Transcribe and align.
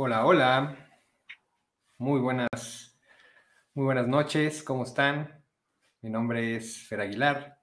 Hola, 0.00 0.24
hola. 0.24 0.76
Muy 1.96 2.20
buenas, 2.20 2.96
muy 3.74 3.84
buenas 3.84 4.06
noches. 4.06 4.62
¿Cómo 4.62 4.84
están? 4.84 5.44
Mi 6.02 6.08
nombre 6.08 6.54
es 6.54 6.86
Fer 6.86 7.00
Aguilar. 7.00 7.58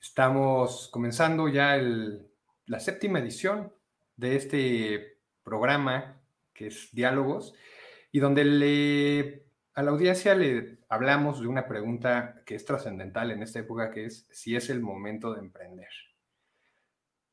Estamos 0.00 0.88
comenzando 0.92 1.48
ya 1.48 1.76
la 2.66 2.78
séptima 2.78 3.18
edición 3.18 3.72
de 4.14 4.36
este 4.36 5.18
programa 5.42 6.22
que 6.54 6.68
es 6.68 6.90
Diálogos 6.92 7.54
y 8.12 8.20
donde 8.20 8.44
le, 8.44 9.46
a 9.74 9.82
la 9.82 9.90
audiencia 9.90 10.36
le 10.36 10.78
hablamos 10.88 11.40
de 11.40 11.48
una 11.48 11.66
pregunta 11.66 12.40
que 12.46 12.54
es 12.54 12.64
trascendental 12.64 13.32
en 13.32 13.42
esta 13.42 13.58
época, 13.58 13.90
que 13.90 14.04
es 14.04 14.28
si 14.30 14.54
es 14.54 14.70
el 14.70 14.80
momento 14.80 15.34
de 15.34 15.40
emprender. 15.40 15.90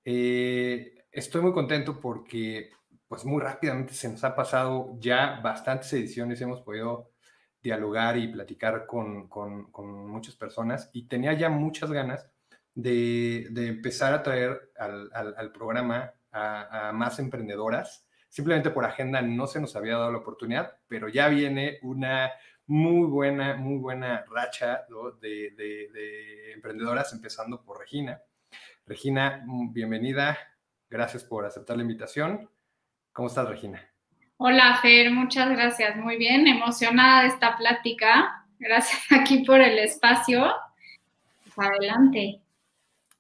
Eh, 0.04 1.06
estoy 1.12 1.44
muy 1.44 1.54
contento 1.54 2.00
porque 2.00 2.72
pues 3.08 3.26
muy 3.26 3.42
rápidamente 3.42 3.94
se 3.94 4.10
nos 4.10 4.24
ha 4.24 4.36
pasado 4.36 4.98
ya 5.00 5.40
bastantes 5.44 5.92
ediciones, 5.94 6.42
hemos 6.42 6.62
podido 6.62 7.12
dialogar 7.62 8.18
y 8.18 8.28
platicar 8.28 8.86
con, 8.86 9.30
muchas 10.08 10.36
personas 10.36 10.90
y 10.94 11.08
tenía 11.08 11.34
ya 11.34 11.50
muchas 11.50 11.92
ganas 11.92 12.30
de, 12.74 13.48
empezar 13.56 14.14
a 14.14 14.24
traer 14.24 14.72
al, 14.78 15.52
programa 15.52 16.14
a, 16.32 16.92
más 16.94 17.20
emprendedoras. 17.20 18.08
Simplemente 18.30 18.70
por 18.70 18.86
agenda 18.86 19.22
no 19.22 19.48
se 19.48 19.62
nos 19.62 19.76
había 19.76 19.98
dado 19.98 20.12
la 20.12 20.18
oportunidad, 20.20 20.78
pero 20.88 21.08
ya 21.08 21.28
viene 21.30 21.80
una 21.84 22.32
muy 22.68 23.08
buena, 23.08 23.56
muy 23.56 23.78
buena 23.78 24.26
racha 24.30 24.86
de, 25.22 25.54
de 25.56 26.52
emprendedoras, 26.54 27.14
empezando 27.14 27.64
por 27.64 27.80
Regina. 27.80 28.22
Regina, 28.86 29.44
bienvenida. 29.72 30.38
Gracias 30.90 31.24
por 31.24 31.46
aceptar 31.46 31.78
la 31.78 31.84
invitación. 31.84 32.50
¿Cómo 33.16 33.30
estás, 33.30 33.48
Regina? 33.48 33.82
Hola, 34.36 34.78
Fer, 34.82 35.10
muchas 35.10 35.50
gracias. 35.50 35.96
Muy 35.96 36.18
bien, 36.18 36.48
emocionada 36.48 37.22
de 37.22 37.30
esta 37.30 37.56
plática. 37.56 38.46
Gracias 38.60 39.04
aquí 39.10 39.46
por 39.46 39.62
el 39.62 39.80
espacio. 39.80 40.52
Pues, 41.56 41.70
adelante. 41.70 42.42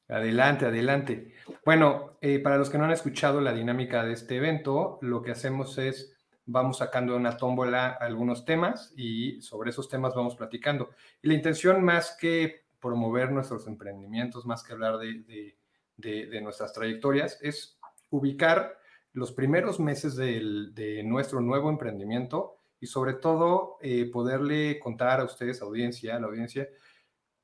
Adelante, 0.10 0.66
adelante. 0.66 1.34
Bueno, 1.64 2.18
eh, 2.20 2.40
para 2.40 2.58
los 2.58 2.70
que 2.70 2.78
no 2.78 2.84
han 2.84 2.92
escuchado 2.92 3.40
la 3.40 3.54
dinámica 3.54 4.04
de 4.04 4.12
este 4.12 4.36
evento, 4.36 5.00
lo 5.02 5.22
que 5.22 5.32
hacemos 5.32 5.78
es 5.78 6.14
vamos 6.46 6.80
sacando 6.80 7.14
de 7.14 7.20
una 7.20 7.38
tómbola 7.38 7.88
algunos 7.92 8.44
temas 8.44 8.94
y 8.98 9.42
sobre 9.42 9.70
esos 9.70 9.88
temas 9.88 10.14
vamos 10.14 10.36
platicando. 10.36 10.90
Y 11.22 11.30
la 11.30 11.36
intención 11.36 11.82
más 11.82 12.18
que 12.20 12.66
promover 12.82 13.32
nuestros 13.32 13.66
emprendimientos, 13.66 14.46
más 14.46 14.62
que 14.62 14.74
hablar 14.74 14.98
de, 14.98 15.56
de 15.96 16.42
nuestras 16.42 16.74
trayectorias, 16.74 17.40
es 17.42 17.80
ubicar 18.10 18.84
los 19.16 19.32
primeros 19.32 19.80
meses 19.80 20.16
de 20.18 21.02
nuestro 21.06 21.40
nuevo 21.40 21.70
emprendimiento 21.70 22.60
y 22.82 22.88
sobre 22.88 23.14
todo 23.14 23.78
eh, 23.82 24.10
poderle 24.12 24.78
contar 24.80 25.22
a 25.22 25.24
ustedes, 25.24 25.62
audiencia, 25.62 26.16
a 26.16 26.20
la 26.20 26.28
audiencia, 26.28 26.68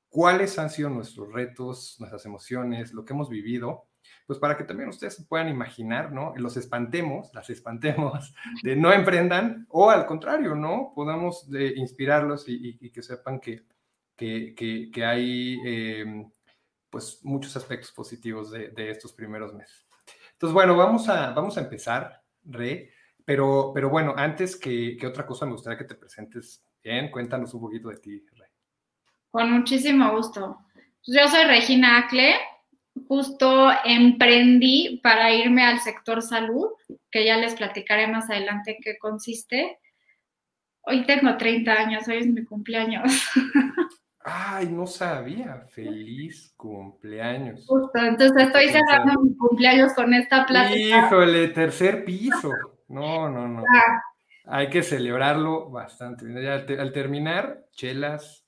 cuáles 0.10 0.60
han 0.60 0.70
sido 0.70 0.90
nuestros 0.90 1.32
retos, 1.32 1.96
nuestras 2.00 2.26
emociones, 2.26 2.94
lo 2.94 3.06
que 3.06 3.14
hemos 3.14 3.30
vivido, 3.30 3.88
pues 4.28 4.38
para 4.38 4.58
que 4.58 4.66
también 4.66 4.90
ustedes 4.90 5.26
puedan 5.30 5.48
imaginar, 5.48 6.12
¿no? 6.12 6.34
Los 6.36 6.58
espantemos, 6.58 7.30
las 7.34 7.50
espantemos, 7.50 8.34
de 8.64 8.76
no 8.76 8.92
emprendan 8.92 9.66
o 9.70 9.90
al 9.90 10.06
contrario, 10.06 10.56
¿no? 10.56 10.92
Podamos 10.94 11.50
de 11.50 11.68
inspirarlos 11.78 12.44
y, 12.48 12.92
que 12.92 13.02
sepan 13.02 13.40
que, 13.40 13.64
que, 14.18 15.06
hay 15.06 15.58
eh, 15.66 16.26
pues 16.90 17.22
muchos 17.24 17.56
aspectos 17.56 17.94
positivos 17.94 18.52
de 18.52 18.92
estos 18.92 19.14
primeros 19.14 19.54
meses. 19.54 19.91
Entonces, 20.42 20.56
bueno, 20.56 20.76
vamos 20.76 21.08
a, 21.08 21.34
vamos 21.34 21.56
a 21.56 21.62
empezar, 21.62 22.20
Re, 22.46 22.90
pero, 23.24 23.70
pero 23.76 23.92
bueno, 23.92 24.16
antes 24.18 24.56
que, 24.56 24.98
otra 25.06 25.24
cosa, 25.24 25.46
me 25.46 25.52
gustaría 25.52 25.78
que 25.78 25.86
te 25.86 25.94
presentes 25.94 26.66
bien, 26.84 27.12
cuéntanos 27.12 27.54
un 27.54 27.62
poquito 27.62 27.90
de 27.90 27.98
ti, 27.98 28.26
Re. 28.32 28.48
Con 29.30 29.52
muchísimo 29.52 30.12
gusto. 30.16 30.58
Pues 30.74 31.16
yo 31.16 31.28
soy 31.28 31.46
Regina 31.46 32.00
Acle, 32.00 32.34
justo 33.08 33.70
emprendí 33.86 35.00
para 35.04 35.32
irme 35.32 35.64
al 35.64 35.80
sector 35.80 36.24
salud, 36.24 36.70
que 37.12 37.24
ya 37.24 37.38
les 37.38 37.54
platicaré 37.54 38.08
más 38.08 38.28
adelante 38.32 38.80
qué 38.84 38.98
consiste. 38.98 39.78
Hoy 40.82 41.06
tengo 41.06 41.38
30 41.38 41.72
años, 41.72 42.08
hoy 42.08 42.18
es 42.18 42.26
mi 42.26 42.44
cumpleaños. 42.46 43.12
Ay, 44.24 44.68
no 44.68 44.86
sabía. 44.86 45.66
Feliz 45.70 46.54
cumpleaños. 46.56 47.66
Justo, 47.66 48.00
entonces 48.00 48.44
estoy 48.44 48.70
cerrando 48.70 49.22
mi 49.22 49.36
cumpleaños 49.36 49.94
con 49.94 50.14
esta 50.14 50.46
plática. 50.46 51.08
Híjole, 51.08 51.48
tercer 51.50 52.06
piso. 52.06 52.52
No, 52.88 53.30
no, 53.30 53.48
no. 53.48 53.62
Ah. 53.62 54.02
Hay 54.46 54.70
que 54.70 54.84
celebrarlo 54.84 55.70
bastante. 55.70 56.26
al, 56.48 56.92
terminar, 56.92 57.66
chelas. 57.72 58.46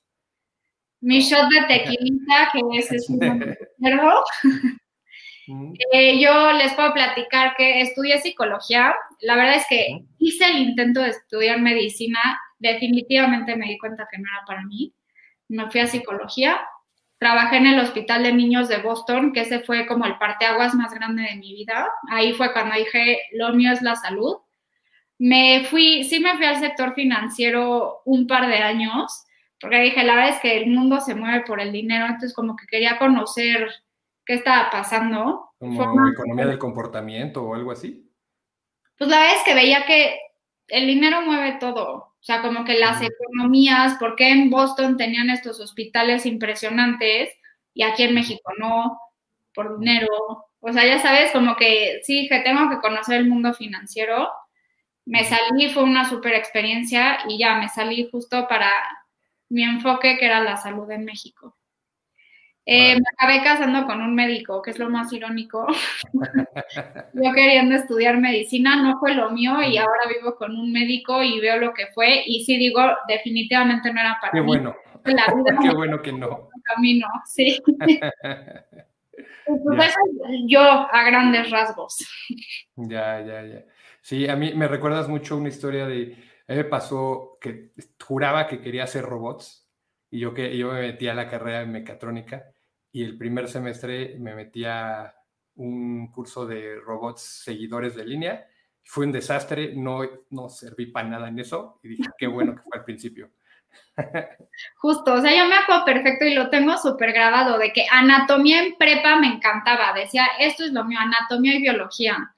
Mi 1.00 1.20
shot 1.20 1.48
de 1.50 1.66
tequilita, 1.66 2.50
que 2.52 2.60
ese 2.78 2.96
es 2.96 3.10
un 3.10 3.22
eh, 5.92 6.18
yo 6.18 6.52
les 6.52 6.72
puedo 6.72 6.94
platicar 6.94 7.54
que 7.56 7.80
estudié 7.80 8.18
psicología. 8.20 8.94
La 9.20 9.36
verdad 9.36 9.56
es 9.56 9.66
que 9.68 10.04
hice 10.18 10.46
el 10.46 10.58
intento 10.58 11.00
de 11.00 11.10
estudiar 11.10 11.60
medicina. 11.60 12.20
Definitivamente 12.58 13.56
me 13.56 13.66
di 13.66 13.78
cuenta 13.78 14.06
que 14.10 14.18
no 14.18 14.24
era 14.24 14.44
para 14.46 14.64
mí 14.64 14.94
me 15.48 15.70
fui 15.70 15.80
a 15.80 15.86
psicología, 15.86 16.60
trabajé 17.18 17.56
en 17.56 17.66
el 17.66 17.80
Hospital 17.80 18.22
de 18.22 18.32
Niños 18.32 18.68
de 18.68 18.78
Boston, 18.78 19.32
que 19.32 19.40
ese 19.40 19.60
fue 19.60 19.86
como 19.86 20.04
el 20.04 20.18
parteaguas 20.18 20.74
más 20.74 20.92
grande 20.92 21.22
de 21.22 21.36
mi 21.36 21.54
vida. 21.54 21.90
Ahí 22.10 22.34
fue 22.34 22.52
cuando 22.52 22.76
dije, 22.76 23.20
lo 23.32 23.52
mío 23.54 23.72
es 23.72 23.82
la 23.82 23.96
salud. 23.96 24.36
Me 25.18 25.64
fui, 25.70 26.04
sí 26.04 26.20
me 26.20 26.36
fui 26.36 26.44
al 26.44 26.60
sector 26.60 26.94
financiero 26.94 28.02
un 28.04 28.26
par 28.26 28.48
de 28.48 28.58
años, 28.58 29.24
porque 29.60 29.80
dije, 29.80 30.04
la 30.04 30.16
verdad 30.16 30.34
es 30.34 30.40
que 30.40 30.56
el 30.58 30.66
mundo 30.66 31.00
se 31.00 31.14
mueve 31.14 31.44
por 31.46 31.60
el 31.60 31.72
dinero, 31.72 32.04
entonces 32.04 32.34
como 32.34 32.56
que 32.56 32.66
quería 32.66 32.98
conocer 32.98 33.70
qué 34.26 34.34
estaba 34.34 34.70
pasando. 34.70 35.50
Como 35.58 36.08
economía 36.08 36.46
del 36.46 36.58
comportamiento 36.58 37.42
o 37.42 37.54
algo 37.54 37.70
así. 37.70 38.10
Pues 38.98 39.08
la 39.08 39.18
verdad 39.18 39.36
es 39.36 39.44
que 39.44 39.54
veía 39.54 39.86
que 39.86 40.18
el 40.68 40.86
dinero 40.86 41.22
mueve 41.22 41.56
todo. 41.58 42.13
O 42.24 42.26
sea, 42.26 42.40
como 42.40 42.64
que 42.64 42.78
las 42.78 43.02
economías, 43.02 43.98
¿por 43.98 44.16
qué 44.16 44.30
en 44.30 44.48
Boston 44.48 44.96
tenían 44.96 45.28
estos 45.28 45.60
hospitales 45.60 46.24
impresionantes 46.24 47.28
y 47.74 47.82
aquí 47.82 48.04
en 48.04 48.14
México 48.14 48.50
no? 48.58 48.98
Por 49.52 49.78
dinero. 49.78 50.08
O 50.60 50.72
sea, 50.72 50.86
ya 50.86 51.00
sabes, 51.00 51.32
como 51.32 51.54
que 51.56 52.00
sí 52.02 52.22
dije, 52.22 52.40
tengo 52.40 52.70
que 52.70 52.78
conocer 52.78 53.16
el 53.20 53.28
mundo 53.28 53.52
financiero. 53.52 54.30
Me 55.04 55.22
salí, 55.24 55.68
fue 55.68 55.82
una 55.82 56.08
super 56.08 56.32
experiencia 56.32 57.18
y 57.28 57.38
ya 57.38 57.56
me 57.56 57.68
salí 57.68 58.08
justo 58.10 58.48
para 58.48 58.72
mi 59.50 59.62
enfoque, 59.62 60.16
que 60.16 60.24
era 60.24 60.40
la 60.40 60.56
salud 60.56 60.90
en 60.90 61.04
México. 61.04 61.58
Eh, 62.66 62.94
me 62.94 63.04
acabé 63.12 63.42
casando 63.44 63.84
con 63.84 64.00
un 64.00 64.14
médico, 64.14 64.62
que 64.62 64.70
es 64.70 64.78
lo 64.78 64.88
más 64.88 65.12
irónico. 65.12 65.66
Yo 67.12 67.32
queriendo 67.34 67.74
estudiar 67.74 68.16
medicina, 68.18 68.82
no 68.82 68.98
fue 68.98 69.14
lo 69.14 69.30
mío 69.30 69.60
y 69.62 69.76
ahora 69.76 70.08
vivo 70.08 70.36
con 70.36 70.56
un 70.56 70.72
médico 70.72 71.22
y 71.22 71.40
veo 71.40 71.58
lo 71.58 71.74
que 71.74 71.88
fue 71.88 72.22
y 72.24 72.42
sí 72.44 72.56
digo, 72.56 72.80
definitivamente 73.06 73.92
no 73.92 74.00
era 74.00 74.16
para 74.20 74.32
Qué 74.32 74.40
mí. 74.40 74.46
Bueno. 74.46 74.74
Qué 75.04 75.74
bueno 75.74 76.00
que 76.00 76.12
no. 76.12 76.48
Camino, 76.62 77.06
sí. 77.26 77.62
pues 79.46 79.88
eso 79.88 79.98
yo 80.46 80.62
a 80.62 81.04
grandes 81.04 81.50
rasgos. 81.50 81.96
Ya, 82.76 83.20
ya, 83.20 83.42
ya. 83.42 83.64
Sí, 84.00 84.26
a 84.26 84.36
mí 84.36 84.54
me 84.54 84.66
recuerdas 84.66 85.06
mucho 85.08 85.36
una 85.36 85.50
historia 85.50 85.86
de, 85.86 86.16
a 86.48 86.52
mí 86.52 86.58
me 86.58 86.64
pasó 86.64 87.36
que 87.38 87.72
juraba 88.02 88.46
que 88.46 88.62
quería 88.62 88.84
hacer 88.84 89.04
robots 89.04 89.68
y 90.10 90.20
yo, 90.20 90.32
que, 90.32 90.56
yo 90.56 90.72
me 90.72 90.80
metí 90.80 91.06
a 91.08 91.14
la 91.14 91.28
carrera 91.28 91.60
de 91.60 91.66
mecatrónica 91.66 92.53
y 92.94 93.02
el 93.02 93.18
primer 93.18 93.48
semestre 93.48 94.14
me 94.20 94.36
metí 94.36 94.64
a 94.64 95.12
un 95.56 96.12
curso 96.12 96.46
de 96.46 96.76
robots 96.76 97.42
seguidores 97.42 97.96
de 97.96 98.06
línea. 98.06 98.46
Fue 98.84 99.04
un 99.04 99.10
desastre, 99.10 99.74
no, 99.74 100.02
no 100.30 100.48
serví 100.48 100.86
para 100.86 101.08
nada 101.08 101.28
en 101.28 101.40
eso 101.40 101.80
y 101.82 101.88
dije, 101.88 102.04
qué 102.16 102.28
bueno 102.28 102.54
que 102.54 102.62
fue 102.62 102.78
al 102.78 102.84
principio. 102.84 103.32
Justo, 104.76 105.14
o 105.14 105.20
sea, 105.20 105.36
yo 105.36 105.44
me 105.48 105.56
acuerdo 105.56 105.84
perfecto 105.84 106.24
y 106.24 106.34
lo 106.34 106.48
tengo 106.50 106.78
súper 106.78 107.12
grabado 107.12 107.58
de 107.58 107.72
que 107.72 107.84
anatomía 107.90 108.62
en 108.62 108.76
prepa 108.78 109.16
me 109.16 109.26
encantaba. 109.26 109.92
Decía, 109.92 110.28
esto 110.38 110.64
es 110.64 110.70
lo 110.70 110.84
mío, 110.84 111.00
anatomía 111.00 111.56
y 111.56 111.62
biología. 111.62 112.36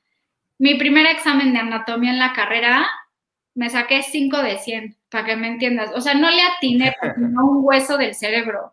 Mi 0.56 0.76
primer 0.76 1.04
examen 1.04 1.52
de 1.52 1.58
anatomía 1.58 2.12
en 2.12 2.18
la 2.18 2.32
carrera 2.32 2.86
me 3.54 3.68
saqué 3.68 4.02
5 4.02 4.42
de 4.42 4.56
100, 4.56 4.96
para 5.10 5.26
que 5.26 5.36
me 5.36 5.48
entiendas. 5.48 5.90
O 5.94 6.00
sea, 6.00 6.14
no 6.14 6.30
le 6.30 6.40
atiné 6.40 6.94
un 7.18 7.58
hueso 7.62 7.98
del 7.98 8.14
cerebro. 8.14 8.72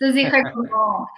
Entonces 0.00 0.14
dije 0.14 0.42
como, 0.54 1.10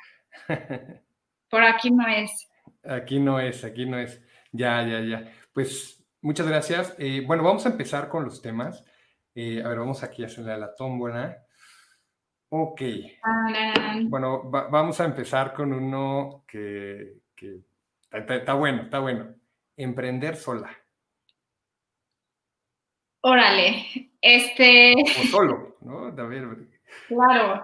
por 1.51 1.63
aquí 1.63 1.91
no 1.91 2.07
es. 2.09 2.51
Aquí 2.83 3.21
no 3.21 3.39
es, 3.39 3.65
aquí 3.65 3.85
no 3.85 3.99
es. 3.99 4.23
Ya, 4.53 4.83
ya, 4.87 5.01
ya. 5.01 5.33
Pues 5.53 6.03
muchas 6.23 6.47
gracias. 6.47 6.95
Eh, 6.99 7.23
bueno, 7.27 7.43
vamos 7.43 7.67
a 7.67 7.71
empezar 7.71 8.09
con 8.09 8.25
los 8.25 8.41
temas. 8.41 8.85
Eh, 9.35 9.63
a 9.63 9.69
ver, 9.69 9.79
vamos 9.79 10.03
aquí 10.03 10.23
a 10.23 10.27
hacerle 10.27 10.53
a 10.53 10.57
la 10.57 10.75
tómbola. 10.75 11.45
Ok. 12.49 12.83
Bueno, 14.05 14.51
vamos 14.51 15.01
a 15.01 15.05
empezar 15.05 15.53
con 15.53 15.73
uno 15.73 16.45
que, 16.49 17.19
está, 18.11 18.55
bueno, 18.55 18.83
está 18.83 18.99
bueno. 18.99 19.35
Emprender 19.77 20.37
sola. 20.37 20.71
Órale, 23.23 24.11
este... 24.21 24.95
O 24.95 25.27
solo, 25.31 25.77
¿no? 25.83 26.13
También. 26.15 26.71
Claro. 27.07 27.63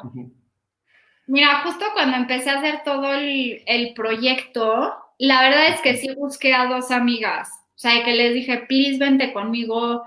Mira, 1.26 1.62
justo 1.62 1.84
cuando 1.92 2.16
empecé 2.16 2.50
a 2.50 2.58
hacer 2.58 2.82
todo 2.84 3.12
el, 3.14 3.62
el, 3.66 3.94
proyecto, 3.94 4.94
la 5.18 5.42
verdad 5.42 5.68
es 5.68 5.80
que 5.80 5.96
sí 5.96 6.14
busqué 6.14 6.54
a 6.54 6.66
dos 6.66 6.90
amigas. 6.90 7.50
O 7.74 7.78
sea, 7.78 8.04
que 8.04 8.14
les 8.14 8.32
dije, 8.32 8.58
please, 8.68 8.98
vente 8.98 9.32
conmigo. 9.32 10.04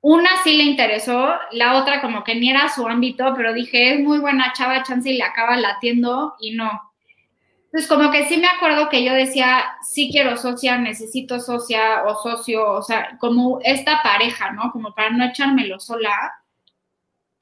Una 0.00 0.30
sí 0.44 0.56
le 0.56 0.64
interesó, 0.64 1.34
la 1.52 1.76
otra 1.76 2.00
como 2.00 2.24
que 2.24 2.34
ni 2.34 2.50
era 2.50 2.68
su 2.68 2.86
ámbito, 2.86 3.32
pero 3.36 3.52
dije, 3.52 3.94
es 3.94 4.00
muy 4.00 4.18
buena 4.18 4.52
chava, 4.54 4.82
chance 4.82 5.10
y 5.10 5.16
le 5.16 5.24
acaba 5.24 5.56
latiendo 5.56 6.34
y 6.40 6.52
no. 6.52 6.86
Entonces, 7.66 7.88
como 7.88 8.10
que 8.10 8.26
sí 8.26 8.38
me 8.38 8.46
acuerdo 8.46 8.88
que 8.88 9.04
yo 9.04 9.12
decía, 9.12 9.64
sí 9.82 10.08
quiero 10.10 10.36
socia, 10.36 10.78
necesito 10.78 11.40
socia 11.40 12.04
o 12.04 12.14
socio, 12.22 12.72
o 12.72 12.82
sea, 12.82 13.18
como 13.18 13.58
esta 13.62 14.02
pareja, 14.02 14.52
¿no? 14.52 14.70
Como 14.72 14.94
para 14.94 15.10
no 15.10 15.24
echármelo 15.24 15.78
sola. 15.78 16.32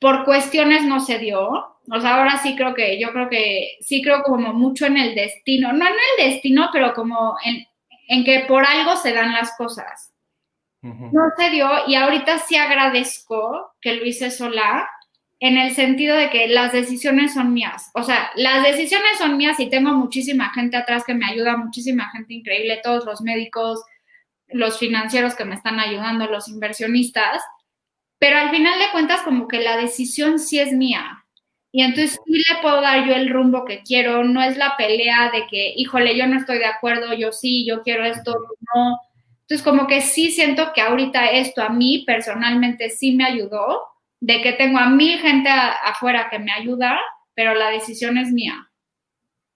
Por 0.01 0.25
cuestiones 0.25 0.85
no 0.85 1.01
se 1.01 1.19
dio. 1.19 1.41
O 1.41 2.01
sea, 2.01 2.17
ahora 2.17 2.39
sí 2.39 2.57
creo 2.57 2.75
que, 2.75 2.99
yo 3.01 3.13
creo 3.13 3.29
que, 3.29 3.77
sí 3.81 4.03
creo 4.03 4.23
como 4.23 4.53
mucho 4.53 4.87
en 4.87 4.97
el 4.97 5.15
destino. 5.15 5.73
No 5.73 5.87
en 5.87 5.93
el 5.93 6.31
destino, 6.31 6.71
pero 6.73 6.95
como 6.95 7.37
en, 7.45 7.67
en 8.09 8.25
que 8.25 8.41
por 8.47 8.65
algo 8.65 8.97
se 8.97 9.13
dan 9.13 9.33
las 9.33 9.57
cosas. 9.57 10.11
No 10.83 11.23
se 11.39 11.49
dio 11.49 11.71
y 11.87 11.95
ahorita 11.95 12.41
sí 12.41 12.57
agradezco 12.57 13.73
que 13.81 13.95
lo 13.95 14.05
hice 14.05 14.31
sola 14.31 14.87
en 15.41 15.57
el 15.57 15.75
sentido 15.75 16.15
de 16.15 16.29
que 16.29 16.47
las 16.47 16.73
decisiones 16.73 17.33
son 17.33 17.55
mías. 17.55 17.91
O 17.95 18.03
sea, 18.03 18.31
las 18.37 18.63
decisiones 18.63 19.17
son 19.17 19.39
mías 19.39 19.59
y 19.61 19.71
tengo 19.71 19.93
muchísima 19.93 20.51
gente 20.53 20.77
atrás 20.77 21.05
que 21.07 21.15
me 21.15 21.25
ayuda, 21.25 21.57
muchísima 21.57 22.11
gente 22.11 22.35
increíble, 22.35 22.81
todos 22.83 23.07
los 23.07 23.23
médicos, 23.23 23.83
los 24.49 24.79
financieros 24.79 25.35
que 25.35 25.47
me 25.47 25.55
están 25.55 25.81
ayudando, 25.81 26.27
los 26.27 26.49
inversionistas, 26.49 27.43
pero 28.25 28.39
al 28.39 28.49
final 28.49 28.79
de 28.79 28.91
cuentas 28.91 29.21
como 29.21 29.47
que 29.47 29.61
la 29.61 29.77
decisión 29.77 30.39
sí 30.39 30.59
es 30.59 30.73
mía. 30.73 31.27
Y 31.73 31.83
entonces 31.83 32.19
sí 32.25 32.33
le 32.33 32.63
puedo 32.63 32.81
dar 32.81 33.07
yo 33.07 33.13
el 33.13 33.29
rumbo 33.29 33.67
que 33.67 33.83
quiero, 33.83 34.25
no 34.25 34.43
es 34.43 34.57
la 34.57 34.79
pelea 34.79 35.31
de 35.31 35.47
que, 35.47 35.75
híjole, 35.77 36.17
yo 36.17 36.27
no 36.27 36.39
estoy 36.39 36.57
de 36.57 36.65
acuerdo, 36.65 37.13
yo 37.13 37.33
sí, 37.33 37.67
yo 37.67 37.83
quiero 37.83 38.03
esto, 38.03 38.35
no 38.75 38.99
entonces, 39.43 39.63
como 39.63 39.87
que 39.87 40.01
sí 40.01 40.31
siento 40.31 40.73
que 40.73 40.81
ahorita 40.81 41.27
esto 41.27 41.61
a 41.61 41.69
mí 41.69 42.03
personalmente 42.07 42.89
sí 42.89 43.15
me 43.15 43.27
ayudó, 43.27 43.83
de 44.21 44.41
que 44.41 44.55
tengo 44.55 44.79
a 44.79 44.89
mil 44.89 45.19
gente 45.19 45.51
afuera 45.51 46.29
que 46.31 46.39
me 46.39 46.51
ayuda, 46.51 46.99
pero 47.35 47.53
la 47.53 47.69
decisión 47.69 48.17
es 48.17 48.33
mía. 48.33 48.71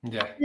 Ya. 0.02 0.36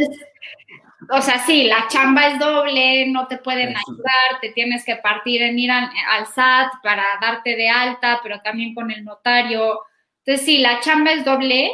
O 1.10 1.22
sea, 1.22 1.40
sí, 1.46 1.64
la 1.64 1.88
chamba 1.88 2.28
es 2.28 2.40
doble, 2.40 3.08
no 3.08 3.28
te 3.28 3.38
pueden 3.38 3.70
ayudar, 3.70 4.40
te 4.42 4.50
tienes 4.50 4.86
que 4.86 4.96
partir 4.98 5.42
en 5.42 5.58
ir 5.58 5.72
al, 5.72 5.90
al, 6.10 6.28
SAT 6.28 6.74
para 6.82 7.04
darte 7.22 7.56
de 7.56 7.70
alta, 7.70 8.20
pero 8.24 8.40
también 8.42 8.74
con 8.74 8.92
el 8.92 9.04
notario. 9.04 9.80
Entonces, 10.26 10.46
sí, 10.46 10.60
la 10.60 10.80
chamba 10.80 11.12
es 11.14 11.26
doble, 11.26 11.72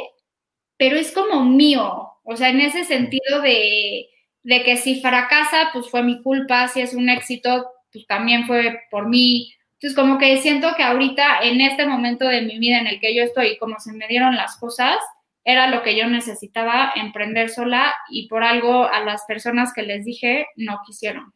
pero 0.76 0.96
es 0.96 1.12
como 1.12 1.44
mío. 1.44 2.12
O 2.24 2.36
sea, 2.36 2.48
en 2.48 2.60
ese 2.60 2.84
sentido 2.84 3.40
de, 3.42 4.08
de 4.42 4.62
que 4.62 4.76
si 4.76 5.00
fracasa, 5.00 5.70
pues 5.72 5.90
fue 5.90 6.02
mi 6.02 6.22
culpa, 6.22 6.68
si 6.68 6.80
es 6.80 6.94
un 6.94 7.08
éxito, 7.08 7.70
pues 7.92 8.06
también 8.06 8.46
fue 8.46 8.80
por 8.90 9.08
mí. 9.08 9.52
Entonces, 9.74 9.96
como 9.96 10.18
que 10.18 10.38
siento 10.38 10.74
que 10.76 10.82
ahorita, 10.82 11.40
en 11.42 11.60
este 11.60 11.86
momento 11.86 12.26
de 12.26 12.42
mi 12.42 12.58
vida 12.58 12.78
en 12.78 12.86
el 12.86 13.00
que 13.00 13.14
yo 13.14 13.22
estoy, 13.22 13.56
como 13.58 13.78
se 13.80 13.92
me 13.92 14.06
dieron 14.08 14.36
las 14.36 14.56
cosas, 14.58 14.96
era 15.44 15.68
lo 15.68 15.82
que 15.82 15.96
yo 15.96 16.06
necesitaba, 16.08 16.92
emprender 16.96 17.48
sola, 17.48 17.94
y 18.10 18.28
por 18.28 18.42
algo 18.42 18.84
a 18.84 19.00
las 19.04 19.24
personas 19.26 19.72
que 19.72 19.82
les 19.82 20.04
dije 20.04 20.46
no 20.56 20.80
quisieron. 20.86 21.32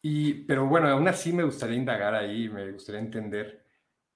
Y, 0.00 0.44
pero 0.44 0.66
bueno, 0.66 0.88
aún 0.88 1.06
así 1.06 1.32
me 1.32 1.44
gustaría 1.44 1.76
indagar 1.76 2.14
ahí, 2.14 2.48
me 2.48 2.72
gustaría 2.72 3.00
entender, 3.00 3.64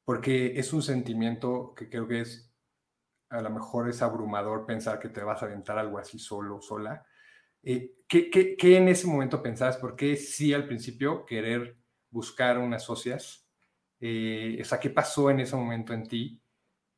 porque 0.05 0.59
es 0.59 0.73
un 0.73 0.83
sentimiento 0.83 1.75
que 1.77 1.89
creo 1.89 2.09
que 2.09 2.21
es, 2.23 2.53
a 3.31 3.41
lo 3.41 3.51
mejor 3.51 3.89
es 3.89 4.03
abrumador 4.03 4.67
pensar 4.67 4.99
que 4.99 5.09
te 5.09 5.23
vas 5.23 5.43
a 5.43 5.47
aventar 5.47 5.79
algo 5.79 5.99
así 5.99 6.19
solo, 6.19 6.61
sola, 6.61 7.07
eh, 7.69 7.97
¿qué, 8.07 8.31
qué, 8.31 8.77
en 8.77 8.87
ese 8.87 9.09
momento 9.09 9.43
pensabas? 9.43 9.77
¿Por 9.77 9.97
qué 9.97 10.17
sí 10.17 10.53
al 10.55 10.67
principio 10.67 11.27
querer 11.27 11.77
buscar 12.11 12.59
unas 12.59 12.85
socias? 12.85 13.49
Eh, 13.99 14.59
o 14.61 14.65
sea, 14.65 14.79
¿qué 14.79 14.91
pasó 14.91 15.31
en 15.31 15.41
ese 15.41 15.57
momento 15.57 15.93
en 15.93 16.07
ti? 16.07 16.41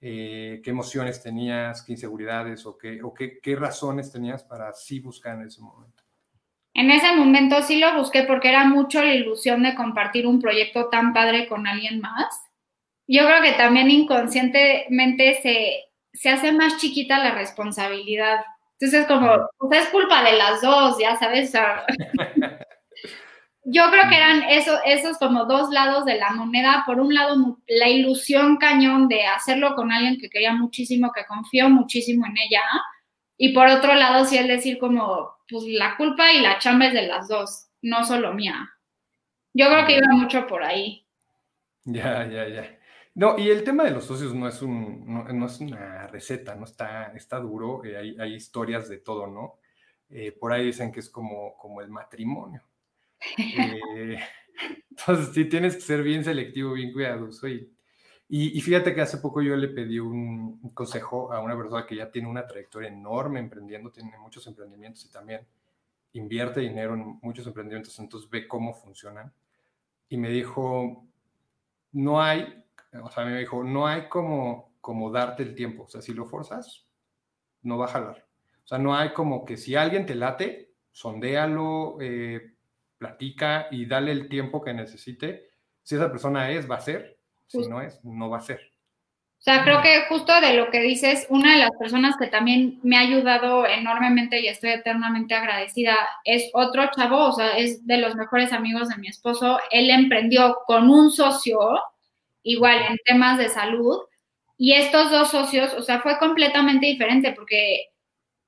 Eh, 0.01 0.61
¿Qué 0.63 0.71
emociones 0.71 1.23
tenías? 1.23 1.83
¿Qué 1.83 1.93
inseguridades? 1.93 2.65
¿O, 2.67 2.79
qué, 2.79 3.03
o 3.03 3.13
qué, 3.13 3.41
qué 3.41 3.57
razones 3.57 4.13
tenías 4.13 4.45
para 4.45 4.73
sí 4.73 5.01
buscar 5.01 5.37
en 5.41 5.47
ese 5.47 5.61
momento? 5.61 6.05
En 6.75 6.91
ese 6.91 7.13
momento 7.17 7.61
sí 7.63 7.79
lo 7.81 7.97
busqué 7.97 8.23
porque 8.23 8.51
era 8.51 8.65
mucho 8.65 9.03
la 9.03 9.13
ilusión 9.13 9.65
de 9.65 9.75
compartir 9.75 10.27
un 10.27 10.41
proyecto 10.41 10.89
tan 10.89 11.13
padre 11.13 11.49
con 11.49 11.67
alguien 11.67 12.01
más. 12.01 12.27
Yo 13.09 13.27
creo 13.27 13.43
que 13.43 13.53
también 13.53 13.91
inconscientemente 13.91 15.41
se, 15.43 15.87
se 16.13 16.31
hace 16.31 16.53
más 16.53 16.77
chiquita 16.77 17.19
la 17.19 17.35
responsabilidad. 17.35 18.45
Entonces, 18.79 19.07
como, 19.09 19.49
pues 19.59 19.83
es 19.83 19.89
culpa 19.89 20.23
de 20.23 20.37
las 20.37 20.61
dos, 20.61 20.99
ya 21.01 21.17
sabes. 21.17 21.53
yo 23.71 23.91
creo 23.91 24.09
que 24.09 24.17
eran 24.17 24.45
eso, 24.45 24.79
esos 24.87 25.19
como 25.19 25.45
dos 25.45 25.71
lados 25.71 26.07
de 26.07 26.17
la 26.17 26.31
moneda. 26.31 26.85
Por 26.87 27.01
un 27.01 27.13
lado, 27.13 27.59
la 27.67 27.89
ilusión 27.89 28.57
cañón 28.57 29.09
de 29.09 29.27
hacerlo 29.27 29.75
con 29.75 29.93
alguien 29.93 30.19
que 30.19 30.31
quería 30.31 30.55
muchísimo, 30.55 31.13
que 31.13 31.27
confió 31.27 31.69
muchísimo 31.69 32.25
en 32.25 32.33
ella. 32.33 32.63
Y 33.37 33.53
por 33.53 33.69
otro 33.69 33.95
lado, 33.95 34.25
sí 34.25 34.39
el 34.39 34.49
decir 34.49 34.79
como, 34.79 35.37
pues 35.49 35.65
la 35.65 35.99
culpa 35.99 36.33
y 36.33 36.41
la 36.41 36.59
chamba 36.59 36.87
es 36.87 36.95
de 36.95 37.07
las 37.07 37.29
dos, 37.29 37.69
no 37.83 38.05
solo 38.05 38.33
mía. 38.33 38.71
Yo 39.53 39.67
creo 39.67 39.87
que 39.87 39.97
iba 39.99 40.09
mucho 40.13 40.47
por 40.47 40.63
ahí. 40.63 41.07
Ya, 41.85 42.27
ya, 42.27 42.49
ya. 42.49 42.79
No, 43.15 43.39
y 43.39 43.51
el 43.51 43.65
tema 43.65 43.85
de 43.85 43.91
los 43.91 44.05
socios 44.05 44.35
no 44.35 44.49
es, 44.49 44.63
un, 44.63 45.05
no, 45.07 45.47
es 45.47 45.61
una 45.61 46.07
receta, 46.07 46.55
¿no? 46.55 46.65
Está, 46.65 47.13
está 47.15 47.39
duro, 47.39 47.85
eh, 47.85 47.99
hay, 47.99 48.17
hay, 48.19 48.35
historias 48.35 48.89
de 48.89 48.99
todo, 48.99 49.27
¿no? 49.27 49.59
Eh, 50.09 50.33
por 50.33 50.53
ahí 50.53 50.67
dicen 50.67 50.91
que 50.91 51.01
es 51.01 51.11
como, 51.11 51.57
como 51.59 51.83
el 51.83 51.91
matrimonio. 51.91 52.63
Eh, 53.37 54.19
entonces, 54.91 55.35
sí, 55.35 55.45
tienes 55.47 55.75
que 55.77 55.81
ser 55.81 56.03
bien 56.03 56.25
selectivo, 56.25 56.73
bien 56.73 56.93
cuidadoso. 56.93 57.49
Y, 57.49 57.71
y, 58.29 58.61
fíjate 58.61 58.95
que 58.95 59.01
hace 59.01 59.19
poco 59.19 59.41
yo 59.41 59.57
le 59.57 59.69
pedí 59.69 59.99
un, 59.99 60.61
un, 60.63 60.71
consejo 60.75 61.33
a 61.33 61.41
una 61.41 61.57
persona 61.57 61.87
que 61.87 61.97
ya 61.97 62.11
tiene 62.11 62.29
una 62.29 62.47
trayectoria 62.47 62.89
enorme 62.89 63.41
emprendiendo, 63.41 63.91
tiene 63.91 64.19
muchos 64.19 64.47
emprendimientos 64.47 65.05
y 65.07 65.11
también 65.11 65.47
invierte 66.13 66.61
dinero 66.61 66.95
en 66.95 67.19
muchos 67.23 67.47
emprendimientos, 67.47 67.99
entonces 67.99 68.29
ve 68.29 68.47
cómo 68.47 68.75
funcionan. 68.75 69.33
Y 70.11 70.17
me 70.19 70.31
dijo, 70.31 71.07
no 71.93 72.21
hay 72.21 72.65
o 72.93 73.11
sea, 73.11 73.25
me 73.25 73.39
dijo, 73.39 73.63
no 73.65 73.87
hay 73.87 74.09
como, 74.09 74.73
como 74.81 75.11
darte 75.11 75.43
el 75.43 75.55
tiempo, 75.55 75.85
o 75.85 75.89
sea, 75.89 76.01
si 76.01 76.15
lo 76.15 76.27
forzas, 76.27 76.87
no 77.63 77.79
va 77.79 77.87
a 77.87 77.89
jalar. 77.89 78.27
O 78.65 78.69
sea, 78.69 78.79
no 78.79 78.95
hay 78.95 79.13
como 79.13 79.45
que 79.45 79.57
si 79.57 79.77
alguien 79.77 80.07
te 80.07 80.15
late, 80.15 80.73
sondéalo, 80.91 81.99
eh, 82.01 82.55
platica 82.99 83.69
y 83.71 83.87
dale 83.87 84.13
el 84.13 84.29
tiempo 84.29 84.63
que 84.63 84.75
necesite. 84.75 85.51
Si 85.83 85.95
esa 85.95 86.11
persona 86.11 86.51
es, 86.51 86.71
va 86.71 86.77
a 86.77 86.81
ser. 86.81 87.19
Si 87.47 87.67
no 87.69 87.81
es, 87.81 88.05
no 88.05 88.29
va 88.29 88.39
a 88.39 88.43
ser. 88.43 88.61
O 89.39 89.41
sea, 89.41 89.63
creo 89.63 89.81
que 89.83 90.03
justo 90.09 90.33
de 90.41 90.55
lo 90.55 90.69
que 90.69 90.81
dices, 90.81 91.27
una 91.31 91.53
de 91.53 91.61
las 91.61 91.71
personas 91.79 92.17
que 92.17 92.27
también 92.27 92.81
me 92.83 92.97
ha 92.97 93.01
ayudado 93.01 93.67
enormemente 93.67 94.41
y 94.41 94.49
estoy 94.49 94.71
eternamente 94.71 95.35
agradecida 95.35 95.97
es 96.25 96.51
otro 96.55 96.91
chavo, 96.95 97.29
o 97.29 97.33
sea, 97.33 97.57
es 97.57 97.87
de 97.87 97.99
los 97.99 98.17
mejores 98.17 98.53
amigos 98.53 98.89
de 98.89 98.97
mi 98.97 99.07
esposo. 99.07 99.61
Él 99.71 99.91
emprendió 99.91 100.59
con 100.67 100.91
un 100.91 101.13
socio 101.13 101.59
igual 102.43 102.79
en 102.89 102.97
temas 103.05 103.39
de 103.39 103.49
salud. 103.49 104.01
Y 104.57 104.73
estos 104.73 105.11
dos 105.13 105.31
socios, 105.31 105.73
o 105.75 105.83
sea, 105.83 106.01
fue 106.01 106.19
completamente 106.19 106.87
diferente 106.87 107.33
porque 107.33 107.87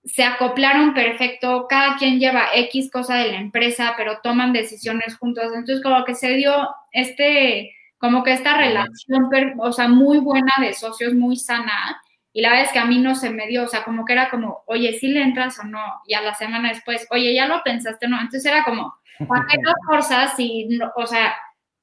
se 0.05 0.25
acoplaron 0.25 0.95
perfecto, 0.95 1.67
cada 1.69 1.97
quien 1.97 2.19
lleva 2.19 2.49
X 2.55 2.91
cosa 2.91 3.17
de 3.17 3.33
la 3.33 3.39
empresa, 3.39 3.95
pero 3.97 4.21
toman 4.23 4.53
decisiones 4.53 5.17
juntos. 5.17 5.45
Entonces, 5.47 5.83
como 5.83 6.05
que 6.05 6.15
se 6.15 6.31
dio 6.35 6.69
este, 6.93 7.75
como 7.99 8.23
que 8.25 8.33
esta 8.33 8.57
relación, 8.57 9.29
o 9.59 9.73
sea, 9.73 9.89
muy 9.89 10.19
buena 10.19 10.53
de 10.61 10.73
socios, 10.73 11.15
muy 11.15 11.37
sana. 11.37 12.01
Y 12.33 12.41
la 12.41 12.51
verdad 12.51 12.67
es 12.67 12.73
que 12.73 12.79
a 12.79 12.87
mí 12.87 12.99
no 12.99 13.15
se 13.15 13.31
me 13.31 13.47
dio, 13.47 13.65
o 13.65 13.69
sea, 13.69 13.85
como 13.85 14.05
que 14.05 14.15
era 14.15 14.31
como, 14.31 14.63
oye, 14.67 14.99
si 14.99 15.09
le 15.09 15.23
entras 15.23 15.59
o 15.59 15.65
no? 15.65 15.83
Y 16.07 16.15
a 16.15 16.23
la 16.23 16.35
semana 16.35 16.71
después, 16.71 17.07
oye, 17.11 17.35
ya 17.35 17.47
lo 17.47 17.63
pensaste, 17.63 18.09
¿no? 18.09 18.17
Entonces 18.17 18.47
era 18.47 18.65
como, 18.65 18.95
¿para 19.29 19.47
qué 19.47 19.59
dos 19.63 19.75
cosas? 19.87 20.33
Y, 20.39 20.79
o 20.97 21.07
sea, 21.07 21.35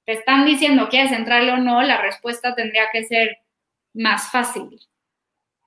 te 0.05 0.13
están 0.13 0.45
diciendo 0.45 0.87
quieres 0.89 1.11
entrarle 1.11 1.51
o 1.51 1.57
no, 1.57 1.83
la 1.83 2.01
respuesta 2.01 2.55
tendría 2.55 2.85
que 2.91 3.03
ser 3.03 3.37
más 3.93 4.31
fácil. 4.31 4.79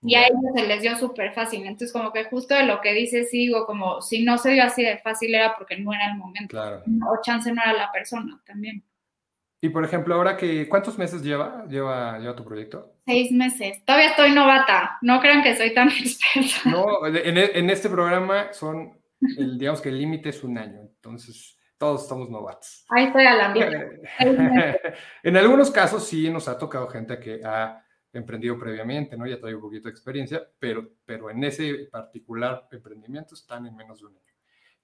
Y 0.03 0.15
a 0.15 0.27
ellos 0.27 0.41
se 0.55 0.67
les 0.67 0.81
dio 0.81 0.97
súper 0.97 1.33
fácil. 1.33 1.63
Entonces, 1.63 1.93
como 1.93 2.13
que 2.13 2.25
justo 2.25 2.55
de 2.55 2.65
lo 2.65 2.81
que 2.81 2.95
dices, 2.95 3.31
sigo 3.31 3.67
como 3.67 4.01
si 4.01 4.25
no 4.25 4.39
se 4.39 4.51
dio 4.51 4.65
así 4.65 4.83
de 4.83 4.99
fácil 4.99 5.35
era 5.35 5.57
porque 5.57 5.77
no 5.79 5.93
era 5.93 6.11
el 6.11 6.17
momento. 6.17 6.59
O 6.59 7.21
chance 7.23 7.53
no 7.53 7.61
era 7.63 7.75
la 7.75 7.93
persona 7.93 8.41
también. 8.47 8.83
Y 9.63 9.69
por 9.69 9.85
ejemplo, 9.85 10.15
ahora 10.15 10.39
que, 10.39 10.67
¿cuántos 10.69 10.97
meses 10.97 11.23
lleva, 11.23 11.67
lleva, 11.69 12.19
lleva 12.19 12.35
tu 12.35 12.45
proyecto? 12.45 12.95
Seis 13.05 13.31
meses. 13.31 13.85
Todavía 13.85 14.11
estoy 14.11 14.33
novata. 14.33 14.97
No 15.03 15.21
crean 15.21 15.43
que 15.43 15.55
soy 15.55 15.75
tan 15.75 15.89
experta. 15.91 16.71
No, 16.71 17.07
en, 17.07 17.37
en 17.37 17.69
este 17.69 17.91
programa 17.91 18.55
son, 18.55 18.99
el, 19.37 19.59
digamos 19.59 19.83
que 19.83 19.91
el 19.91 19.99
límite 19.99 20.31
es 20.31 20.43
un 20.43 20.57
año. 20.57 20.81
Entonces, 20.81 21.59
todos 21.77 22.09
somos 22.09 22.31
novatos. 22.31 22.85
Ahí 22.91 23.07
estoy 23.07 23.25
a 23.25 23.35
la 23.35 23.55
En 25.23 25.37
algunos 25.37 25.71
casos 25.71 26.07
sí 26.07 26.31
nos 26.31 26.49
ha 26.49 26.59
tocado 26.59 26.89
gente 26.89 27.19
que 27.19 27.41
ha 27.45 27.83
emprendido 28.13 28.59
previamente, 28.59 29.17
¿no? 29.17 29.27
Ya 29.27 29.39
traigo 29.39 29.59
un 29.59 29.65
poquito 29.65 29.85
de 29.85 29.93
experiencia, 29.93 30.43
pero, 30.59 30.89
pero 31.05 31.31
en 31.31 31.45
ese 31.45 31.89
particular 31.91 32.67
emprendimiento 32.71 33.35
están 33.35 33.67
en 33.67 33.77
menos 33.77 34.01
de 34.01 34.07
un 34.07 34.17
año. 34.17 34.35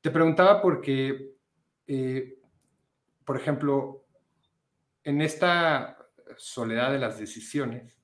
Te 0.01 0.11
preguntaba 0.11 0.63
porque, 0.63 1.35
eh, 1.87 2.39
por 3.25 3.37
ejemplo, 3.37 4.07
en 5.03 5.21
esta 5.23 5.97
soledad 6.37 6.93
de 6.93 6.99
las 6.99 7.19
decisiones, 7.19 7.97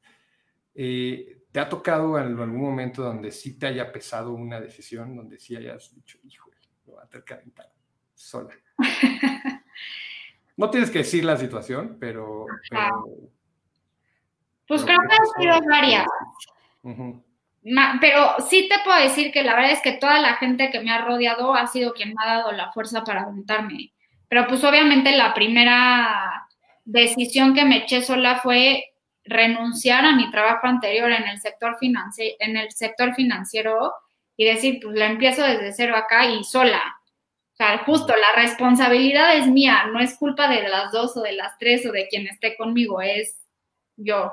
eh, 0.74 1.44
¿te 1.52 1.60
ha 1.60 1.68
tocado 1.68 2.18
en 2.18 2.38
algún 2.38 2.60
momento 2.60 3.02
donde 3.02 3.30
sí 3.30 3.58
te 3.58 3.66
haya 3.66 3.92
pesado 3.92 4.32
una 4.32 4.60
decisión, 4.60 5.14
donde 5.16 5.38
sí 5.38 5.54
hayas 5.54 5.94
dicho, 5.94 6.18
híjole, 6.24 6.56
lo 6.86 6.94
va 6.94 7.04
a 7.04 7.08
tener 7.08 7.24
que 7.24 7.34
aventar 7.34 7.72
sola? 8.14 8.54
no 10.56 10.70
tienes 10.70 10.90
que 10.90 10.98
decir 10.98 11.24
la 11.24 11.36
situación, 11.36 11.98
pero... 12.00 12.46
pues 14.72 14.86
creo 14.86 14.98
que 15.06 15.14
han 15.14 15.60
sido 15.60 15.68
varias. 15.70 16.06
Pero 18.00 18.36
sí 18.48 18.70
te 18.70 18.76
puedo 18.82 18.98
decir 18.98 19.30
que 19.30 19.42
la 19.42 19.54
verdad 19.54 19.72
es 19.72 19.82
que 19.82 19.92
toda 19.92 20.18
la 20.18 20.36
gente 20.36 20.70
que 20.70 20.80
me 20.80 20.90
ha 20.90 21.04
rodeado 21.04 21.54
ha 21.54 21.66
sido 21.66 21.92
quien 21.92 22.14
me 22.14 22.24
ha 22.24 22.38
dado 22.38 22.52
la 22.52 22.72
fuerza 22.72 23.04
para 23.04 23.20
aventarme. 23.20 23.92
Pero 24.28 24.46
pues 24.46 24.64
obviamente 24.64 25.14
la 25.14 25.34
primera 25.34 26.48
decisión 26.86 27.52
que 27.54 27.66
me 27.66 27.84
eché 27.84 28.00
sola 28.00 28.40
fue 28.42 28.82
renunciar 29.24 30.06
a 30.06 30.16
mi 30.16 30.30
trabajo 30.30 30.66
anterior 30.66 31.12
en 31.12 31.28
el 31.28 31.38
sector, 31.38 31.76
en 31.82 32.56
el 32.56 32.70
sector 32.70 33.14
financiero 33.14 33.92
y 34.38 34.46
decir, 34.46 34.80
pues 34.82 34.96
la 34.96 35.04
empiezo 35.04 35.42
desde 35.42 35.74
cero 35.74 35.96
acá 35.96 36.30
y 36.30 36.44
sola. 36.44 36.80
O 37.52 37.56
sea, 37.56 37.76
justo 37.84 38.14
la 38.16 38.42
responsabilidad 38.42 39.36
es 39.36 39.48
mía, 39.48 39.84
no 39.92 40.00
es 40.00 40.16
culpa 40.16 40.48
de 40.48 40.66
las 40.66 40.92
dos 40.92 41.14
o 41.18 41.20
de 41.20 41.32
las 41.32 41.58
tres 41.58 41.84
o 41.84 41.92
de 41.92 42.08
quien 42.08 42.26
esté 42.26 42.56
conmigo, 42.56 43.02
es 43.02 43.36
yo. 43.96 44.32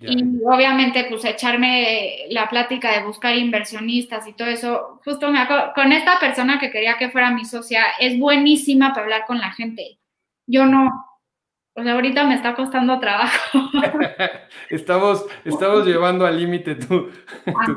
Y 0.00 0.22
obviamente, 0.46 1.06
pues 1.10 1.24
echarme 1.24 2.26
la 2.30 2.48
plática 2.48 2.92
de 2.92 3.04
buscar 3.04 3.34
inversionistas 3.34 4.26
y 4.28 4.32
todo 4.32 4.48
eso, 4.48 5.00
justo 5.04 5.30
me 5.30 5.40
con 5.74 5.92
esta 5.92 6.20
persona 6.20 6.58
que 6.58 6.70
quería 6.70 6.96
que 6.98 7.10
fuera 7.10 7.30
mi 7.30 7.44
socia, 7.44 7.82
es 7.98 8.18
buenísima 8.18 8.90
para 8.90 9.02
hablar 9.02 9.24
con 9.26 9.38
la 9.38 9.50
gente. 9.50 9.98
Yo 10.46 10.66
no, 10.66 10.88
o 11.78 11.82
sea, 11.82 11.92
ahorita 11.92 12.24
me 12.24 12.34
está 12.34 12.54
costando 12.56 12.98
trabajo. 12.98 13.58
estamos, 14.70 15.24
estamos 15.44 15.86
llevando 15.86 16.26
al 16.26 16.36
límite 16.36 16.74
tu, 16.74 17.08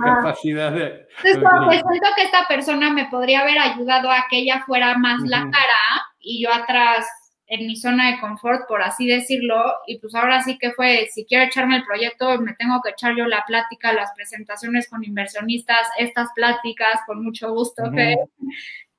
capacidad 0.04 0.72
de... 0.72 1.08
Entonces, 1.24 1.38
como 1.38 1.72
siento 1.72 2.10
que 2.16 2.24
esta 2.24 2.48
persona 2.48 2.92
me 2.92 3.06
podría 3.06 3.42
haber 3.42 3.60
ayudado 3.60 4.10
a 4.10 4.26
que 4.28 4.40
ella 4.40 4.64
fuera 4.66 4.98
más 4.98 5.22
la 5.22 5.42
cara 5.42 6.08
y 6.20 6.44
yo 6.44 6.52
atrás 6.52 7.06
en 7.52 7.68
mi 7.68 7.76
zona 7.76 8.10
de 8.10 8.22
confort, 8.22 8.66
por 8.66 8.82
así 8.82 9.06
decirlo, 9.06 9.62
y 9.86 10.00
pues 10.00 10.16
ahora 10.16 10.42
sí 10.42 10.58
que 10.58 10.72
fue, 10.72 11.10
si 11.12 11.26
quiero 11.26 11.44
echarme 11.44 11.76
el 11.76 11.84
proyecto, 11.84 12.40
me 12.40 12.54
tengo 12.54 12.82
que 12.82 12.92
echar 12.92 13.14
yo 13.14 13.26
la 13.26 13.44
plática, 13.46 13.92
las 13.92 14.14
presentaciones 14.16 14.90
con 14.90 15.04
inversionistas, 15.04 15.90
estas 16.00 16.30
pláticas, 16.34 17.02
con 17.06 17.22
mucho 17.22 17.52
gusto, 17.52 17.84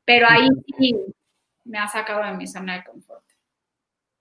pero 0.05 0.27
ahí 0.29 0.49
sí 0.79 0.95
me 1.65 1.79
ha 1.79 1.89
sacado 1.89 2.23
de 2.27 2.37
mi 2.37 2.47
zona 2.47 2.75
de 2.75 2.85
confort. 2.85 3.25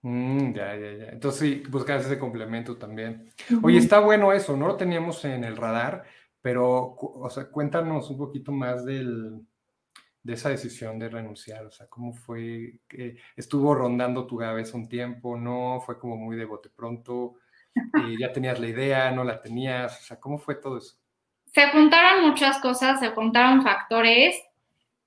Mm, 0.03 0.53
ya, 0.53 0.77
ya, 0.77 0.93
ya. 0.93 1.05
Entonces 1.09 1.41
sí, 1.41 1.63
buscas 1.69 2.05
ese 2.05 2.17
complemento 2.17 2.77
también. 2.77 3.33
Oye, 3.61 3.79
está 3.79 3.99
bueno 3.99 4.31
eso, 4.31 4.55
no 4.55 4.65
lo 4.65 4.77
teníamos 4.77 5.25
en 5.25 5.43
el 5.43 5.57
radar, 5.57 6.05
pero, 6.41 6.95
o 6.95 7.29
sea, 7.29 7.49
cuéntanos 7.49 8.09
un 8.09 8.17
poquito 8.17 8.53
más 8.53 8.85
del, 8.85 9.41
de 10.23 10.33
esa 10.33 10.49
decisión 10.49 10.99
de 10.99 11.09
renunciar? 11.09 11.65
O 11.65 11.71
sea, 11.71 11.87
¿cómo 11.87 12.13
fue? 12.13 12.79
que 12.87 13.17
¿Estuvo 13.35 13.73
rondando 13.73 14.27
tu 14.27 14.37
cabeza 14.37 14.77
un 14.77 14.87
tiempo? 14.87 15.37
¿No? 15.37 15.81
¿Fue 15.85 15.97
como 15.97 16.17
muy 16.17 16.35
de 16.35 16.45
bote 16.45 16.69
pronto? 16.69 17.35
Eh, 17.75 18.15
¿Ya 18.19 18.31
tenías 18.31 18.59
la 18.59 18.67
idea? 18.67 19.11
¿No 19.11 19.23
la 19.23 19.41
tenías? 19.41 19.99
O 20.01 20.03
sea, 20.03 20.19
¿cómo 20.19 20.37
fue 20.37 20.55
todo 20.55 20.77
eso? 20.77 20.95
Se 21.53 21.67
juntaron 21.69 22.29
muchas 22.29 22.59
cosas, 22.59 22.99
se 22.99 23.09
juntaron 23.09 23.63
factores. 23.63 24.35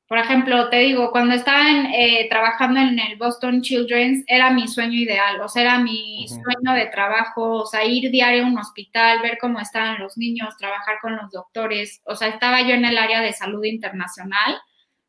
Por 0.07 0.19
ejemplo, 0.19 0.69
te 0.69 0.81
digo, 0.81 1.11
cuando 1.11 1.35
estaba 1.35 1.65
eh, 1.95 2.27
trabajando 2.29 2.79
en 2.79 2.99
el 2.99 3.17
Boston 3.17 3.63
Children's, 3.63 4.23
era 4.27 4.51
mi 4.51 4.69
sueño 4.69 4.99
ideal, 4.99 5.41
o 5.41 5.49
sea, 5.49 5.63
era 5.63 5.79
mi 5.79 6.27
sueño 6.29 6.77
de 6.77 6.87
trabajo, 6.87 7.63
o 7.63 7.67
sea, 7.67 7.85
ir 7.85 8.11
diario 8.11 8.45
a 8.45 8.47
un 8.47 8.59
hospital, 8.59 9.23
ver 9.23 9.39
cómo 9.41 9.61
estaban 9.61 9.99
los 9.99 10.19
niños, 10.19 10.59
trabajar 10.59 10.97
con 11.01 11.17
los 11.17 11.31
doctores, 11.31 12.03
o 12.05 12.15
sea, 12.15 12.29
estaba 12.29 12.61
yo 12.61 12.75
en 12.75 12.85
el 12.85 12.99
área 12.99 13.23
de 13.23 13.33
salud 13.33 13.65
internacional 13.65 14.61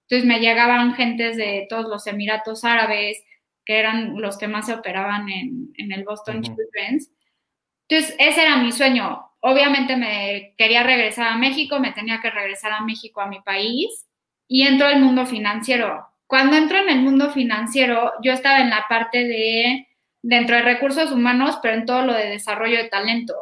entonces 0.08 0.28
me 0.28 0.40
llegaban 0.40 0.94
gentes 0.94 1.36
de 1.36 1.66
todos 1.68 1.88
los 1.88 2.06
Emiratos 2.06 2.64
Árabes, 2.64 3.24
que 3.66 3.80
eran 3.80 4.22
los 4.22 4.38
que 4.38 4.48
más 4.48 4.68
se 4.68 4.74
operaban 4.74 5.28
en, 5.30 5.74
el 5.78 6.04
Boston 6.04 6.44
Children's. 6.44 7.12
Entonces, 7.88 8.16
ese 8.20 8.44
era 8.44 8.58
mi 8.58 8.72
sueño. 8.72 9.32
Obviamente 9.40 9.98
me 9.98 10.54
quería 10.58 10.84
regresar 10.84 11.28
a 11.28 11.38
México, 11.38 11.80
me 11.80 11.92
tenía 11.92 12.22
que 12.22 12.30
regresar 12.30 12.72
a 12.72 12.82
México, 12.82 13.22
a 13.22 13.28
mi 13.28 13.42
país, 13.42 14.08
y 14.48 14.64
entro 14.64 14.88
al 14.88 15.02
mundo 15.02 15.26
financiero. 15.26 16.08
Cuando 16.28 16.56
entro 16.56 16.78
en 16.78 16.90
el 16.90 17.02
mundo 17.02 17.32
financiero, 17.32 18.14
yo 18.22 18.32
estaba 18.32 18.60
en 18.60 18.70
la 18.70 18.86
parte 18.88 19.24
de, 19.24 19.88
dentro 20.22 20.56
de 20.56 20.62
recursos 20.62 21.12
humanos, 21.12 21.58
pero 21.62 21.76
en 21.76 21.86
todo 21.86 22.04
lo 22.04 22.14
de 22.14 22.30
desarrollo 22.30 22.78
de 22.78 22.90
talento. 22.90 23.34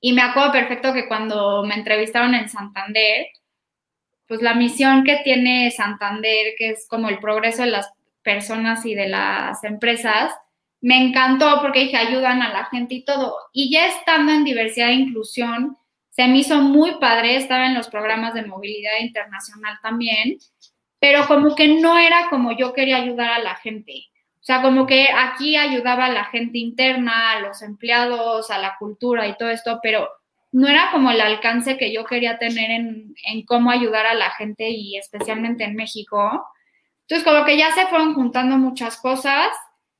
Y 0.00 0.12
me 0.12 0.22
acuerdo 0.22 0.52
perfecto 0.52 0.92
que 0.92 1.06
cuando 1.06 1.64
me 1.64 1.74
entrevistaron 1.74 2.34
en 2.34 2.48
Santander, 2.48 3.26
pues 4.26 4.42
la 4.42 4.54
misión 4.54 5.04
que 5.04 5.20
tiene 5.24 5.70
Santander, 5.70 6.54
que 6.56 6.70
es 6.70 6.86
como 6.88 7.08
el 7.08 7.18
progreso 7.18 7.62
de 7.62 7.70
las 7.70 7.90
personas 8.22 8.84
y 8.86 8.94
de 8.94 9.08
las 9.08 9.62
empresas, 9.64 10.32
me 10.80 11.02
encantó 11.02 11.60
porque 11.62 11.80
dije, 11.80 11.96
ayudan 11.96 12.42
a 12.42 12.52
la 12.52 12.66
gente 12.66 12.94
y 12.94 13.04
todo. 13.04 13.36
Y 13.52 13.70
ya 13.70 13.86
estando 13.86 14.32
en 14.32 14.44
diversidad 14.44 14.90
e 14.90 14.94
inclusión, 14.94 15.76
se 16.10 16.28
me 16.28 16.38
hizo 16.38 16.60
muy 16.60 16.96
padre, 17.00 17.36
estaba 17.36 17.66
en 17.66 17.74
los 17.74 17.88
programas 17.88 18.34
de 18.34 18.46
movilidad 18.46 18.98
internacional 19.00 19.78
también, 19.82 20.38
pero 21.00 21.26
como 21.26 21.54
que 21.54 21.68
no 21.68 21.98
era 21.98 22.28
como 22.30 22.56
yo 22.56 22.72
quería 22.72 22.98
ayudar 22.98 23.30
a 23.30 23.38
la 23.38 23.56
gente. 23.56 24.04
O 24.34 24.46
sea, 24.46 24.60
como 24.60 24.86
que 24.86 25.08
aquí 25.10 25.56
ayudaba 25.56 26.04
a 26.04 26.12
la 26.12 26.26
gente 26.26 26.58
interna, 26.58 27.32
a 27.32 27.40
los 27.40 27.62
empleados, 27.62 28.50
a 28.50 28.58
la 28.58 28.76
cultura 28.78 29.26
y 29.26 29.36
todo 29.36 29.48
esto, 29.48 29.80
pero 29.82 30.08
no 30.54 30.68
era 30.68 30.92
como 30.92 31.10
el 31.10 31.20
alcance 31.20 31.76
que 31.76 31.92
yo 31.92 32.04
quería 32.04 32.38
tener 32.38 32.70
en, 32.70 33.16
cómo 33.44 33.72
ayudar 33.72 34.06
a 34.06 34.14
la 34.14 34.30
gente 34.30 34.70
y 34.70 34.96
especialmente 34.96 35.64
en 35.64 35.74
México. 35.74 36.46
Entonces, 37.00 37.26
como 37.26 37.44
que 37.44 37.58
ya 37.58 37.72
se 37.72 37.88
fueron 37.88 38.14
juntando 38.14 38.56
muchas 38.56 38.96
cosas. 38.98 39.48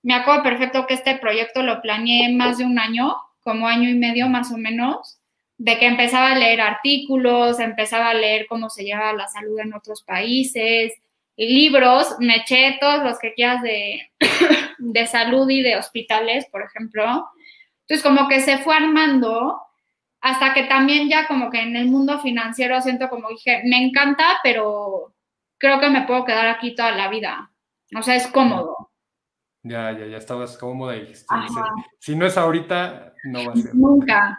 Me 0.05 0.15
acuerdo 0.15 0.45
perfecto 0.45 0.87
que 0.87 0.95
este 0.95 1.17
proyecto 1.17 1.65
lo 1.65 1.83
planeé 1.83 2.33
más 2.33 2.59
de 2.59 2.65
un 2.65 2.79
año, 2.79 3.17
como 3.41 3.67
año 3.67 3.89
y 3.89 3.95
medio 3.95 4.29
más 4.29 4.53
o 4.53 4.57
menos, 4.57 5.19
de 5.59 5.77
que 5.77 5.87
empezaba 5.87 6.31
a 6.31 6.39
leer 6.39 6.61
artículos, 6.61 7.59
empezaba 7.59 8.11
a 8.11 8.15
leer 8.15 8.47
cómo 8.49 8.71
se 8.71 8.85
lleva 8.85 9.13
la 9.13 9.27
salud 9.27 9.59
en 9.59 9.75
otros 9.75 10.05
países, 10.05 10.93
libros, 11.37 12.15
me 12.21 12.37
eché 12.37 12.79
todos 12.81 13.03
los 13.03 13.19
que 13.19 13.35
quieras 13.35 13.61
de, 13.61 14.09
de 14.79 15.07
salud 15.09 15.51
y 15.51 15.63
de 15.63 15.75
hospitales, 15.75 16.47
por 16.53 16.63
ejemplo. 16.63 17.29
Entonces, 17.81 18.05
como 18.05 18.29
que 18.29 18.39
se 18.39 18.59
fue 18.59 18.77
armando 18.77 19.61
hasta 20.25 20.55
que 20.55 20.63
también 20.63 21.11
ya 21.11 21.27
como 21.27 21.51
que 21.51 21.61
en 21.61 21.77
el 21.77 21.87
mundo 21.87 22.19
financiero 22.19 22.81
siento 22.81 23.11
como 23.11 23.29
dije, 23.29 23.61
me 23.67 23.77
encanta, 23.77 24.39
pero 24.43 25.15
creo 25.59 25.79
que 25.81 25.91
me 25.91 26.07
puedo 26.07 26.25
quedar 26.25 26.49
aquí 26.49 26.75
toda 26.75 26.93
la 26.93 27.09
vida. 27.09 27.51
O 27.95 28.03
sea, 28.03 28.17
es 28.17 28.27
cómodo. 28.29 28.91
Ya, 29.63 29.93
ya, 29.93 30.07
ya 30.07 30.17
estabas 30.17 30.57
cómoda 30.57 30.97
y 30.97 31.13
si 31.99 32.17
no 32.17 32.25
es 32.25 32.39
ahorita, 32.39 33.13
no 33.25 33.45
va 33.45 33.53
a 33.53 33.57
ser. 33.57 33.75
Nunca. 33.75 34.39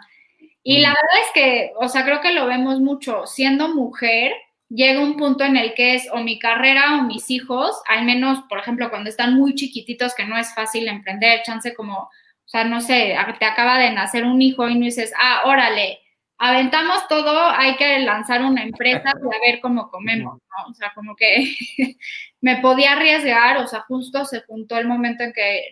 Y 0.64 0.80
la 0.80 0.90
mm. 0.90 0.94
verdad 0.94 1.24
es 1.24 1.32
que, 1.34 1.72
o 1.76 1.88
sea, 1.88 2.04
creo 2.04 2.20
que 2.20 2.32
lo 2.32 2.46
vemos 2.46 2.80
mucho. 2.80 3.24
Siendo 3.24 3.68
mujer, 3.68 4.32
llega 4.68 5.00
un 5.00 5.16
punto 5.16 5.44
en 5.44 5.56
el 5.56 5.72
que 5.74 5.94
es 5.94 6.08
o 6.12 6.16
mi 6.16 6.40
carrera 6.40 6.98
o 6.98 7.04
mis 7.04 7.30
hijos, 7.30 7.80
al 7.88 8.04
menos, 8.04 8.40
por 8.48 8.58
ejemplo, 8.58 8.90
cuando 8.90 9.08
están 9.08 9.34
muy 9.34 9.54
chiquititos, 9.54 10.16
que 10.16 10.26
no 10.26 10.36
es 10.36 10.52
fácil 10.52 10.88
emprender, 10.88 11.42
chance 11.44 11.72
como 11.76 12.10
o 12.46 12.48
sea, 12.48 12.62
no 12.62 12.80
sé, 12.80 13.16
te 13.40 13.44
acaba 13.44 13.76
de 13.78 13.90
nacer 13.90 14.24
un 14.24 14.40
hijo 14.40 14.68
y 14.68 14.76
no 14.76 14.84
dices, 14.84 15.12
ah, 15.18 15.42
órale, 15.46 15.98
aventamos 16.38 17.08
todo, 17.08 17.48
hay 17.50 17.76
que 17.76 17.98
lanzar 17.98 18.42
una 18.44 18.62
empresa 18.62 19.12
y 19.14 19.36
a 19.36 19.50
ver 19.50 19.60
cómo 19.60 19.90
comemos, 19.90 20.34
¿no? 20.34 20.70
O 20.70 20.74
sea, 20.74 20.92
como 20.94 21.16
que 21.16 21.56
me 22.40 22.58
podía 22.58 22.92
arriesgar, 22.92 23.56
o 23.58 23.66
sea, 23.66 23.80
justo 23.80 24.24
se 24.24 24.42
juntó 24.42 24.78
el 24.78 24.86
momento 24.86 25.24
en 25.24 25.32
que 25.32 25.70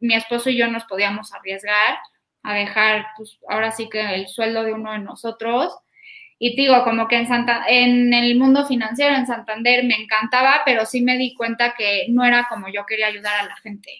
mi 0.00 0.14
esposo 0.14 0.48
y 0.48 0.56
yo 0.56 0.66
nos 0.68 0.84
podíamos 0.84 1.34
arriesgar 1.34 1.98
a 2.42 2.54
dejar, 2.54 3.06
pues 3.18 3.38
ahora 3.48 3.70
sí 3.70 3.90
que 3.90 4.14
el 4.14 4.28
sueldo 4.28 4.64
de 4.64 4.72
uno 4.72 4.92
de 4.92 4.98
nosotros. 4.98 5.76
Y 6.38 6.56
digo, 6.56 6.82
como 6.84 7.06
que 7.06 7.16
en, 7.16 7.28
Santa, 7.28 7.64
en 7.68 8.12
el 8.14 8.36
mundo 8.36 8.66
financiero, 8.66 9.14
en 9.14 9.26
Santander, 9.26 9.84
me 9.84 9.94
encantaba, 9.94 10.62
pero 10.64 10.86
sí 10.86 11.02
me 11.02 11.18
di 11.18 11.34
cuenta 11.34 11.74
que 11.74 12.06
no 12.08 12.24
era 12.24 12.48
como 12.48 12.68
yo 12.68 12.84
quería 12.86 13.08
ayudar 13.08 13.40
a 13.40 13.46
la 13.46 13.56
gente. 13.56 13.90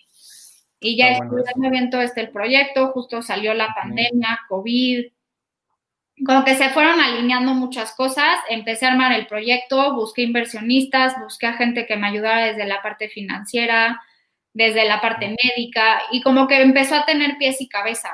Y 0.83 0.97
ya 0.97 1.13
estuve 1.13 1.45
bueno, 1.57 1.91
todo 1.91 2.03
este 2.03 2.21
el 2.21 2.31
proyecto, 2.31 2.89
justo 2.89 3.23
salió 3.23 3.55
la 3.55 3.73
pandemia, 3.75 4.41
COVID, 4.49 5.07
como 6.27 6.45
que 6.45 6.57
se 6.57 6.71
fueron 6.71 7.01
alineando 7.01 7.55
muchas 7.55 7.95
cosas, 7.95 8.39
empecé 8.49 8.87
a 8.87 8.93
armar 8.93 9.13
el 9.13 9.27
proyecto, 9.27 9.95
busqué 9.95 10.23
inversionistas, 10.23 11.15
busqué 11.21 11.47
a 11.47 11.55
gente 11.55 11.87
que 11.87 11.97
me 11.97 12.09
ayudara 12.09 12.47
desde 12.47 12.67
la 12.67 12.83
parte 12.83 13.09
financiera, 13.09 14.01
desde 14.53 14.85
la 14.87 15.01
parte 15.01 15.35
médica, 15.43 16.03
y 16.11 16.21
como 16.21 16.47
que 16.47 16.61
empezó 16.61 16.97
a 16.97 17.07
tener 17.07 17.39
pies 17.39 17.61
y 17.61 17.69
cabeza. 17.69 18.11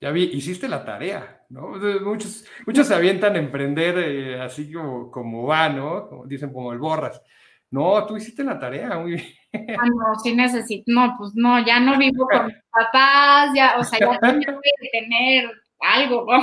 Ya 0.00 0.10
vi, 0.10 0.24
hiciste 0.24 0.68
la 0.68 0.84
tarea, 0.84 1.44
¿no? 1.50 1.78
Muchos, 2.00 2.44
muchos 2.66 2.88
se 2.88 2.94
avientan 2.94 3.36
a 3.36 3.38
emprender 3.38 3.98
eh, 3.98 4.40
así 4.40 4.72
como, 4.72 5.10
como 5.10 5.44
va, 5.44 5.68
¿no? 5.68 6.08
Como 6.08 6.26
dicen, 6.26 6.52
como 6.52 6.72
el 6.72 6.78
borras. 6.78 7.22
No, 7.72 8.04
tú 8.06 8.18
hiciste 8.18 8.44
la 8.44 8.58
tarea, 8.58 8.98
muy 8.98 9.12
bien. 9.12 9.76
Ah, 9.78 9.86
no, 9.86 10.14
sí 10.22 10.34
necesito, 10.34 10.84
no, 10.88 11.14
pues 11.16 11.32
no, 11.34 11.64
ya 11.64 11.80
no 11.80 11.96
vivo 11.96 12.28
con 12.30 12.46
mis 12.46 12.56
papás, 12.70 13.50
ya, 13.54 13.76
o 13.78 13.84
sea, 13.84 13.98
ya 13.98 14.18
tengo 14.18 14.60
que 14.60 14.88
tener 14.92 15.50
algo, 15.80 16.26
¿no? 16.30 16.42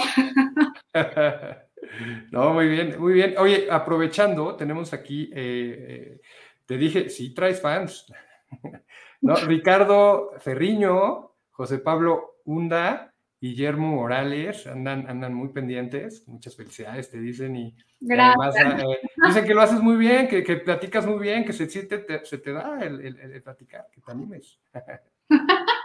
no, 2.31 2.53
muy 2.53 2.67
bien, 2.67 2.99
muy 2.99 3.13
bien. 3.13 3.35
Oye, 3.37 3.67
aprovechando, 3.69 4.55
tenemos 4.55 4.91
aquí, 4.91 5.29
eh, 5.31 5.85
eh, 5.87 6.21
te 6.65 6.77
dije, 6.77 7.09
sí 7.09 7.31
traes 7.31 7.61
fans, 7.61 8.11
¿no? 9.21 9.35
Ricardo 9.35 10.31
Ferriño, 10.39 11.35
José 11.51 11.77
Pablo 11.77 12.37
Hunda, 12.43 13.08
Guillermo 13.41 13.95
Morales, 13.95 14.67
andan, 14.67 15.07
andan 15.07 15.33
muy 15.33 15.49
pendientes, 15.49 16.27
muchas 16.27 16.55
felicidades, 16.55 17.09
te 17.09 17.19
dicen, 17.19 17.55
y 17.55 17.75
además 18.09 18.55
eh, 18.57 18.99
dicen 19.25 19.45
que 19.45 19.53
lo 19.53 19.61
haces 19.61 19.79
muy 19.81 19.95
bien, 19.95 20.27
que, 20.27 20.43
que 20.43 20.57
platicas 20.57 21.05
muy 21.05 21.19
bien, 21.19 21.45
que 21.45 21.53
se, 21.53 21.69
se, 21.69 21.83
te, 21.83 22.25
se 22.25 22.37
te 22.37 22.51
da 22.51 22.79
el, 22.81 22.99
el, 22.99 23.17
el 23.17 23.41
platicar, 23.41 23.87
que 23.91 24.01
te 24.01 24.11
animes. 24.11 24.59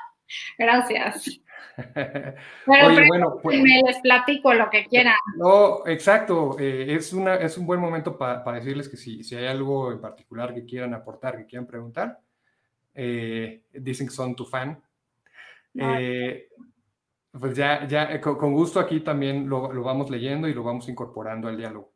Gracias. 0.59 1.41
Pero 1.95 2.87
Oye, 2.87 3.07
bueno, 3.09 3.39
pues, 3.43 3.61
me 3.61 3.83
les 3.83 3.99
platico 4.01 4.55
lo 4.55 4.71
que 4.71 4.87
quieran. 4.87 5.17
No, 5.37 5.87
exacto. 5.87 6.57
Eh, 6.59 6.95
es, 6.95 7.13
una, 7.13 7.37
es 7.37 7.59
un 7.59 7.67
buen 7.67 7.81
momento 7.81 8.17
para 8.17 8.53
decirles 8.53 8.89
que 8.89 8.97
si, 8.97 9.25
si 9.25 9.35
hay 9.37 9.47
algo 9.47 9.93
en 9.93 10.01
particular 10.01 10.55
que 10.55 10.65
quieran 10.65 10.95
aportar, 10.95 11.37
que 11.37 11.47
quieran 11.47 11.67
preguntar, 11.67 12.21
eh, 12.95 13.63
dicen 13.73 14.07
que 14.07 14.15
son 14.15 14.35
tu 14.37 14.45
fan. 14.45 14.81
Eh, 15.75 16.49
pues 17.39 17.57
ya, 17.57 17.87
ya 17.87 18.21
con, 18.21 18.53
gusto 18.53 18.79
aquí 18.79 19.01
también 19.01 19.49
lo, 19.49 19.73
lo, 19.73 19.83
vamos 19.83 20.11
leyendo 20.11 20.49
y 20.49 20.55
lo 20.55 20.63
vamos 20.63 20.89
incorporando 20.89 21.49
al 21.49 21.57
diálogo. 21.57 21.93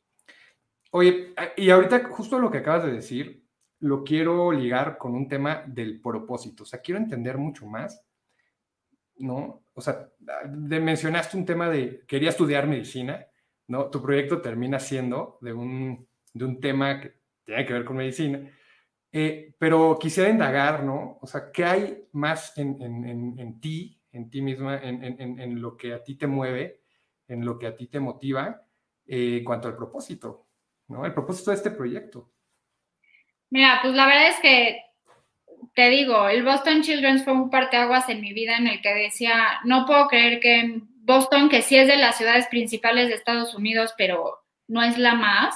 Oye, 0.90 1.34
y 1.56 1.70
ahorita 1.70 2.04
justo 2.08 2.38
lo 2.38 2.50
que 2.50 2.58
acabas 2.58 2.84
de 2.84 2.92
decir, 2.92 3.44
lo 3.80 4.02
quiero 4.02 4.50
ligar 4.50 4.98
con 4.98 5.14
un 5.14 5.28
tema 5.28 5.62
del 5.66 6.00
propósito. 6.00 6.64
O 6.64 6.66
sea, 6.66 6.80
quiero 6.80 6.98
entender 6.98 7.38
mucho 7.38 7.66
más 7.66 8.08
¿no? 9.18 9.64
O 9.74 9.80
sea, 9.80 10.08
mencionaste 10.46 11.36
un 11.36 11.44
tema 11.44 11.68
de, 11.68 12.04
quería 12.06 12.30
estudiar 12.30 12.66
medicina, 12.66 13.26
¿no? 13.68 13.90
Tu 13.90 14.02
proyecto 14.02 14.40
termina 14.40 14.78
siendo 14.78 15.38
de 15.40 15.52
un, 15.52 16.08
de 16.32 16.44
un 16.44 16.60
tema 16.60 17.00
que 17.00 17.14
tiene 17.44 17.66
que 17.66 17.72
ver 17.72 17.84
con 17.84 17.96
medicina, 17.96 18.50
eh, 19.12 19.54
pero 19.58 19.98
quisiera 20.00 20.30
indagar, 20.30 20.84
¿no? 20.84 21.18
O 21.20 21.26
sea, 21.26 21.50
¿qué 21.52 21.64
hay 21.64 22.08
más 22.12 22.56
en, 22.58 22.80
en, 22.82 23.38
en, 23.38 23.60
ti, 23.60 23.97
en 24.18 24.30
ti 24.30 24.42
misma, 24.42 24.80
en, 24.82 25.62
lo 25.62 25.76
que 25.76 25.94
a 25.94 26.02
ti 26.02 26.16
te 26.16 26.26
mueve, 26.26 26.82
en 27.28 27.44
lo 27.44 27.58
que 27.58 27.68
a 27.68 27.76
ti 27.76 27.86
te 27.86 28.00
motiva 28.00 28.62
eh, 29.06 29.38
en 29.38 29.44
cuanto 29.44 29.68
al 29.68 29.76
propósito, 29.76 30.48
¿no? 30.88 31.06
El 31.06 31.14
propósito 31.14 31.50
de 31.50 31.56
este 31.56 31.70
proyecto. 31.70 32.32
Mira, 33.50 33.78
pues 33.80 33.94
la 33.94 34.06
verdad 34.06 34.28
es 34.28 34.40
que 34.40 34.82
te 35.74 35.88
digo, 35.90 36.28
el 36.28 36.42
Boston 36.42 36.82
Children's 36.82 37.24
fue 37.24 37.32
un 37.32 37.50
parteaguas 37.50 38.08
en 38.08 38.20
mi 38.20 38.32
vida 38.32 38.56
en 38.56 38.66
el 38.66 38.80
que 38.82 38.92
decía, 38.92 39.60
no 39.64 39.86
puedo 39.86 40.08
creer 40.08 40.40
que 40.40 40.60
en 40.60 40.88
Boston, 41.04 41.48
que 41.48 41.62
sí 41.62 41.76
es 41.76 41.86
de 41.86 41.96
las 41.96 42.18
ciudades 42.18 42.48
principales 42.48 43.08
de 43.08 43.14
Estados 43.14 43.54
Unidos, 43.54 43.94
pero 43.96 44.44
no 44.66 44.82
es 44.82 44.98
la 44.98 45.14
más, 45.14 45.54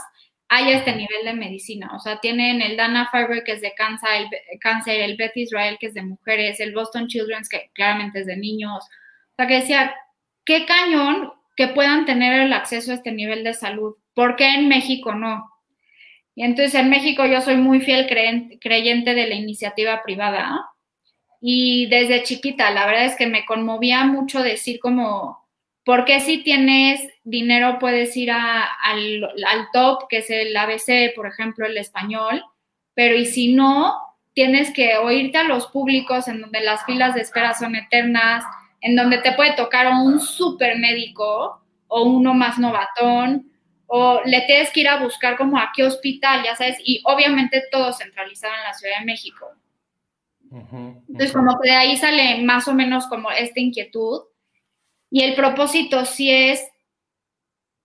haya 0.52 0.76
este 0.76 0.94
nivel 0.94 1.25
de 1.25 1.32
medicina. 1.32 1.92
O 1.97 1.99
sea, 1.99 2.21
tienen 2.21 2.61
el 2.61 2.76
Dana 2.76 3.09
Farber, 3.11 3.42
que 3.42 3.52
es 3.52 3.62
de 3.62 3.73
cáncer, 3.75 4.11
el, 4.18 4.59
cáncer, 4.61 5.00
el 5.00 5.16
Beth 5.16 5.35
Israel, 5.35 5.78
que 5.80 5.87
es 5.87 5.94
de 5.94 6.02
mujeres, 6.02 6.61
el 6.61 6.75
Boston 6.75 7.06
Children's, 7.06 7.49
que 7.49 7.71
claramente 7.73 8.21
es 8.21 8.26
de 8.26 8.36
niños. 8.36 8.84
O 8.84 9.34
sea, 9.34 9.47
que 9.47 9.60
decía, 9.60 9.95
qué 10.45 10.67
cañón 10.67 11.32
que 11.56 11.69
puedan 11.69 12.04
tener 12.04 12.38
el 12.38 12.52
acceso 12.52 12.91
a 12.91 12.97
este 12.97 13.12
nivel 13.12 13.45
de 13.45 13.54
salud. 13.54 13.97
¿Por 14.12 14.36
qué 14.36 14.49
en 14.49 14.69
México 14.69 15.15
no? 15.15 15.50
Y 16.34 16.45
entonces 16.45 16.75
en 16.75 16.91
México 16.91 17.25
yo 17.25 17.41
soy 17.41 17.56
muy 17.56 17.80
fiel 17.80 18.06
creyente 18.06 19.15
de 19.15 19.26
la 19.26 19.34
iniciativa 19.34 20.02
privada. 20.02 20.67
Y 21.41 21.86
desde 21.86 22.25
chiquita, 22.25 22.71
la 22.73 22.84
verdad 22.84 23.06
es 23.06 23.17
que 23.17 23.26
me 23.26 23.47
conmovía 23.47 24.04
mucho 24.04 24.43
decir 24.43 24.80
como, 24.80 25.49
¿por 25.82 26.04
qué 26.04 26.21
si 26.21 26.43
tienes 26.43 27.08
dinero 27.25 27.78
puedes 27.78 28.17
ir 28.17 28.30
al, 28.30 29.25
al 29.25 29.69
top, 29.73 30.08
que 30.08 30.19
es 30.19 30.30
el 30.30 30.56
ABC, 30.56 31.15
por 31.15 31.26
ejemplo, 31.26 31.67
el 31.67 31.76
español? 31.76 32.45
Pero 32.95 33.17
y 33.17 33.26
si 33.26 33.54
no, 33.54 33.97
tienes 34.35 34.73
que 34.73 34.97
oírte 34.97 35.39
a 35.39 35.45
los 35.45 35.67
públicos 35.69 36.28
en 36.28 36.41
donde 36.41 36.61
las 36.61 36.85
filas 36.85 37.15
de 37.15 37.21
espera 37.23 37.54
son 37.54 37.76
eternas, 37.76 38.45
en 38.80 38.97
donde 38.97 39.19
te 39.19 39.32
puede 39.32 39.54
tocar 39.54 39.89
un 39.89 40.21
super 40.21 40.78
médico 40.78 41.63
o 41.89 42.02
uno 42.04 42.35
más 42.35 42.58
novatón, 42.58 43.52
o 43.87 44.23
le 44.25 44.41
tienes 44.43 44.71
que 44.71 44.80
ir 44.80 44.89
a 44.89 45.02
buscar 45.02 45.37
como 45.37 45.58
a 45.58 45.71
qué 45.75 45.85
hospital, 45.85 46.43
ya 46.43 46.56
sabes, 46.56 46.78
y 46.82 47.02
obviamente 47.04 47.63
todo 47.71 47.93
centralizado 47.93 48.54
en 48.54 48.63
la 48.63 48.73
Ciudad 48.73 48.99
de 49.00 49.04
México. 49.04 49.47
Entonces, 50.50 51.32
como 51.32 51.58
que 51.61 51.71
de 51.71 51.76
ahí 51.76 51.97
sale 51.97 52.43
más 52.43 52.69
o 52.69 52.75
menos 52.75 53.06
como 53.06 53.30
esta 53.30 53.61
inquietud. 53.61 54.23
Y 55.11 55.23
el 55.23 55.35
propósito 55.35 56.04
sí 56.04 56.30
es, 56.30 56.67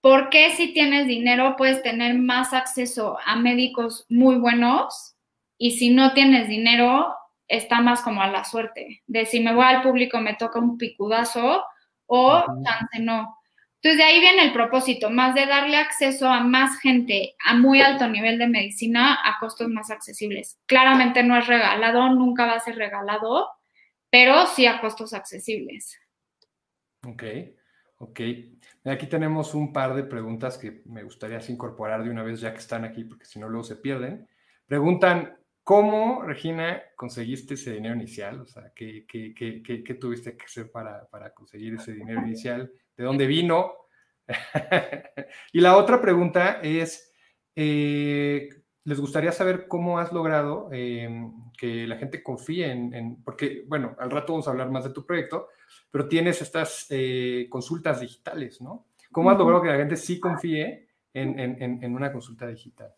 ¿por 0.08 0.30
qué 0.30 0.52
si 0.52 0.72
tienes 0.72 1.06
dinero 1.06 1.54
puedes 1.58 1.82
tener 1.82 2.14
más 2.14 2.54
acceso 2.54 3.18
a 3.26 3.36
médicos 3.36 4.06
muy 4.08 4.36
buenos? 4.36 5.14
Y 5.58 5.72
si 5.72 5.90
no 5.90 6.14
tienes 6.14 6.48
dinero, 6.48 7.14
está 7.46 7.82
más 7.82 8.00
como 8.00 8.22
a 8.22 8.28
la 8.28 8.42
suerte, 8.44 9.02
de 9.06 9.26
si 9.26 9.40
me 9.40 9.54
voy 9.54 9.66
al 9.66 9.82
público 9.82 10.18
me 10.18 10.32
toca 10.32 10.60
un 10.60 10.78
picudazo 10.78 11.62
o 12.06 12.42
chance 12.64 13.00
no. 13.00 13.36
Entonces, 13.82 13.98
de 13.98 14.04
ahí 14.04 14.18
viene 14.20 14.44
el 14.44 14.54
propósito, 14.54 15.10
más 15.10 15.34
de 15.34 15.44
darle 15.44 15.76
acceso 15.76 16.26
a 16.26 16.40
más 16.40 16.80
gente 16.80 17.34
a 17.44 17.52
muy 17.52 17.82
alto 17.82 18.08
nivel 18.08 18.38
de 18.38 18.48
medicina 18.48 19.18
a 19.22 19.38
costos 19.38 19.68
más 19.68 19.90
accesibles. 19.90 20.58
Claramente 20.64 21.22
no 21.22 21.36
es 21.36 21.46
regalado, 21.46 22.08
nunca 22.14 22.46
va 22.46 22.54
a 22.54 22.60
ser 22.60 22.76
regalado, 22.76 23.50
pero 24.08 24.46
sí 24.46 24.64
a 24.64 24.80
costos 24.80 25.12
accesibles. 25.12 26.00
Ok, 27.06 27.24
ok. 27.98 28.20
Aquí 28.90 29.06
tenemos 29.06 29.54
un 29.54 29.72
par 29.72 29.94
de 29.94 30.04
preguntas 30.04 30.58
que 30.58 30.82
me 30.86 31.02
gustaría 31.02 31.40
incorporar 31.48 32.02
de 32.02 32.10
una 32.10 32.22
vez 32.22 32.40
ya 32.40 32.52
que 32.52 32.60
están 32.60 32.84
aquí, 32.84 33.04
porque 33.04 33.24
si 33.24 33.38
no 33.38 33.48
luego 33.48 33.64
se 33.64 33.76
pierden. 33.76 34.28
Preguntan, 34.66 35.36
¿cómo, 35.62 36.22
Regina, 36.22 36.82
conseguiste 36.96 37.54
ese 37.54 37.72
dinero 37.72 37.94
inicial? 37.94 38.40
O 38.40 38.46
sea, 38.46 38.72
¿qué, 38.74 39.04
qué, 39.06 39.34
qué, 39.34 39.62
qué 39.62 39.94
tuviste 39.94 40.36
que 40.36 40.44
hacer 40.44 40.70
para, 40.70 41.06
para 41.06 41.34
conseguir 41.34 41.74
ese 41.74 41.92
dinero 41.92 42.22
inicial? 42.22 42.72
de 42.98 43.04
dónde 43.04 43.26
vino. 43.26 43.72
y 45.52 45.60
la 45.60 45.76
otra 45.76 46.02
pregunta 46.02 46.60
es, 46.62 47.14
eh, 47.56 48.50
¿les 48.84 49.00
gustaría 49.00 49.32
saber 49.32 49.68
cómo 49.68 49.98
has 49.98 50.12
logrado 50.12 50.68
em, 50.72 51.32
que 51.56 51.86
la 51.86 51.96
gente 51.96 52.22
confíe 52.22 52.70
en, 52.70 53.22
porque, 53.22 53.64
bueno, 53.66 53.96
al 53.98 54.10
rato 54.10 54.32
vamos 54.32 54.48
a 54.48 54.50
hablar 54.50 54.70
más 54.70 54.84
de 54.84 54.90
tu 54.90 55.06
proyecto, 55.06 55.48
pero 55.90 56.08
tienes 56.08 56.42
estas 56.42 56.86
eh, 56.90 57.46
consultas 57.48 58.00
digitales, 58.00 58.60
¿no? 58.60 58.86
¿Cómo 59.10 59.30
has 59.30 59.38
logrado 59.38 59.62
que 59.62 59.68
la 59.68 59.76
gente 59.76 59.96
sí 59.96 60.20
confíe 60.20 60.88
en, 61.14 61.38
en 61.38 61.94
una 61.94 62.12
consulta 62.12 62.46
digital? 62.46 62.92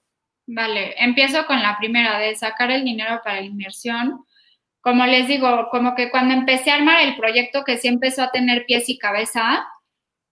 Vale, 0.46 0.94
empiezo 0.98 1.46
con 1.46 1.62
la 1.62 1.78
primera, 1.78 2.18
de 2.18 2.35
sacar 2.35 2.70
el 2.70 2.85
dinero 2.85 3.20
para 3.22 3.40
la 3.40 3.46
inversión 3.46 4.24
como 4.80 5.06
les 5.06 5.28
digo, 5.28 5.68
como 5.70 5.94
que 5.94 6.11
cuando 6.11 6.35
empecé 6.35 6.70
a 6.70 6.76
armar 6.76 7.02
el 7.02 7.16
proyecto 7.16 7.64
que 7.64 7.76
sí 7.76 7.88
empezó 7.88 8.22
a 8.22 8.30
tener 8.30 8.64
pies 8.66 8.88
y 8.88 8.98
cabeza, 8.98 9.66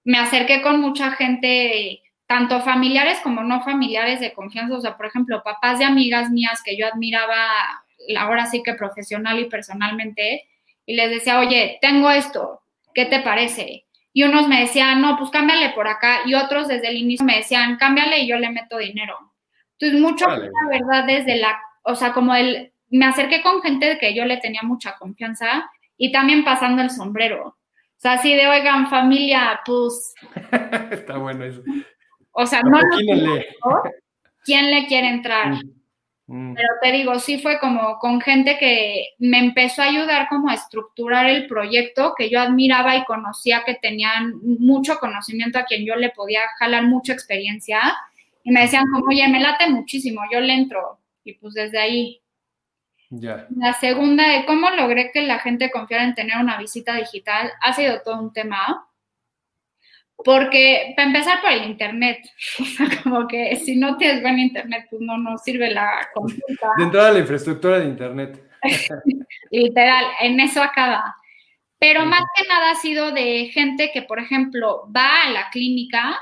me 0.05 0.18
acerqué 0.18 0.62
con 0.62 0.81
mucha 0.81 1.11
gente, 1.12 2.03
tanto 2.27 2.61
familiares 2.62 3.20
como 3.22 3.42
no 3.42 3.62
familiares 3.62 4.20
de 4.20 4.33
confianza, 4.33 4.77
o 4.77 4.81
sea, 4.81 4.96
por 4.96 5.07
ejemplo, 5.07 5.42
papás 5.42 5.79
de 5.79 5.85
amigas 5.85 6.31
mías 6.31 6.62
que 6.64 6.79
yo 6.79 6.87
admiraba 6.87 7.37
ahora 8.18 8.46
sí 8.46 8.62
que 8.62 8.74
profesional 8.74 9.38
y 9.38 9.51
personalmente, 9.51 10.48
y 10.88 10.94
les 10.94 11.11
decía, 11.11 11.38
oye, 11.38 11.79
tengo 11.83 12.11
esto, 12.11 12.62
¿qué 12.94 13.05
te 13.05 13.20
parece? 13.20 13.85
Y 14.14 14.22
unos 14.22 14.48
me 14.48 14.62
decían, 14.62 15.03
no, 15.03 15.18
pues 15.18 15.29
cámbiale 15.29 15.68
por 15.74 15.87
acá, 15.87 16.20
y 16.24 16.33
otros 16.33 16.66
desde 16.66 16.88
el 16.88 16.96
inicio 16.96 17.27
me 17.27 17.37
decían, 17.37 17.77
cámbiale 17.77 18.20
y 18.20 18.27
yo 18.27 18.38
le 18.38 18.48
meto 18.48 18.79
dinero. 18.79 19.14
Entonces, 19.79 20.01
mucho, 20.01 20.27
la 20.27 20.68
verdad, 20.70 21.05
desde 21.05 21.37
la, 21.37 21.61
o 21.83 21.94
sea, 21.94 22.14
como 22.14 22.35
el, 22.35 22.72
me 22.88 23.05
acerqué 23.05 23.42
con 23.42 23.61
gente 23.61 23.98
que 24.01 24.14
yo 24.14 24.24
le 24.24 24.38
tenía 24.38 24.62
mucha 24.62 24.96
confianza 24.96 25.70
y 25.98 26.11
también 26.11 26.42
pasando 26.42 26.81
el 26.81 26.88
sombrero. 26.88 27.48
O 27.48 28.01
sea, 28.01 28.14
así 28.14 28.33
de, 28.33 28.46
oigan, 28.46 28.88
familia, 28.88 29.61
pues... 29.66 30.14
Está 30.90 31.18
bueno 31.18 31.44
eso. 31.44 31.62
O 32.33 32.46
sea, 32.46 32.62
no 32.62 32.81
lo 32.81 33.42
¿Quién 34.42 34.70
le 34.70 34.87
quiere 34.87 35.09
entrar? 35.09 35.51
Mm. 35.51 35.78
Pero 36.31 36.69
te 36.83 36.93
digo, 36.93 37.19
sí 37.19 37.38
fue 37.38 37.59
como 37.59 37.99
con 37.99 38.21
gente 38.21 38.59
que 38.59 39.14
me 39.19 39.38
empezó 39.38 39.81
a 39.81 39.87
ayudar 39.87 40.29
como 40.29 40.51
a 40.51 40.55
estructurar 40.55 41.27
el 41.27 41.47
proyecto, 41.47 42.12
que 42.14 42.29
yo 42.29 42.38
admiraba 42.38 42.97
y 42.97 43.05
conocía 43.05 43.62
que 43.64 43.77
tenían 43.77 44.35
mucho 44.43 44.99
conocimiento, 44.99 45.59
a 45.59 45.64
quien 45.64 45.87
yo 45.87 45.97
le 45.97 46.11
podía 46.11 46.41
jalar 46.59 46.85
mucha 46.85 47.14
experiencia. 47.14 47.81
Y 48.45 48.51
me 48.51 48.61
decían 48.61 48.85
como, 48.93 49.07
oye, 49.07 49.27
me 49.29 49.41
late 49.41 49.71
muchísimo, 49.71 50.21
yo 50.31 50.41
le 50.41 50.53
entro. 50.53 50.99
Y 51.25 51.33
pues 51.33 51.55
desde 51.55 51.79
ahí. 51.79 52.21
Ya. 53.09 53.47
La 53.57 53.73
segunda 53.73 54.29
de 54.29 54.45
cómo 54.45 54.69
logré 54.69 55.11
que 55.12 55.23
la 55.23 55.38
gente 55.38 55.71
confiara 55.71 56.05
en 56.05 56.14
tener 56.14 56.37
una 56.37 56.59
visita 56.59 56.95
digital 56.97 57.51
ha 57.62 57.73
sido 57.73 58.03
todo 58.03 58.21
un 58.21 58.35
tema. 58.35 58.87
Porque, 60.24 60.94
para 60.96 61.09
empezar 61.09 61.40
por 61.40 61.50
el 61.50 61.64
Internet, 61.64 62.18
o 62.61 62.64
sea, 62.64 62.88
como 63.02 63.28
que 63.28 63.57
si 63.57 63.76
no 63.76 63.96
tienes 63.96 64.20
buen 64.22 64.38
Internet, 64.38 64.87
pues 64.90 65.00
no, 65.00 65.16
no 65.16 65.38
sirve 65.38 65.70
la 65.70 66.09
consulta. 66.12 66.70
De 66.76 66.85
entrada 66.85 67.12
la 67.12 67.20
infraestructura 67.20 67.78
de 67.78 67.87
Internet. 67.87 68.42
Literal, 69.50 70.04
en 70.20 70.40
eso 70.40 70.62
acaba. 70.62 71.14
Pero 71.78 72.04
más 72.04 72.22
que 72.37 72.48
nada 72.48 72.72
ha 72.72 72.74
sido 72.74 73.12
de 73.12 73.46
gente 73.52 73.90
que, 73.92 74.02
por 74.02 74.18
ejemplo, 74.18 74.90
va 74.94 75.22
a 75.24 75.31
la 75.31 75.50
clínica, 75.50 76.18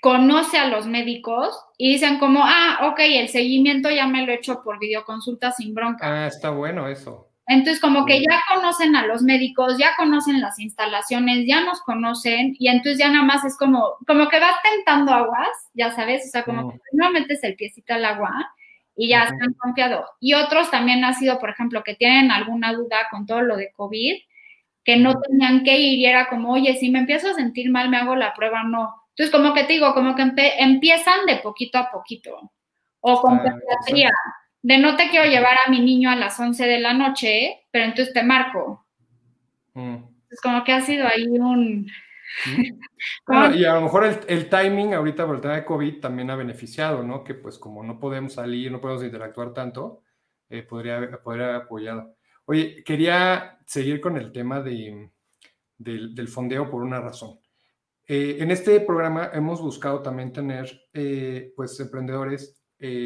conoce 0.00 0.56
a 0.56 0.68
los 0.68 0.86
médicos 0.86 1.54
y 1.76 1.92
dicen 1.92 2.18
como, 2.18 2.40
ah, 2.42 2.88
ok, 2.90 3.00
el 3.00 3.28
seguimiento 3.28 3.90
ya 3.90 4.06
me 4.06 4.24
lo 4.24 4.32
he 4.32 4.36
hecho 4.36 4.62
por 4.62 4.78
videoconsulta 4.78 5.52
sin 5.52 5.74
bronca. 5.74 6.24
Ah, 6.24 6.26
está 6.26 6.48
bueno 6.48 6.88
eso. 6.88 7.31
Entonces, 7.52 7.80
como 7.80 8.06
que 8.06 8.20
ya 8.20 8.40
conocen 8.54 8.96
a 8.96 9.06
los 9.06 9.22
médicos, 9.22 9.76
ya 9.76 9.94
conocen 9.96 10.40
las 10.40 10.58
instalaciones, 10.58 11.46
ya 11.46 11.62
nos 11.64 11.82
conocen, 11.82 12.56
y 12.58 12.68
entonces 12.68 12.98
ya 12.98 13.10
nada 13.10 13.24
más 13.24 13.44
es 13.44 13.58
como, 13.58 13.96
como 14.06 14.28
que 14.28 14.40
vas 14.40 14.54
tentando 14.62 15.12
aguas, 15.12 15.50
ya 15.74 15.90
sabes, 15.92 16.24
o 16.26 16.30
sea, 16.30 16.44
como 16.44 16.72
que 16.72 16.78
no 16.92 17.10
metes 17.10 17.44
el 17.44 17.54
piecito 17.54 17.92
al 17.94 18.06
agua 18.06 18.32
y 18.96 19.08
ya 19.08 19.28
se 19.28 19.34
han 19.34 19.52
confiado. 19.54 20.06
Y 20.18 20.34
otros 20.34 20.70
también 20.70 21.04
ha 21.04 21.12
sido, 21.12 21.38
por 21.38 21.50
ejemplo, 21.50 21.82
que 21.84 21.94
tienen 21.94 22.30
alguna 22.30 22.72
duda 22.72 23.08
con 23.10 23.26
todo 23.26 23.42
lo 23.42 23.56
de 23.56 23.70
COVID, 23.72 24.14
que 24.84 24.96
no 24.96 25.20
tenían 25.20 25.62
que 25.62 25.78
ir 25.78 25.98
y 25.98 26.06
era 26.06 26.28
como, 26.28 26.52
oye, 26.52 26.74
si 26.76 26.90
me 26.90 27.00
empiezo 27.00 27.30
a 27.30 27.34
sentir 27.34 27.70
mal, 27.70 27.90
me 27.90 27.98
hago 27.98 28.16
la 28.16 28.32
prueba, 28.32 28.64
no. 28.64 28.94
Entonces, 29.10 29.30
como 29.30 29.52
que 29.52 29.64
te 29.64 29.74
digo, 29.74 29.92
como 29.94 30.14
que 30.14 30.22
empiezan 30.58 31.26
de 31.26 31.36
poquito 31.36 31.78
a 31.78 31.90
poquito. 31.90 32.50
O 33.00 33.20
con 33.20 33.40
pediatría 33.42 34.10
de 34.62 34.78
no 34.78 34.96
te 34.96 35.10
quiero 35.10 35.28
llevar 35.28 35.56
a 35.66 35.70
mi 35.70 35.80
niño 35.80 36.08
a 36.08 36.16
las 36.16 36.38
11 36.38 36.64
de 36.66 36.78
la 36.78 36.94
noche, 36.94 37.66
pero 37.70 37.84
entonces 37.84 38.14
te 38.14 38.22
marco. 38.22 38.86
Mm. 39.74 39.96
Es 40.30 40.40
como 40.40 40.64
que 40.64 40.72
ha 40.72 40.80
sido 40.80 41.06
ahí 41.06 41.26
un... 41.26 41.90
Mm. 43.26 43.54
y 43.58 43.64
a 43.66 43.74
lo 43.74 43.82
mejor 43.82 44.06
el, 44.26 44.48
timing 44.48 44.94
ahorita 44.94 45.26
por 45.26 45.34
el 45.34 45.42
tema 45.42 45.56
de 45.56 45.66
COVID 45.66 46.00
también 46.00 46.30
ha 46.30 46.36
beneficiado, 46.36 47.02
¿no? 47.02 47.22
Que 47.22 47.34
pues 47.34 47.58
como 47.58 47.82
no 47.82 47.98
podemos 47.98 48.32
salir, 48.32 48.72
no 48.72 48.80
podemos 48.80 49.04
interactuar 49.04 49.52
tanto, 49.52 50.02
eh, 50.48 50.62
podría, 50.62 51.20
podría 51.22 51.44
haber 51.48 51.62
apoyado. 51.62 52.16
Oye, 52.46 52.82
quería 52.84 53.58
seguir 53.66 54.00
con 54.00 54.16
el 54.16 54.32
tema 54.32 54.62
de, 54.62 55.10
del, 55.76 56.28
fondeo 56.28 56.70
por 56.70 56.82
una 56.82 57.00
razón. 57.00 57.38
Eh, 58.06 58.38
en 58.40 58.50
este 58.50 58.80
programa 58.80 59.30
hemos 59.32 59.60
buscado 59.60 60.00
también 60.00 60.32
tener 60.32 60.88
eh, 60.94 61.52
pues 61.54 61.78
emprendedores 61.80 62.58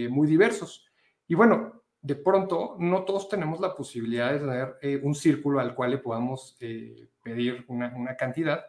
muy 0.08 0.26
diversos. 0.26 0.85
Y 1.28 1.34
bueno, 1.34 1.82
de 2.06 2.14
pronto 2.14 2.76
no 2.78 3.04
todos 3.04 3.28
tenemos 3.28 3.58
la 3.60 3.74
posibilidad 3.74 4.32
de 4.32 4.38
tener 4.38 4.76
eh, 4.80 5.00
un 5.02 5.14
círculo 5.14 5.58
al 5.58 5.74
cual 5.74 5.90
le 5.90 5.98
podamos 5.98 6.56
eh, 6.60 7.08
pedir 7.22 7.64
una, 7.66 8.16
cantidad. 8.16 8.64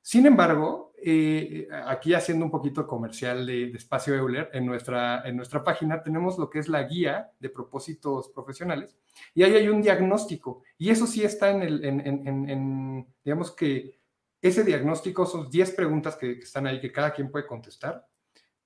Sin 0.00 0.26
embargo, 0.26 0.92
eh, 1.00 1.68
aquí 1.86 2.12
haciendo 2.12 2.44
un 2.44 2.50
poquito 2.50 2.84
comercial 2.84 3.46
de, 3.46 3.70
Espacio 3.70 4.16
Euler, 4.16 4.50
en 4.52 4.66
nuestra, 4.66 5.22
en 5.24 5.36
nuestra 5.36 5.62
página 5.62 6.02
tenemos 6.02 6.38
lo 6.38 6.50
que 6.50 6.58
es 6.58 6.68
la 6.68 6.82
guía 6.82 7.30
de 7.38 7.50
propósitos 7.50 8.30
profesionales 8.30 8.96
y 9.32 9.44
ahí 9.44 9.54
hay 9.54 9.68
un 9.68 9.80
diagnóstico 9.80 10.64
y 10.76 10.90
eso 10.90 11.06
sí 11.06 11.22
está 11.22 11.50
en 11.50 11.62
el, 11.62 11.84
en, 11.84 13.06
digamos 13.24 13.52
que 13.52 14.00
ese 14.40 14.64
diagnóstico, 14.64 15.24
son 15.24 15.48
10 15.48 15.70
preguntas 15.70 16.16
que, 16.16 16.36
que 16.36 16.44
están 16.44 16.66
ahí 16.66 16.80
que 16.80 16.90
cada 16.90 17.12
quien 17.12 17.30
puede 17.30 17.46
contestar, 17.46 18.04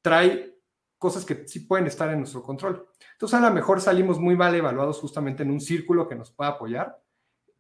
trae 0.01 0.56
cosas 0.99 1.25
que 1.25 1.47
sí 1.47 1.61
pueden 1.61 1.87
estar 1.87 2.11
en 2.11 2.19
nuestro 2.19 2.43
control. 2.43 2.89
Entonces, 3.13 3.39
a 3.39 3.49
lo 3.49 3.55
mejor 3.55 3.81
salimos 3.81 4.19
muy 4.19 4.37
mal 4.37 4.55
evaluados 4.55 4.99
justamente 4.99 5.43
en 5.43 5.51
un 5.51 5.61
círculo 5.61 6.09
que 6.09 6.15
nos 6.15 6.31
pueda 6.31 6.51
apoyar. 6.51 7.01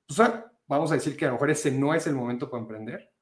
Pues, 0.06 0.20
vamos 0.66 0.90
a 0.90 0.94
decir 0.94 1.16
que 1.16 1.24
a 1.24 1.28
lo 1.28 1.34
mejor 1.34 1.50
ese 1.50 1.70
no 1.70 1.94
es 1.94 2.06
el 2.06 2.14
momento 2.14 2.50
para 2.50 2.62
emprender, 2.62 3.12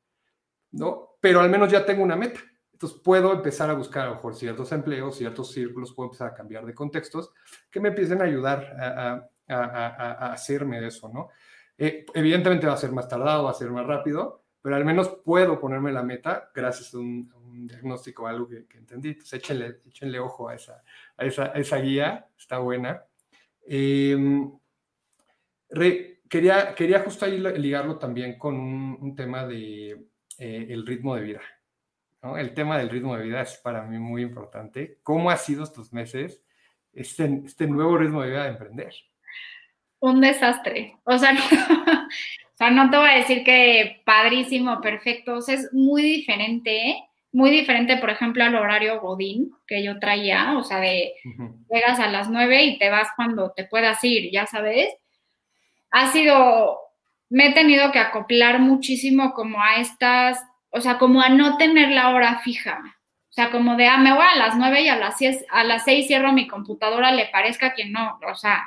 ¿no? 0.73 1.17
Pero 1.21 1.41
al 1.41 1.51
menos 1.51 1.71
ya 1.71 1.85
tengo 1.85 2.03
una 2.03 2.17
meta. 2.17 2.41
Entonces, 2.73 3.01
puedo 3.03 3.33
empezar 3.33 3.71
a 3.71 3.75
buscar 3.75 4.05
a 4.05 4.09
lo 4.11 4.15
mejor 4.17 4.35
ciertos 4.35 4.71
empleos, 4.73 5.17
ciertos 5.17 5.53
círculos, 5.53 5.95
puedo 5.95 6.09
empezar 6.09 6.29
a 6.29 6.35
cambiar 6.35 6.67
de 6.67 6.75
contextos 6.75 7.33
que 7.71 7.81
me 7.81 7.89
empiecen 7.89 8.21
a 8.21 8.25
ayudar 8.25 9.31
a, 9.49 10.33
hacerme 10.33 10.81
de 10.81 10.89
eso, 10.89 11.09
¿no? 11.09 11.29
Eh, 11.77 12.07
evidentemente 12.15 12.67
va 12.67 12.75
a 12.75 12.79
ser 12.79 12.93
más 12.93 13.09
tardado, 13.09 13.45
va 13.45 13.51
a 13.51 13.55
ser 13.55 13.71
más 13.71 13.87
rápido, 13.87 14.44
pero 14.65 14.77
al 14.77 14.85
menos 14.87 15.11
puedo 15.23 15.61
ponerme 15.61 15.93
la 15.93 16.03
meta 16.03 16.51
gracias 16.55 16.95
a 16.95 16.99
un, 16.99 17.31
diagnóstico, 17.67 18.27
algo 18.27 18.49
que, 18.49 18.65
entendí. 18.79 19.11
Entonces 19.11 19.35
échenle, 19.35 19.77
échenle, 19.87 20.19
ojo 20.19 20.49
a 20.49 20.55
esa, 20.55 20.83
a 21.19 21.27
esa, 21.27 21.47
esa 21.49 21.77
guía, 21.77 22.27
está 22.39 22.57
buena. 22.61 23.05
Em, 23.67 24.51
quería, 26.31 26.75
quería 26.75 27.01
justo 27.01 27.27
ahí 27.27 27.39
ligarlo 27.59 27.99
también 27.99 28.39
con 28.39 28.55
un, 28.55 29.15
tema 29.15 29.47
de 29.47 29.91
eh, 30.39 30.67
el 30.71 30.87
ritmo 30.87 31.15
de 31.15 31.23
vida. 31.25 31.43
¿no? 32.23 32.39
El 32.39 32.55
tema 32.55 32.79
del 32.79 32.89
ritmo 32.89 33.19
de 33.19 33.25
vida 33.25 33.43
es 33.43 33.59
para 33.59 33.83
mí 33.83 33.99
muy 33.99 34.23
importante. 34.23 34.99
¿Cómo 35.03 35.31
ha 35.31 35.37
sido 35.37 35.65
estos 35.65 35.93
meses 35.93 36.43
este, 36.91 37.43
este 37.45 37.67
nuevo 37.67 37.99
ritmo 37.99 38.23
de 38.23 38.31
vida 38.31 38.45
de 38.45 38.49
emprender? 38.49 38.95
Un 40.01 40.23
desastre. 40.23 40.97
O 41.05 41.19
sea, 41.19 41.33
O 42.55 42.57
sea, 42.57 42.71
no 42.71 42.89
te 42.89 42.97
voy 42.97 43.09
a 43.09 43.17
decir 43.17 43.43
que 43.43 44.03
padrísimo, 44.07 44.81
perfecto, 44.81 45.35
o 45.37 45.43
sea, 45.43 45.57
es 45.57 45.73
muy 45.73 46.03
diferente, 46.03 47.03
muy 47.33 47.51
diferente, 47.51 47.97
por 47.97 48.11
ejemplo, 48.11 48.45
al 48.45 48.55
horario 48.55 49.01
Godín 49.01 49.51
que 49.67 49.83
yo 49.83 49.99
traía, 49.99 50.57
o 50.57 50.63
sea, 50.63 50.79
de 50.79 51.15
llegas 51.69 51.99
a 51.99 52.07
las 52.07 52.31
nueve 52.31 52.63
y 52.63 52.79
te 52.79 52.91
vas 52.91 53.09
cuando 53.17 53.53
te 53.57 53.65
puedas 53.65 54.03
ir, 54.05 54.31
ya 54.33 54.47
sabes. 54.47 54.95
Ha 55.91 56.13
sido, 56.13 56.79
me 57.29 57.49
he 57.49 57.53
tenido 57.55 57.91
que 57.91 57.99
acoplar 57.99 58.61
muchísimo 58.61 59.35
como 59.35 59.61
a 59.61 59.77
estas, 59.81 60.41
o 60.71 60.81
sea, 60.81 60.99
como 60.99 61.23
a 61.23 61.31
no 61.31 61.57
tener 61.57 61.91
la 61.91 62.11
hora 62.11 62.39
fija. 62.45 62.83
O 63.31 63.33
sea, 63.35 63.51
como 63.51 63.77
de, 63.77 63.89
ah, 63.89 63.99
me 63.99 64.13
voy 64.13 64.25
a 64.25 64.37
las 64.37 64.57
nueve 64.57 64.83
y 64.83 64.89
a 64.89 64.97
las, 64.97 65.19
seis, 65.19 65.45
a 65.51 65.65
las 65.65 65.83
seis 65.83 66.07
cierro 66.07 66.33
mi 66.33 66.47
computadora, 66.47 67.11
le 67.11 67.27
parezca 67.27 67.75
que 67.75 67.87
no, 67.87 68.21
o 68.31 68.35
sea, 68.37 68.63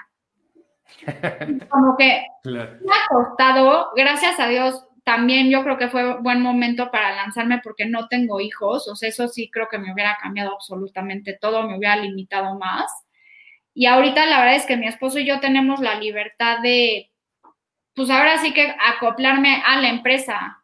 como 1.69 1.97
que 1.97 2.25
me 2.43 2.61
ha 2.61 3.07
costado, 3.09 3.91
gracias 3.95 4.39
a 4.39 4.47
Dios, 4.47 4.87
también 5.03 5.49
yo 5.49 5.63
creo 5.63 5.77
que 5.77 5.87
fue 5.87 6.19
buen 6.19 6.41
momento 6.41 6.91
para 6.91 7.15
lanzarme 7.15 7.61
porque 7.63 7.85
no 7.85 8.09
tengo 8.09 8.41
hijos, 8.41 8.89
o 8.89 8.95
sea, 8.95 9.07
eso 9.07 9.29
sí 9.29 9.49
creo 9.49 9.69
que 9.69 9.77
me 9.77 9.93
hubiera 9.93 10.17
cambiado 10.21 10.53
absolutamente 10.53 11.37
todo, 11.39 11.63
me 11.63 11.77
hubiera 11.77 11.95
limitado 11.95 12.55
más. 12.59 12.91
Y 13.73 13.85
ahorita 13.85 14.25
la 14.25 14.39
verdad 14.39 14.55
es 14.55 14.65
que 14.65 14.75
mi 14.75 14.85
esposo 14.85 15.19
y 15.19 15.25
yo 15.25 15.39
tenemos 15.39 15.79
la 15.79 15.95
libertad 15.95 16.59
de, 16.59 17.09
pues 17.93 18.09
ahora 18.09 18.37
sí 18.39 18.53
que 18.53 18.75
acoplarme 18.81 19.61
a 19.65 19.79
la 19.79 19.87
empresa. 19.87 20.61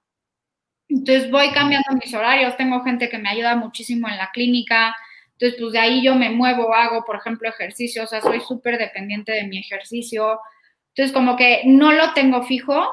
Entonces 0.89 1.31
voy 1.31 1.51
cambiando 1.51 1.93
mis 1.93 2.13
horarios, 2.13 2.57
tengo 2.57 2.83
gente 2.83 3.07
que 3.09 3.19
me 3.19 3.29
ayuda 3.29 3.55
muchísimo 3.55 4.09
en 4.09 4.17
la 4.17 4.31
clínica, 4.31 4.93
entonces, 5.33 5.59
pues 5.59 5.73
de 5.73 5.79
ahí 5.79 6.03
yo 6.03 6.15
me 6.15 6.29
muevo, 6.29 6.73
hago, 6.73 7.03
por 7.05 7.17
ejemplo, 7.17 7.49
ejercicio, 7.49 8.03
o 8.03 8.07
sea, 8.07 8.21
soy 8.21 8.39
súper 8.39 8.77
dependiente 8.77 9.31
de 9.31 9.47
mi 9.47 9.59
ejercicio. 9.59 10.39
Entonces, 10.89 11.13
como 11.13 11.35
que 11.35 11.63
no 11.65 11.91
lo 11.91 12.13
tengo 12.13 12.43
fijo, 12.43 12.87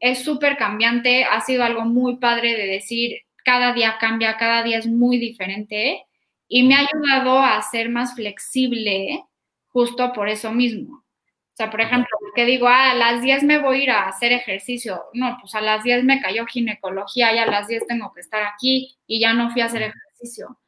es 0.00 0.24
súper 0.24 0.56
cambiante, 0.56 1.24
ha 1.24 1.40
sido 1.42 1.64
algo 1.64 1.82
muy 1.84 2.16
padre 2.16 2.56
de 2.56 2.66
decir, 2.66 3.20
cada 3.44 3.72
día 3.72 3.98
cambia, 4.00 4.36
cada 4.36 4.62
día 4.62 4.78
es 4.78 4.86
muy 4.86 5.18
diferente 5.18 6.04
y 6.48 6.64
me 6.64 6.74
ha 6.74 6.80
ayudado 6.80 7.38
a 7.38 7.60
ser 7.62 7.88
más 7.88 8.14
flexible 8.14 9.24
justo 9.68 10.12
por 10.12 10.28
eso 10.28 10.52
mismo. 10.52 10.96
O 10.96 11.56
sea, 11.56 11.70
por 11.70 11.82
ejemplo, 11.82 12.08
que 12.34 12.46
digo, 12.46 12.66
ah, 12.66 12.92
a 12.92 12.94
las 12.94 13.22
10 13.22 13.42
me 13.44 13.58
voy 13.58 13.80
a 13.80 13.82
ir 13.82 13.90
a 13.90 14.08
hacer 14.08 14.32
ejercicio. 14.32 15.04
No, 15.12 15.36
pues 15.40 15.54
a 15.54 15.60
las 15.60 15.84
10 15.84 16.04
me 16.04 16.20
cayó 16.20 16.46
ginecología 16.46 17.34
y 17.34 17.38
a 17.38 17.46
las 17.46 17.68
10 17.68 17.86
tengo 17.86 18.12
que 18.14 18.22
estar 18.22 18.42
aquí 18.42 18.96
y 19.06 19.20
ya 19.20 19.34
no 19.34 19.50
fui 19.50 19.60
a 19.60 19.66
hacer 19.66 19.82
ejercicio. 19.82 20.58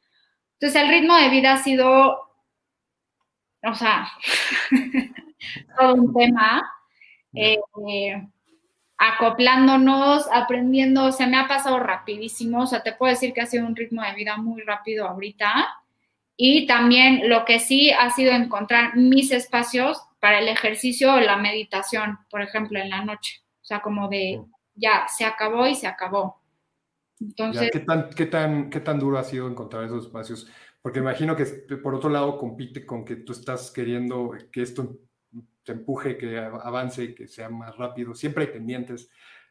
Entonces 0.65 0.81
el 0.81 0.89
ritmo 0.89 1.15
de 1.15 1.29
vida 1.29 1.53
ha 1.53 1.57
sido, 1.57 2.27
o 3.61 3.75
sea, 3.75 4.07
todo 5.77 5.93
un 5.93 6.11
tema, 6.11 6.67
eh, 7.35 7.59
acoplándonos, 8.97 10.27
aprendiendo, 10.33 11.11
se 11.11 11.27
me 11.27 11.37
ha 11.37 11.47
pasado 11.47 11.77
rapidísimo, 11.77 12.63
o 12.63 12.65
sea, 12.65 12.81
te 12.81 12.93
puedo 12.93 13.11
decir 13.13 13.31
que 13.31 13.41
ha 13.41 13.45
sido 13.45 13.67
un 13.67 13.75
ritmo 13.75 14.01
de 14.01 14.15
vida 14.15 14.37
muy 14.37 14.63
rápido 14.63 15.07
ahorita. 15.07 15.67
Y 16.35 16.65
también 16.65 17.29
lo 17.29 17.45
que 17.45 17.59
sí 17.59 17.91
ha 17.91 18.09
sido 18.09 18.31
encontrar 18.31 18.95
mis 18.95 19.29
espacios 19.29 20.01
para 20.19 20.39
el 20.39 20.47
ejercicio 20.47 21.13
o 21.13 21.19
la 21.19 21.37
meditación, 21.37 22.17
por 22.31 22.41
ejemplo, 22.41 22.79
en 22.79 22.89
la 22.89 23.05
noche. 23.05 23.43
O 23.61 23.65
sea, 23.65 23.81
como 23.81 24.09
de 24.09 24.41
ya 24.73 25.07
se 25.15 25.25
acabó 25.25 25.67
y 25.67 25.75
se 25.75 25.85
acabó. 25.85 26.41
Entonces, 27.19 27.69
¿qué, 27.71 27.79
tan, 27.79 28.09
qué, 28.09 28.25
tan, 28.25 28.69
¿Qué 28.69 28.79
tan 28.79 28.99
duro 28.99 29.17
ha 29.17 29.23
sido 29.23 29.47
encontrar 29.47 29.85
esos 29.85 30.05
espacios? 30.05 30.47
Porque 30.81 30.99
imagino 30.99 31.35
que 31.35 31.45
por 31.77 31.95
otro 31.95 32.09
lado 32.09 32.37
compite 32.37 32.85
con 32.85 33.05
que 33.05 33.15
tú 33.17 33.31
estás 33.31 33.71
queriendo 33.71 34.33
que 34.51 34.61
esto 34.61 34.97
te 35.63 35.71
empuje, 35.71 36.17
que 36.17 36.37
avance, 36.37 37.15
que 37.15 37.27
sea 37.27 37.49
más 37.49 37.75
rápido. 37.77 38.13
Siempre 38.13 38.45
hay 38.45 38.51
pendientes. 38.51 39.09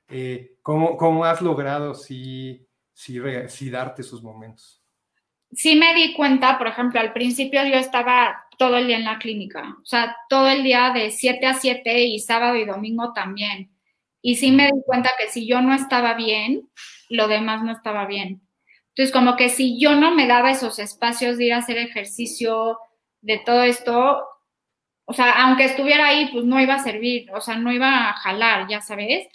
Eh, 0.08 0.56
¿cómo, 0.62 0.96
¿cómo, 0.96 1.24
has 1.24 1.40
logrado 1.40 1.94
si, 1.94 2.68
si, 2.92 3.18
si 3.48 3.70
darte 3.70 4.02
esos 4.02 4.22
momentos? 4.22 4.84
sí 5.54 5.76
me 5.76 5.94
di 5.94 6.12
cuenta, 6.14 6.58
por 6.58 6.66
ejemplo, 6.66 7.00
al 7.00 7.12
principio 7.12 7.64
yo 7.64 7.76
estaba 7.76 8.46
todo 8.58 8.76
el 8.76 8.86
día 8.86 8.96
en 8.96 9.04
la 9.04 9.18
clínica, 9.18 9.76
o 9.80 9.86
sea, 9.86 10.16
todo 10.28 10.48
el 10.48 10.62
día 10.62 10.90
de 10.90 11.10
7 11.10 11.46
a 11.46 11.54
7 11.54 12.04
y 12.04 12.18
sábado 12.18 12.56
y 12.56 12.64
domingo 12.64 13.12
también. 13.12 13.70
Y 14.20 14.36
sí 14.36 14.52
me 14.52 14.66
di 14.66 14.82
cuenta 14.86 15.10
que 15.18 15.28
si 15.28 15.46
yo 15.46 15.60
no 15.60 15.74
estaba 15.74 16.14
bien, 16.14 16.68
lo 17.14 17.28
demás 17.28 17.62
no 17.62 17.72
estaba 17.72 18.06
bien. 18.06 18.42
Entonces, 18.88 19.12
como 19.12 19.36
que 19.36 19.48
si 19.48 19.80
yo 19.80 19.94
no 19.96 20.14
me 20.14 20.26
daba 20.26 20.50
esos 20.50 20.78
espacios 20.78 21.38
de 21.38 21.46
ir 21.46 21.52
a 21.54 21.58
hacer 21.58 21.78
ejercicio, 21.78 22.78
de 23.24 23.38
todo 23.38 23.62
esto, 23.62 24.22
o 25.06 25.12
sea, 25.12 25.44
aunque 25.44 25.64
estuviera 25.64 26.06
ahí, 26.06 26.28
pues 26.30 26.44
no 26.44 26.60
iba 26.60 26.74
a 26.74 26.82
servir, 26.82 27.30
o 27.32 27.40
sea, 27.40 27.56
no 27.56 27.72
iba 27.72 28.10
a 28.10 28.12
jalar, 28.12 28.68
ya 28.68 28.80
sabes. 28.80 29.28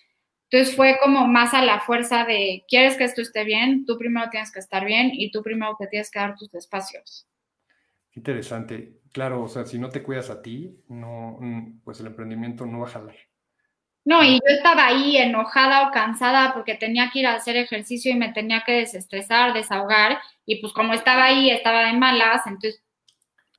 Entonces 0.49 0.75
fue 0.75 0.97
como 1.01 1.27
más 1.27 1.53
a 1.53 1.63
la 1.63 1.79
fuerza 1.79 2.23
de, 2.25 2.65
¿quieres 2.67 2.97
que 2.97 3.03
esto 3.03 3.21
esté 3.21 3.43
bien? 3.43 3.85
Tú 3.85 3.97
primero 3.97 4.29
tienes 4.29 4.51
que 4.51 4.59
estar 4.59 4.85
bien 4.85 5.11
y 5.13 5.31
tú 5.31 5.43
primero 5.43 5.75
te 5.77 5.87
tienes 5.87 6.09
que 6.09 6.19
dar 6.19 6.35
tus 6.35 6.53
espacios. 6.53 7.27
Interesante. 8.13 8.99
Claro, 9.11 9.43
o 9.43 9.47
sea, 9.47 9.65
si 9.65 9.79
no 9.79 9.89
te 9.89 10.03
cuidas 10.03 10.29
a 10.29 10.41
ti, 10.41 10.83
no, 10.87 11.37
mm, 11.39 11.81
pues 11.83 11.99
el 11.99 12.07
emprendimiento 12.07 12.65
no 12.65 12.79
va 12.79 12.87
a 12.87 12.91
jalar. 12.91 13.15
No, 14.09 14.23
y 14.23 14.37
yo 14.37 14.41
estaba 14.47 14.87
ahí 14.87 15.17
enojada 15.17 15.87
o 15.87 15.91
cansada 15.91 16.51
porque 16.51 16.73
tenía 16.73 17.11
que 17.11 17.19
ir 17.19 17.27
a 17.27 17.35
hacer 17.35 17.55
ejercicio 17.57 18.11
y 18.11 18.17
me 18.17 18.33
tenía 18.33 18.63
que 18.65 18.71
desestresar, 18.71 19.53
desahogar, 19.53 20.17
y 20.47 20.59
pues 20.59 20.73
como 20.73 20.95
estaba 20.95 21.25
ahí, 21.25 21.51
estaba 21.51 21.85
de 21.85 21.93
malas, 21.93 22.41
entonces, 22.47 22.83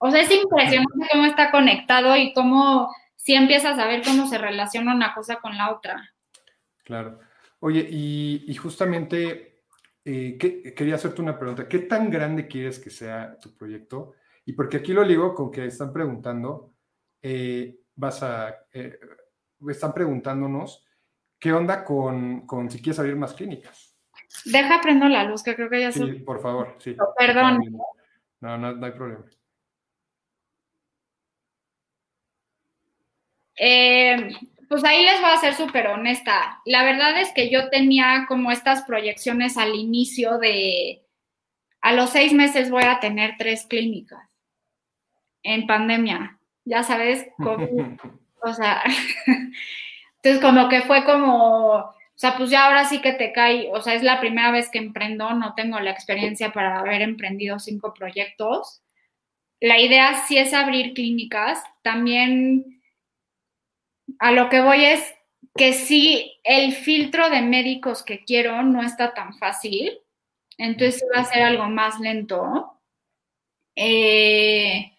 o 0.00 0.10
sea, 0.10 0.22
es 0.22 0.30
impresionante 0.32 1.06
cómo 1.12 1.26
está 1.26 1.52
conectado 1.52 2.16
y 2.16 2.32
cómo 2.32 2.92
si 3.14 3.34
empiezas 3.34 3.78
a 3.78 3.86
ver 3.86 4.02
cómo 4.04 4.26
se 4.26 4.38
relaciona 4.38 4.92
una 4.92 5.14
cosa 5.14 5.36
con 5.36 5.56
la 5.56 5.70
otra. 5.70 6.12
Claro. 6.82 7.20
Oye, 7.60 7.86
y, 7.88 8.52
justamente 8.56 9.62
eh, 10.04 10.36
quería 10.76 10.96
hacerte 10.96 11.22
una 11.22 11.38
pregunta. 11.38 11.68
¿Qué 11.68 11.78
tan 11.78 12.10
grande 12.10 12.48
quieres 12.48 12.80
que 12.80 12.90
sea 12.90 13.38
tu 13.38 13.56
proyecto? 13.56 14.14
Y 14.44 14.54
porque 14.54 14.78
aquí 14.78 14.92
lo 14.92 15.04
ligo 15.04 15.32
con 15.32 15.52
que 15.52 15.66
están 15.66 15.92
preguntando, 15.92 16.72
eh, 17.22 17.76
vas 17.94 18.20
a, 18.24 18.52
eh, 18.72 18.98
están 19.68 19.92
preguntándonos 19.92 20.86
qué 21.38 21.52
onda 21.52 21.84
con, 21.84 22.46
si 22.70 22.80
quieres 22.80 22.98
abrir 22.98 23.16
más 23.16 23.34
clínicas. 23.34 23.96
Deja 24.44 24.80
prendo 24.80 25.08
la 25.08 25.24
luz, 25.24 25.42
que 25.42 25.54
creo 25.54 25.68
que 25.68 25.80
ya 25.80 25.92
se... 25.92 26.04
Sí, 26.04 26.12
por 26.20 26.40
favor, 26.40 26.76
sí. 26.78 26.96
perdón. 27.18 27.58
No, 28.40 28.56
no, 28.56 28.72
no 28.74 28.86
hay 28.86 28.92
problema. 28.92 29.24
Eh, 33.56 34.32
pues 34.68 34.84
ahí 34.84 35.04
les 35.04 35.20
voy 35.20 35.30
a 35.30 35.36
ser 35.36 35.54
súper 35.54 35.88
honesta. 35.88 36.62
La 36.64 36.84
verdad 36.84 37.20
es 37.20 37.32
que 37.32 37.50
yo 37.50 37.68
tenía 37.68 38.24
como 38.28 38.50
estas 38.50 38.82
proyecciones 38.82 39.58
al 39.58 39.74
inicio 39.74 40.38
de, 40.38 41.04
a 41.80 41.92
los 41.92 42.10
seis 42.10 42.32
meses 42.32 42.70
voy 42.70 42.84
a 42.84 43.00
tener 43.00 43.34
tres 43.38 43.66
clínicas 43.66 44.22
en 45.42 45.66
pandemia, 45.66 46.38
ya 46.64 46.82
sabes, 46.82 47.26
o 48.42 48.52
sea, 48.54 48.82
entonces 49.26 50.40
como 50.40 50.68
que 50.68 50.82
fue 50.82 51.04
como, 51.04 51.74
o 51.76 51.94
sea, 52.14 52.36
pues 52.36 52.50
ya 52.50 52.66
ahora 52.66 52.84
sí 52.84 53.00
que 53.00 53.12
te 53.12 53.32
cae, 53.32 53.70
o 53.72 53.80
sea, 53.80 53.94
es 53.94 54.02
la 54.02 54.20
primera 54.20 54.50
vez 54.50 54.68
que 54.70 54.78
emprendo, 54.78 55.32
no 55.34 55.54
tengo 55.54 55.80
la 55.80 55.90
experiencia 55.90 56.52
para 56.52 56.78
haber 56.80 57.02
emprendido 57.02 57.58
cinco 57.58 57.94
proyectos. 57.94 58.82
La 59.60 59.78
idea 59.78 60.26
sí 60.26 60.38
es 60.38 60.54
abrir 60.54 60.94
clínicas, 60.94 61.62
también 61.82 62.82
a 64.18 64.32
lo 64.32 64.48
que 64.48 64.60
voy 64.60 64.84
es 64.84 65.14
que 65.56 65.72
si 65.72 66.38
el 66.44 66.72
filtro 66.72 67.30
de 67.30 67.42
médicos 67.42 68.02
que 68.02 68.24
quiero 68.24 68.62
no 68.62 68.82
está 68.82 69.14
tan 69.14 69.34
fácil, 69.36 69.98
entonces 70.58 71.02
va 71.14 71.22
a 71.22 71.24
ser 71.24 71.42
algo 71.42 71.68
más 71.68 71.98
lento. 72.00 72.78
Eh, 73.74 74.92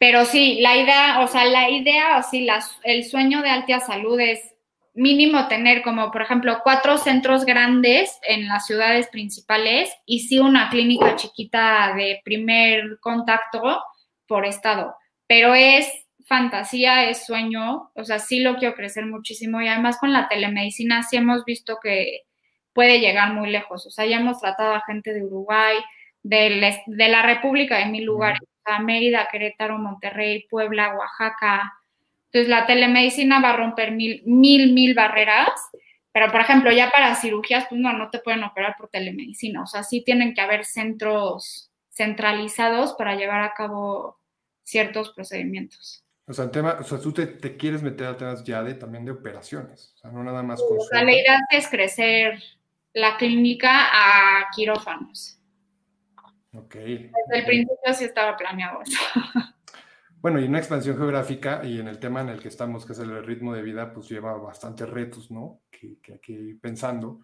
pero 0.00 0.24
sí, 0.24 0.60
la 0.62 0.78
idea, 0.78 1.20
o 1.20 1.28
sea, 1.28 1.44
la 1.44 1.68
idea, 1.68 2.16
o 2.16 2.22
sí, 2.22 2.48
el 2.84 3.04
sueño 3.04 3.42
de 3.42 3.50
Altia 3.50 3.80
Salud 3.80 4.18
es 4.18 4.40
mínimo 4.94 5.46
tener 5.46 5.82
como, 5.82 6.10
por 6.10 6.22
ejemplo, 6.22 6.60
cuatro 6.64 6.96
centros 6.96 7.44
grandes 7.44 8.18
en 8.26 8.48
las 8.48 8.64
ciudades 8.64 9.08
principales 9.08 9.92
y 10.06 10.20
sí 10.20 10.38
una 10.38 10.70
clínica 10.70 11.16
chiquita 11.16 11.92
de 11.94 12.22
primer 12.24 12.98
contacto 13.00 13.82
por 14.26 14.46
estado. 14.46 14.96
Pero 15.26 15.54
es 15.54 15.86
fantasía, 16.24 17.10
es 17.10 17.26
sueño, 17.26 17.90
o 17.94 18.04
sea, 18.04 18.20
sí 18.20 18.40
lo 18.40 18.56
quiero 18.56 18.74
crecer 18.74 19.04
muchísimo 19.04 19.60
y 19.60 19.68
además 19.68 19.98
con 19.98 20.14
la 20.14 20.28
telemedicina 20.28 21.02
sí 21.02 21.18
hemos 21.18 21.44
visto 21.44 21.76
que 21.82 22.22
puede 22.72 23.00
llegar 23.00 23.34
muy 23.34 23.50
lejos, 23.50 23.86
o 23.86 23.90
sea, 23.90 24.06
ya 24.06 24.18
hemos 24.18 24.40
tratado 24.40 24.74
a 24.74 24.84
gente 24.86 25.12
de 25.12 25.22
Uruguay, 25.24 25.76
de, 26.22 26.78
de 26.86 27.08
la 27.08 27.20
República, 27.20 27.76
de 27.76 27.86
mil 27.86 28.04
lugares, 28.04 28.40
o 28.66 28.78
Mérida, 28.80 29.28
Querétaro, 29.30 29.78
Monterrey, 29.78 30.46
Puebla, 30.48 30.94
Oaxaca. 30.96 31.72
Entonces, 32.26 32.48
la 32.48 32.66
telemedicina 32.66 33.40
va 33.40 33.50
a 33.50 33.56
romper 33.56 33.92
mil, 33.92 34.22
mil, 34.24 34.72
mil 34.72 34.94
barreras, 34.94 35.50
pero 36.12 36.30
por 36.30 36.40
ejemplo, 36.40 36.72
ya 36.72 36.90
para 36.90 37.14
cirugías, 37.14 37.66
pues 37.68 37.80
no, 37.80 37.92
no 37.92 38.10
te 38.10 38.18
pueden 38.18 38.44
operar 38.44 38.76
por 38.78 38.88
telemedicina, 38.88 39.62
o 39.62 39.66
sea, 39.66 39.82
sí 39.82 40.02
tienen 40.04 40.34
que 40.34 40.40
haber 40.40 40.64
centros 40.64 41.70
centralizados 41.90 42.94
para 42.94 43.14
llevar 43.14 43.42
a 43.42 43.52
cabo 43.54 44.18
ciertos 44.62 45.10
procedimientos. 45.10 46.04
O 46.26 46.32
sea, 46.32 46.50
tema, 46.50 46.76
o 46.80 46.84
sea 46.84 47.00
tú 47.00 47.12
te, 47.12 47.56
quieres 47.56 47.82
meter 47.82 48.06
a 48.06 48.16
temas 48.16 48.44
ya 48.44 48.62
de 48.62 48.74
también 48.74 49.04
de 49.04 49.10
operaciones, 49.10 49.92
o 49.96 49.98
sea, 49.98 50.10
no 50.12 50.22
nada 50.22 50.42
más 50.42 50.62
con 50.62 50.78
La 50.92 51.12
idea 51.12 51.40
es 51.50 51.68
crecer 51.68 52.40
la 52.92 53.16
clínica 53.16 53.88
a 53.92 54.46
quirófanos. 54.54 55.39
Ok. 56.52 56.74
Desde 56.74 57.12
el 57.30 57.44
principio 57.44 57.94
sí 57.94 58.04
estaba 58.04 58.36
planeado 58.36 58.82
eso. 58.82 58.98
Bueno, 60.22 60.38
y 60.38 60.44
una 60.44 60.58
expansión 60.58 60.98
geográfica 60.98 61.64
y 61.64 61.80
en 61.80 61.88
el 61.88 61.98
tema 61.98 62.20
en 62.20 62.28
el 62.28 62.40
que 62.40 62.48
estamos, 62.48 62.84
que 62.84 62.92
es 62.92 62.98
el 62.98 63.24
ritmo 63.24 63.54
de 63.54 63.62
vida, 63.62 63.90
pues 63.90 64.06
lleva 64.06 64.36
bastantes 64.36 64.86
retos, 64.86 65.30
¿no? 65.30 65.62
Que, 65.70 65.96
que, 65.98 66.32
ir 66.32 66.60
pensando 66.60 67.20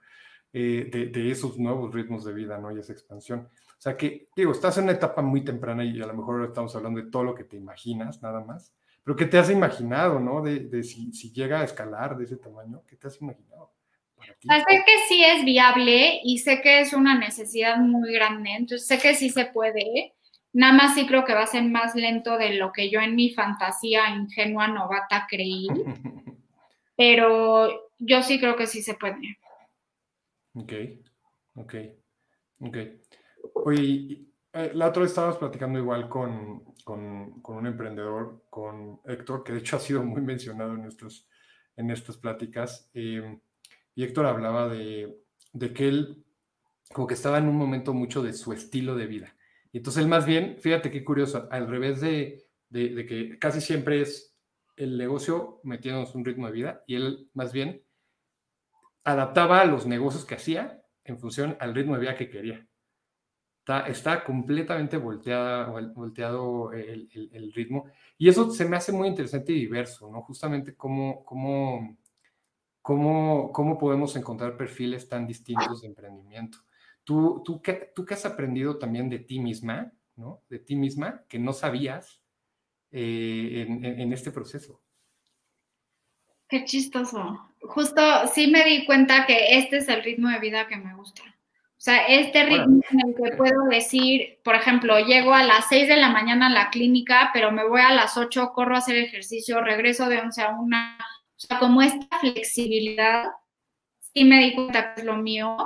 eh, 0.50 0.88
de, 0.90 1.06
de, 1.08 1.30
esos 1.30 1.58
nuevos 1.58 1.94
ritmos 1.94 2.24
de 2.24 2.32
vida, 2.32 2.56
¿no? 2.56 2.74
Y 2.74 2.80
esa 2.80 2.94
expansión. 2.94 3.50
O 3.76 3.80
sea 3.80 3.98
que, 3.98 4.30
digo, 4.34 4.52
estás 4.52 4.78
en 4.78 4.84
una 4.84 4.94
etapa 4.94 5.20
muy 5.20 5.44
temprana 5.44 5.84
y 5.84 6.00
a 6.00 6.06
lo 6.06 6.14
mejor 6.14 6.42
estamos 6.42 6.74
hablando 6.74 7.02
de 7.02 7.10
todo 7.10 7.22
lo 7.22 7.34
que 7.34 7.44
te 7.44 7.56
imaginas, 7.56 8.22
nada 8.22 8.42
más. 8.42 8.72
Pero 9.04 9.14
¿qué 9.14 9.26
te 9.26 9.38
has 9.38 9.50
imaginado, 9.50 10.18
no? 10.18 10.42
De, 10.42 10.82
si, 10.82 11.12
llega 11.32 11.60
a 11.60 11.64
escalar 11.64 12.16
de 12.16 12.24
ese 12.24 12.38
tamaño, 12.38 12.82
¿qué 12.88 12.96
te 12.96 13.06
has 13.06 13.20
imaginado? 13.20 13.72
Sé 14.40 14.82
que 14.86 14.98
sí 15.08 15.24
es 15.24 15.44
viable 15.44 16.20
y 16.22 16.38
sé 16.38 16.60
que 16.62 16.80
es 16.80 16.92
una 16.92 17.18
necesidad 17.18 17.78
muy 17.78 18.12
grande, 18.12 18.50
entonces 18.52 18.86
sé 18.86 18.98
que 18.98 19.14
sí 19.14 19.30
se 19.30 19.46
puede. 19.46 20.14
Nada 20.52 20.72
más 20.72 20.94
sí 20.94 21.06
creo 21.06 21.24
que 21.24 21.34
va 21.34 21.42
a 21.42 21.46
ser 21.46 21.64
más 21.64 21.94
lento 21.94 22.38
de 22.38 22.54
lo 22.54 22.72
que 22.72 22.90
yo 22.90 23.00
en 23.00 23.14
mi 23.14 23.30
fantasía 23.30 24.08
ingenua 24.10 24.68
novata 24.68 25.26
creí. 25.28 25.66
pero 26.96 27.90
yo 27.98 28.22
sí 28.22 28.40
creo 28.40 28.56
que 28.56 28.66
sí 28.66 28.82
se 28.82 28.94
puede. 28.94 29.38
Ok, 30.54 30.72
ok, 31.56 31.74
ok. 32.60 32.76
Oye, 33.54 34.26
eh, 34.52 34.70
la 34.74 34.88
otra 34.88 35.02
vez 35.02 35.10
estábamos 35.10 35.36
platicando 35.38 35.78
igual 35.78 36.08
con, 36.08 36.64
con, 36.82 37.42
un 37.44 37.66
emprendedor, 37.66 38.44
con 38.48 39.00
Héctor, 39.04 39.44
que 39.44 39.52
de 39.52 39.58
hecho 39.58 39.76
ha 39.76 39.80
sido 39.80 40.02
muy 40.02 40.22
mencionado 40.22 40.74
en, 40.74 40.82
nuestros, 40.82 41.28
en 41.76 41.90
estas 41.90 42.16
pláticas. 42.16 42.90
Eh, 42.94 43.38
y 43.96 44.04
Héctor 44.04 44.26
hablaba 44.26 44.68
de, 44.68 45.18
de, 45.52 45.72
que 45.72 45.88
él 45.88 46.24
como 46.92 47.08
que 47.08 47.14
estaba 47.14 47.38
en 47.38 47.48
un 47.48 47.56
momento 47.56 47.94
mucho 47.94 48.22
de 48.22 48.34
su 48.34 48.52
estilo 48.52 48.94
de 48.94 49.06
vida. 49.06 49.34
Y 49.72 49.78
entonces 49.78 50.02
él 50.02 50.08
más 50.08 50.26
bien, 50.26 50.58
fíjate 50.60 50.90
qué 50.90 51.02
curioso, 51.02 51.48
al 51.50 51.66
revés 51.66 52.00
de, 52.00 52.46
de, 52.68 53.06
que 53.06 53.38
casi 53.38 53.60
siempre 53.60 54.02
es 54.02 54.36
el 54.76 54.98
negocio 54.98 55.60
metiéndonos 55.64 56.14
un 56.14 56.24
ritmo 56.24 56.46
de 56.46 56.52
vida 56.52 56.84
y 56.86 56.96
él 56.96 57.30
más 57.32 57.52
bien 57.52 57.82
adaptaba 59.02 59.64
los 59.64 59.86
negocios 59.86 60.26
que 60.26 60.34
hacía 60.34 60.82
en 61.02 61.18
función 61.18 61.56
al 61.58 61.74
ritmo 61.74 61.94
de 61.94 62.00
vida 62.00 62.16
que 62.16 62.28
quería. 62.28 62.66
Está, 63.86 64.22
completamente 64.22 64.96
volteada, 64.96 65.66
volteado 65.94 66.72
el, 66.72 67.08
el, 67.32 67.52
ritmo. 67.52 67.86
Y 68.16 68.28
eso 68.28 68.48
se 68.52 68.64
me 68.64 68.76
hace 68.76 68.92
muy 68.92 69.08
interesante 69.08 69.52
y 69.52 69.60
diverso, 69.60 70.08
¿no? 70.08 70.22
Justamente 70.22 70.76
cómo, 70.76 71.24
cómo, 71.24 71.96
cómo, 72.86 73.50
cómo 73.50 73.78
podemos 73.78 74.14
encontrar 74.14 74.56
perfiles 74.56 75.08
tan 75.08 75.26
distintos 75.26 75.80
de 75.80 75.88
emprendimiento. 75.88 76.58
¿Tú, 77.02 77.42
tú, 77.44 77.60
qué, 77.60 77.90
¿Tú 77.92 78.04
qué 78.04 78.14
has 78.14 78.24
aprendido 78.24 78.78
también 78.78 79.10
de 79.10 79.18
ti 79.18 79.40
misma, 79.40 79.92
¿no? 80.14 80.44
De 80.48 80.60
ti 80.60 80.76
misma, 80.76 81.24
que 81.28 81.40
no 81.40 81.52
sabías 81.52 82.22
eh, 82.92 83.66
en, 83.66 83.84
en, 83.84 84.12
este 84.12 84.30
proceso? 84.30 84.80
Qué 86.48 86.64
chistoso. 86.64 87.50
Justo 87.60 88.00
sí 88.32 88.46
me 88.46 88.62
di 88.64 88.86
cuenta 88.86 89.26
que 89.26 89.58
este 89.58 89.78
es 89.78 89.88
el 89.88 90.04
ritmo 90.04 90.28
de 90.28 90.38
vida 90.38 90.68
que 90.68 90.76
me 90.76 90.94
gusta. 90.94 91.22
O 91.24 91.80
sea, 91.86 92.06
este 92.06 92.44
ritmo 92.44 92.82
en 92.88 93.00
el 93.00 93.16
que 93.16 93.36
puedo 93.36 93.64
decir, 93.68 94.38
por 94.44 94.54
ejemplo, 94.54 95.00
llego 95.00 95.34
a 95.34 95.42
las 95.42 95.68
6 95.70 95.88
de 95.88 95.96
la 95.96 96.10
mañana 96.10 96.46
a 96.46 96.50
la 96.50 96.70
clínica, 96.70 97.30
pero 97.34 97.50
me 97.50 97.66
voy 97.66 97.80
a 97.80 97.92
las 97.92 98.16
8, 98.16 98.52
corro 98.54 98.76
a 98.76 98.78
hacer 98.78 98.96
ejercicio, 98.96 99.60
regreso 99.60 100.08
de 100.08 100.20
11 100.20 100.42
a 100.42 100.50
1. 100.50 100.76
O 101.36 101.40
sea, 101.40 101.58
como 101.58 101.82
esta 101.82 102.18
flexibilidad, 102.18 103.26
sí 103.98 104.24
me 104.24 104.40
di 104.40 104.54
cuenta 104.54 104.94
que 104.94 105.02
es 105.02 105.06
lo 105.06 105.16
mío. 105.16 105.56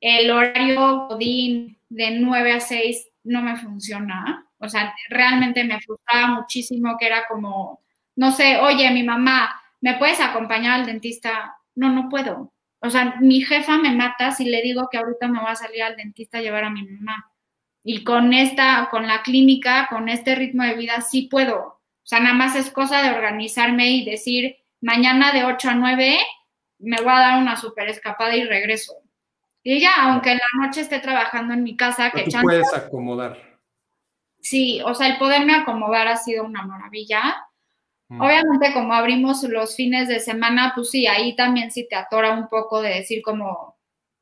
El 0.00 0.30
horario 0.30 1.08
de 1.18 2.10
9 2.20 2.52
a 2.52 2.60
6 2.60 3.08
no 3.24 3.42
me 3.42 3.56
funciona. 3.56 4.46
O 4.58 4.68
sea, 4.68 4.94
realmente 5.08 5.64
me 5.64 5.80
frustraba 5.80 6.28
muchísimo 6.28 6.96
que 6.98 7.06
era 7.06 7.26
como, 7.28 7.80
no 8.16 8.32
sé, 8.32 8.58
oye, 8.58 8.90
mi 8.90 9.02
mamá, 9.02 9.60
¿me 9.80 9.94
puedes 9.94 10.20
acompañar 10.20 10.80
al 10.80 10.86
dentista? 10.86 11.56
No, 11.74 11.90
no 11.90 12.08
puedo. 12.08 12.52
O 12.80 12.90
sea, 12.90 13.16
mi 13.20 13.42
jefa 13.42 13.78
me 13.78 13.94
mata 13.94 14.32
si 14.32 14.44
le 14.44 14.62
digo 14.62 14.88
que 14.90 14.98
ahorita 14.98 15.28
me 15.28 15.40
voy 15.40 15.50
a 15.50 15.56
salir 15.56 15.82
al 15.82 15.96
dentista 15.96 16.38
a 16.38 16.42
llevar 16.42 16.64
a 16.64 16.70
mi 16.70 16.82
mamá. 16.84 17.30
Y 17.84 18.04
con 18.04 18.32
esta, 18.32 18.88
con 18.90 19.06
la 19.06 19.22
clínica, 19.22 19.88
con 19.90 20.08
este 20.08 20.34
ritmo 20.34 20.62
de 20.64 20.74
vida, 20.74 21.00
sí 21.00 21.28
puedo. 21.30 21.58
O 21.58 22.06
sea, 22.06 22.20
nada 22.20 22.34
más 22.34 22.56
es 22.56 22.70
cosa 22.70 23.02
de 23.02 23.10
organizarme 23.10 23.90
y 23.90 24.04
decir, 24.04 24.56
mañana 24.82 25.32
de 25.32 25.44
8 25.44 25.70
a 25.70 25.74
9 25.74 26.18
me 26.82 26.96
voy 27.00 27.12
a 27.12 27.20
dar 27.20 27.38
una 27.38 27.56
super 27.56 27.88
escapada 27.88 28.36
y 28.36 28.44
regreso. 28.44 28.94
Y 29.62 29.80
ya, 29.80 29.92
aunque 30.00 30.32
en 30.32 30.38
la 30.38 30.66
noche 30.66 30.80
esté 30.80 30.98
trabajando 30.98 31.54
en 31.54 31.62
mi 31.62 31.76
casa, 31.76 32.10
que 32.10 32.24
tú 32.24 32.38
puedes 32.42 32.74
acomodar. 32.74 33.38
Sí, 34.40 34.82
o 34.84 34.92
sea, 34.92 35.06
el 35.06 35.18
poderme 35.18 35.54
acomodar 35.54 36.08
ha 36.08 36.16
sido 36.16 36.44
una 36.44 36.62
maravilla. 36.62 37.46
Obviamente, 38.10 38.74
como 38.74 38.92
abrimos 38.92 39.42
los 39.44 39.74
fines 39.74 40.06
de 40.06 40.20
semana, 40.20 40.72
pues 40.74 40.90
sí, 40.90 41.06
ahí 41.06 41.34
también 41.34 41.70
sí 41.70 41.86
te 41.88 41.96
atora 41.96 42.32
un 42.32 42.48
poco 42.48 42.82
de 42.82 42.90
decir 42.90 43.22
como 43.22 43.78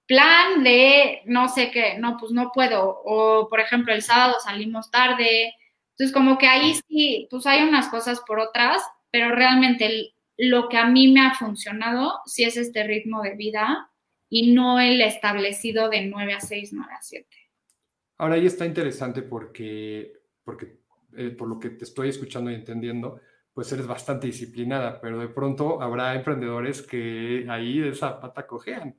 plan 0.07 0.63
de 0.63 1.23
no 1.25 1.49
sé 1.49 1.73
qué, 1.73 1.99
no, 1.99 2.17
pues 2.17 2.31
no 2.31 2.53
puedo. 2.53 3.03
O, 3.05 3.49
por 3.49 3.59
ejemplo, 3.59 3.93
el 3.93 4.03
sábado 4.03 4.37
salimos 4.45 4.93
tarde. 4.93 5.57
Entonces, 5.93 6.15
como 6.15 6.39
que 6.39 6.47
ahí 6.47 6.75
sí, 6.87 7.27
pues 7.31 7.47
hay 7.47 7.63
unas 7.63 7.89
cosas 7.89 8.21
por 8.21 8.39
otras, 8.39 8.81
pero 9.11 9.35
realmente 9.35 10.13
lo 10.41 10.69
que 10.69 10.79
a 10.79 10.89
mí 10.89 11.13
me 11.13 11.21
ha 11.21 11.35
funcionado 11.35 12.21
sí 12.25 12.45
es 12.45 12.57
este 12.57 12.83
ritmo 12.85 13.23
de 13.23 13.37
vida 13.37 13.91
y 14.31 14.53
no 14.53 14.81
el 14.81 15.03
establecido 15.03 15.91
de 15.91 16.07
9 16.07 16.33
a 16.33 16.41
6, 16.41 16.71
9 16.73 16.93
a 16.93 17.03
7. 17.03 17.27
Ahora 18.17 18.37
ahí 18.37 18.47
está 18.47 18.65
interesante 18.65 19.23
porque, 19.23 20.15
porque 20.43 20.79
eh, 21.17 21.31
por 21.31 21.47
lo 21.47 21.59
que 21.59 21.71
te 21.71 21.85
estoy 21.85 22.09
escuchando 22.09 22.51
y 22.51 22.55
entendiendo, 22.55 23.21
pues 23.53 23.71
eres 23.73 23.87
bastante 23.87 24.29
disciplinada, 24.29 24.99
pero 25.01 25.19
de 25.19 25.29
pronto 25.29 25.83
habrá 25.83 26.15
emprendedores 26.15 26.81
que 26.81 27.47
ahí 27.51 27.79
de 27.79 27.91
esa 27.91 28.19
pata 28.19 28.47
cojean. 28.47 28.97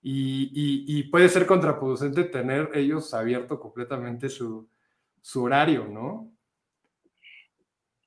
Y, 0.00 1.02
puede 1.10 1.28
ser 1.28 1.44
contraproducente 1.44 2.24
tener 2.24 2.70
ellos 2.74 3.12
abierto 3.12 3.60
completamente 3.60 4.30
su, 4.30 4.70
horario, 5.34 5.86
¿no? 5.86 6.32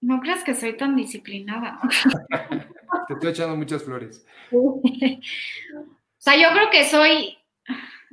No 0.01 0.19
creas 0.19 0.43
que 0.43 0.55
soy 0.55 0.75
tan 0.75 0.95
disciplinada. 0.95 1.79
Te 3.07 3.13
estoy 3.13 3.29
echando 3.29 3.55
muchas 3.55 3.83
flores. 3.83 4.25
o 4.51 4.81
sea, 6.17 6.35
yo 6.35 6.49
creo 6.53 6.69
que 6.69 6.85
soy, 6.85 7.37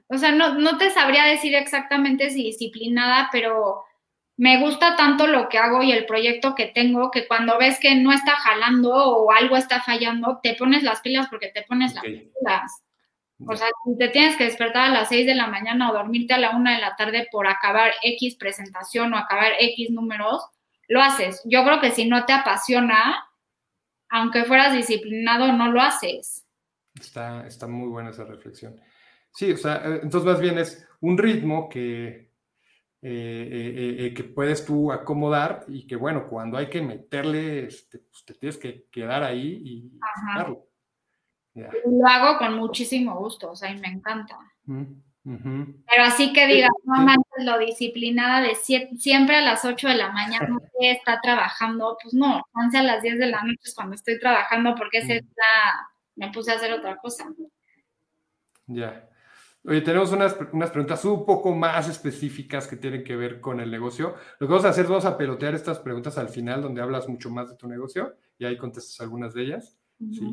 o 0.07 0.19
sea, 0.19 0.33
no, 0.33 0.55
no 0.55 0.79
te 0.79 0.91
sabría 0.91 1.25
decir 1.25 1.55
exactamente 1.55 2.31
si 2.31 2.45
disciplinada, 2.45 3.29
pero 3.33 3.83
me 4.37 4.61
gusta 4.61 4.95
tanto 4.97 5.27
lo 5.27 5.49
que 5.49 5.59
hago 5.59 5.83
y 5.83 5.91
el 5.91 6.07
proyecto 6.07 6.55
que 6.55 6.67
tengo 6.67 7.11
que 7.11 7.27
cuando 7.27 7.59
ves 7.59 7.81
que 7.81 7.97
no 7.97 8.13
está 8.13 8.37
jalando 8.37 8.91
o 8.93 9.33
algo 9.33 9.57
está 9.57 9.83
fallando, 9.83 10.39
te 10.43 10.55
pones 10.55 10.85
las 10.85 11.01
pilas 11.01 11.27
porque 11.29 11.49
te 11.49 11.63
pones 11.63 11.95
las 11.95 12.05
pilas. 12.05 12.83
O 13.47 13.57
sea, 13.57 13.69
si 13.85 13.97
te 13.97 14.09
tienes 14.09 14.37
que 14.37 14.45
despertar 14.45 14.91
a 14.91 14.93
las 14.93 15.09
6 15.09 15.27
de 15.27 15.35
la 15.35 15.47
mañana 15.47 15.91
o 15.91 15.95
dormirte 15.95 16.35
a 16.35 16.39
la 16.39 16.57
1 16.57 16.71
de 16.71 16.79
la 16.79 16.97
tarde 16.97 17.29
por 17.31 17.47
acabar 17.47 17.93
X 18.03 18.37
presentación 18.37 19.13
o 19.13 19.17
acabar 19.17 19.53
X 19.59 19.91
números, 19.91 20.45
lo 20.89 21.01
haces. 21.01 21.41
Yo 21.45 21.65
creo 21.65 21.81
que 21.81 21.93
si 21.93 22.09
no 22.09 22.25
te 22.27 22.33
apasiona, 22.33 23.25
aunque 24.09 24.45
fueras 24.45 24.73
disciplinado, 24.73 25.53
no 25.53 25.71
lo 25.71 25.81
haces. 25.81 26.47
Está, 26.99 27.47
está 27.47 27.67
muy 27.67 27.89
buena 27.89 28.11
esa 28.11 28.25
reflexión. 28.25 28.81
Sí, 29.33 29.53
o 29.53 29.57
sea, 29.57 29.77
eh, 29.77 30.01
entonces 30.03 30.25
más 30.25 30.41
bien 30.41 30.59
es 30.59 30.89
un 31.01 31.17
ritmo 31.17 31.69
que 31.69 32.29
eh, 33.01 33.49
eh, 33.53 34.07
eh, 34.07 34.15
que 34.15 34.25
puedes 34.25 34.65
tú 34.65 34.91
acomodar 34.91 35.65
y 35.69 35.87
que 35.87 35.95
bueno, 35.95 36.27
cuando 36.29 36.59
hay 36.59 36.69
que 36.69 36.83
meterle, 36.83 37.67
este, 37.67 38.01
pues 38.01 38.25
te 38.25 38.35
tienes 38.35 38.59
que 38.59 38.87
quedar 38.91 39.23
ahí 39.23 39.63
y 39.65 40.01
hacerlo. 40.35 40.67
Lo 41.55 42.09
hago 42.09 42.39
con 42.39 42.55
muchísimo 42.55 43.17
gusto, 43.17 43.53
o 43.53 43.57
sea, 43.57 43.71
y 43.71 43.79
me 43.79 43.87
encanta. 43.87 44.37
Pero 44.65 46.03
así 46.03 46.33
que 46.33 46.47
diga, 46.49 46.69
no 46.85 46.97
lo 47.45 47.59
disciplinada 47.59 48.41
de 48.41 48.55
siempre 48.55 49.37
a 49.37 49.41
las 49.41 49.65
8 49.65 49.89
de 49.89 49.95
la 49.95 50.11
mañana 50.11 50.59
está 50.81 51.21
trabajando, 51.21 51.97
pues 52.03 52.15
no, 52.15 52.43
once 52.55 52.79
a 52.79 52.83
las 52.83 53.03
10 53.03 53.19
de 53.19 53.27
la 53.27 53.43
noche 53.43 53.61
es 53.65 53.75
cuando 53.75 53.95
estoy 53.95 54.19
trabajando 54.19 54.75
porque 54.75 54.99
ese 54.99 55.17
es 55.17 55.25
la, 55.25 55.89
me 56.17 56.33
puse 56.33 56.53
a 56.53 56.57
hacer 56.57 56.73
otra 56.73 56.97
cosa. 56.97 57.27
Ya. 58.67 59.09
Oye, 59.65 59.81
tenemos 59.81 60.13
unas, 60.13 60.37
unas, 60.53 60.71
preguntas 60.71 61.05
un 61.05 61.27
poco 61.27 61.55
más 61.55 61.89
específicas 61.89 62.67
que 62.67 62.77
tienen 62.77 63.05
que 63.05 63.17
ver 63.17 63.41
con 63.41 63.61
el 63.61 63.71
negocio. 63.71 64.15
Lo 64.39 64.47
que 64.47 64.53
vamos 64.53 64.65
a 64.65 64.71
hacer, 64.71 64.87
vamos 64.87 65.05
a 65.05 65.19
pelotear 65.19 65.55
estas 65.55 65.79
preguntas 65.81 66.17
al 66.17 66.29
final, 66.29 66.63
donde 66.63 66.81
hablas 66.81 67.09
mucho 67.09 67.29
más 67.29 67.51
de 67.51 67.57
tu 67.57 67.69
negocio 67.69 68.15
y 68.39 68.45
ahí 68.45 68.57
contestas 68.57 69.01
algunas 69.01 69.35
de 69.35 69.43
ellas, 69.43 69.79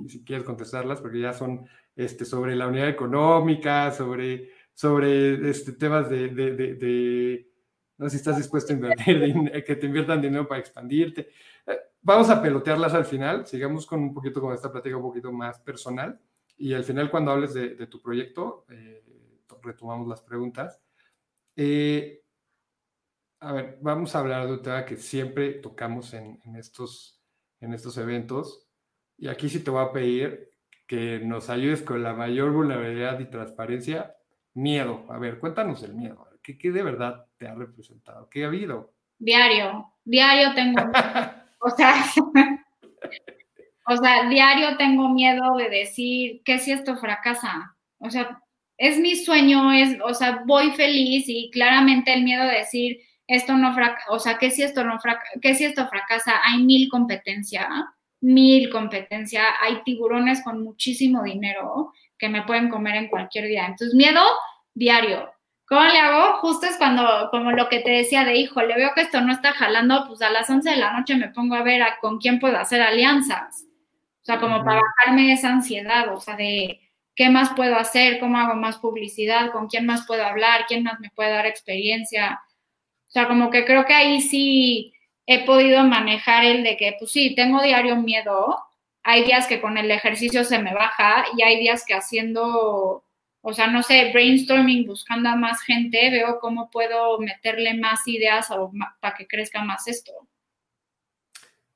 si, 0.08 0.24
quieres 0.24 0.46
contestarlas, 0.46 1.02
porque 1.02 1.20
ya 1.20 1.34
son 1.34 1.68
este, 1.96 2.24
sobre 2.24 2.56
la 2.56 2.68
unidad 2.68 2.88
económica, 2.88 3.92
sobre, 3.92 4.52
sobre 4.76 5.50
este, 5.50 5.72
temas 5.72 6.08
de, 6.10 6.28
de, 6.28 7.52
no 7.98 8.06
sé 8.06 8.12
si 8.12 8.18
estás 8.18 8.38
dispuesto 8.38 8.72
a 8.72 8.76
invertir, 8.76 9.64
que 9.66 9.76
te 9.76 9.88
inviertan 9.88 10.22
dinero 10.22 10.48
para 10.48 10.60
expandirte. 10.60 11.30
Eh, 11.66 11.80
vamos 12.02 12.30
a 12.30 12.40
pelotearlas 12.40 12.94
al 12.94 13.06
final, 13.06 13.48
sigamos 13.48 13.88
con 13.88 14.02
un 14.02 14.14
poquito 14.14 14.40
con 14.40 14.54
esta 14.54 14.72
plática 14.72 14.98
un 14.98 15.04
poquito 15.04 15.32
más 15.32 15.60
personal 15.60 16.20
y 16.58 16.74
al 16.74 16.84
final 16.84 17.10
cuando 17.10 17.32
hables 17.32 17.54
de, 17.54 17.88
tu 17.88 18.02
proyecto, 18.02 18.66
eh, 18.70 19.04
retomamos 19.64 20.08
las 20.08 20.22
preguntas. 20.22 20.82
Eh, 21.56 22.22
a 23.40 23.54
ver, 23.54 23.78
vamos 23.82 24.16
a 24.16 24.20
hablar 24.20 24.48
de 24.48 24.54
un 24.54 24.62
tema 24.62 24.86
que 24.86 24.98
siempre 24.98 25.54
tocamos 25.54 26.14
en, 26.14 26.40
estos, 26.56 27.22
en 27.60 27.74
estos 27.74 27.98
eventos. 27.98 28.68
Y 29.18 29.28
aquí 29.28 29.50
sí 29.50 29.60
te 29.60 29.72
voy 29.72 29.84
a 29.84 29.92
pedir 29.92 30.52
que 30.88 31.20
nos 31.20 31.50
ayudes 31.50 31.82
con 31.82 32.04
la 32.04 32.14
mayor 32.14 32.52
vulnerabilidad 32.52 33.20
y 33.20 33.30
transparencia. 33.30 34.16
Miedo. 34.56 35.06
A 35.10 35.20
ver, 35.20 35.40
cuéntanos 35.40 35.84
el 35.84 35.94
miedo. 35.94 36.28
¿Qué, 36.42 36.58
qué 36.58 36.72
de 36.72 36.82
verdad 36.82 37.26
te 37.38 37.48
ha 37.48 37.54
representado? 37.54 38.30
¿Qué 38.30 38.44
ha 38.44 38.48
habido? 38.48 38.94
Diario. 39.20 39.94
Diario 40.04 40.54
tengo. 40.56 40.82
o 41.60 41.70
sea. 41.70 42.06
o 43.88 43.98
sea, 43.98 44.30
diario 44.30 44.78
tengo 44.78 45.10
miedo 45.10 45.56
de 45.58 45.70
decir 45.70 46.42
que 46.44 46.60
si 46.60 46.72
esto 46.72 46.96
fracasa. 46.98 47.76
O 48.00 48.10
sea, 48.10 48.42
es 48.78 48.98
mi 48.98 49.16
sueño, 49.16 49.72
es, 49.72 49.98
o 50.04 50.14
sea, 50.14 50.44
voy 50.46 50.72
feliz 50.72 51.26
y 51.28 51.50
claramente 51.52 52.14
el 52.14 52.24
miedo 52.24 52.44
de 52.46 52.58
decir 52.58 53.00
esto 53.28 53.58
no 53.58 53.74
fracasa, 53.74 54.12
o 54.12 54.20
sea, 54.20 54.38
que 54.38 54.52
si 54.52 54.64
esto 54.64 54.84
no 54.84 55.00
fracasa, 55.00 55.40
que 55.42 55.56
si 55.56 55.66
esto 55.66 55.88
fracasa, 55.88 56.34
hay 56.44 56.64
mil 56.64 56.90
competencia, 56.90 57.68
mil 58.22 58.70
competencia, 58.70 59.44
hay 59.62 59.82
tiburones 59.84 60.44
con 60.44 60.64
muchísimo 60.64 61.24
dinero 61.24 61.92
que 62.18 62.30
me 62.30 62.44
pueden 62.44 62.70
comer 62.70 62.96
en 62.96 63.08
cualquier 63.08 63.48
día. 63.48 63.66
Entonces, 63.66 63.94
miedo 63.94 64.22
diario. 64.74 65.32
¿Cómo 65.68 65.84
le 65.84 65.98
hago? 65.98 66.40
Justo 66.40 66.68
es 66.68 66.78
cuando, 66.78 67.30
como 67.32 67.52
lo 67.52 67.70
que 67.70 67.80
te 67.80 67.92
decía 67.92 68.24
de, 68.24 68.36
hijo, 68.36 68.62
le 68.62 68.76
veo 68.76 68.92
que 68.94 69.02
esto 69.02 69.22
no 69.22 69.32
está 69.32 69.54
jalando, 69.54 70.06
pues 70.08 70.22
a 70.22 70.30
las 70.30 70.50
11 70.50 70.70
de 70.70 70.78
la 70.78 70.94
noche 70.94 71.16
me 71.16 71.30
pongo 71.30 71.56
a 71.56 71.64
ver 71.64 71.82
a 71.82 71.98
con 72.00 72.20
quién 72.20 72.40
puedo 72.40 72.58
hacer 72.58 72.82
alianzas. 72.82 73.66
O 74.22 74.26
sea, 74.26 74.40
como 74.40 74.64
para 74.64 74.82
bajarme 74.82 75.34
esa 75.34 75.50
ansiedad, 75.50 76.14
o 76.14 76.20
sea, 76.20 76.36
de, 76.36 76.82
¿Qué 77.16 77.30
más 77.30 77.52
puedo 77.56 77.78
hacer? 77.78 78.20
¿Cómo 78.20 78.38
hago 78.38 78.56
más 78.56 78.78
publicidad? 78.78 79.52
¿Con 79.52 79.68
quién 79.68 79.86
más 79.86 80.06
puedo 80.06 80.26
hablar? 80.26 80.66
¿Quién 80.68 80.84
más 80.84 81.00
me 81.00 81.10
puede 81.12 81.32
dar 81.32 81.46
experiencia? 81.46 82.42
O 83.08 83.12
sea, 83.12 83.28
como 83.28 83.50
que 83.50 83.64
creo 83.64 83.86
que 83.86 83.94
ahí 83.94 84.22
sí 84.22 84.94
he 85.26 85.46
podido 85.46 85.84
manejar 85.86 86.44
el 86.44 86.64
de 86.64 86.76
que, 86.76 86.96
pues 87.00 87.12
sí, 87.12 87.34
tengo 87.34 87.62
diario 87.62 87.96
miedo. 87.96 88.58
Hay 89.06 89.24
días 89.24 89.48
que 89.48 89.62
con 89.62 89.78
el 89.78 89.90
ejercicio 89.90 90.44
se 90.44 90.60
me 90.60 90.74
baja 90.74 91.26
y 91.38 91.44
hay 91.44 91.60
días 91.60 91.86
que 91.86 91.94
haciendo, 91.94 93.06
o 93.42 93.54
sea, 93.54 93.68
no 93.68 93.84
sé, 93.84 94.12
brainstorming, 94.12 94.86
buscando 94.86 95.30
a 95.30 95.36
más 95.36 95.62
gente, 95.62 96.10
veo 96.10 96.40
cómo 96.40 96.70
puedo 96.70 97.20
meterle 97.20 97.76
más 97.76 98.08
ideas 98.08 98.50
para 99.00 99.16
que 99.16 99.28
crezca 99.28 99.64
más 99.64 99.88
esto. 99.88 100.12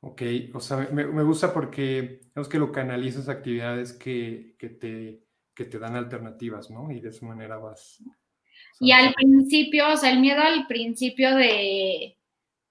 Ok, 0.01 0.21
o 0.53 0.59
sea, 0.59 0.77
me, 0.91 1.23
gusta 1.23 1.53
porque, 1.53 2.21
digamos 2.23 2.49
que 2.49 2.57
lo 2.57 2.71
canalizas 2.71 3.29
actividades 3.29 3.93
que, 3.93 4.55
que 4.57 4.69
te 4.69 5.29
que 5.59 5.65
te 5.65 5.77
dan 5.77 5.97
alternativas, 5.97 6.71
¿no? 6.71 6.89
Y 6.89 7.01
de 7.01 7.09
esa 7.09 7.25
manera 7.25 7.57
vas. 7.57 8.01
Y 8.79 8.93
al 8.93 9.13
principio, 9.13 9.91
o 9.91 9.97
sea, 9.97 10.09
el 10.09 10.21
miedo 10.21 10.41
al 10.41 10.65
principio 10.67 11.35
de, 11.35 12.17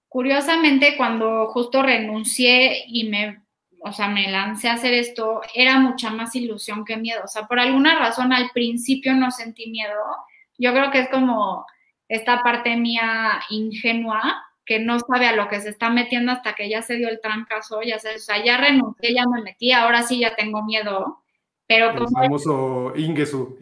curiosamente, 0.07 0.97
cuando 0.97 1.45
justo 1.49 1.83
renuncié 1.83 2.85
y 2.87 3.07
me, 3.07 3.43
o 3.81 3.91
sea, 3.91 4.07
me 4.09 4.29
lancé 4.29 4.69
a 4.69 4.73
hacer 4.73 4.93
esto, 4.93 5.41
era 5.53 5.79
mucha 5.79 6.09
más 6.09 6.35
ilusión 6.35 6.85
que 6.85 6.97
miedo. 6.97 7.21
O 7.23 7.27
sea, 7.27 7.47
por 7.47 7.59
alguna 7.59 7.97
razón 7.97 8.33
al 8.33 8.49
principio 8.51 9.13
no 9.13 9.31
sentí 9.31 9.69
miedo, 9.69 9.95
Yo 10.57 10.73
creo 10.73 10.91
que 10.91 10.99
es 10.99 11.09
como 11.09 11.65
esta 12.09 12.43
parte 12.43 12.75
mía 12.75 13.41
ingenua 13.49 14.43
que 14.65 14.79
no 14.79 14.99
sabe 14.99 15.27
a 15.27 15.35
lo 15.35 15.47
que 15.47 15.61
se 15.61 15.69
está 15.69 15.89
metiendo 15.89 16.31
hasta 16.31 16.53
que 16.53 16.69
ya 16.69 16.81
se 16.81 16.97
dio 16.97 17.09
el 17.09 17.21
trancazo, 17.21 17.81
ya 17.81 17.97
sé, 17.97 18.15
o 18.15 18.19
sea, 18.19 18.43
ya 18.43 18.57
renuncié, 18.57 19.13
ya 19.15 19.25
me 19.25 19.41
metí, 19.41 19.71
ahora 19.71 20.03
sí 20.03 20.19
ya 20.19 20.35
tengo 20.35 20.63
miedo, 20.63 21.23
pero 21.65 21.93
como... 21.93 22.05
El 22.05 22.27
famoso 22.27 22.93
Ingesu. 22.95 23.57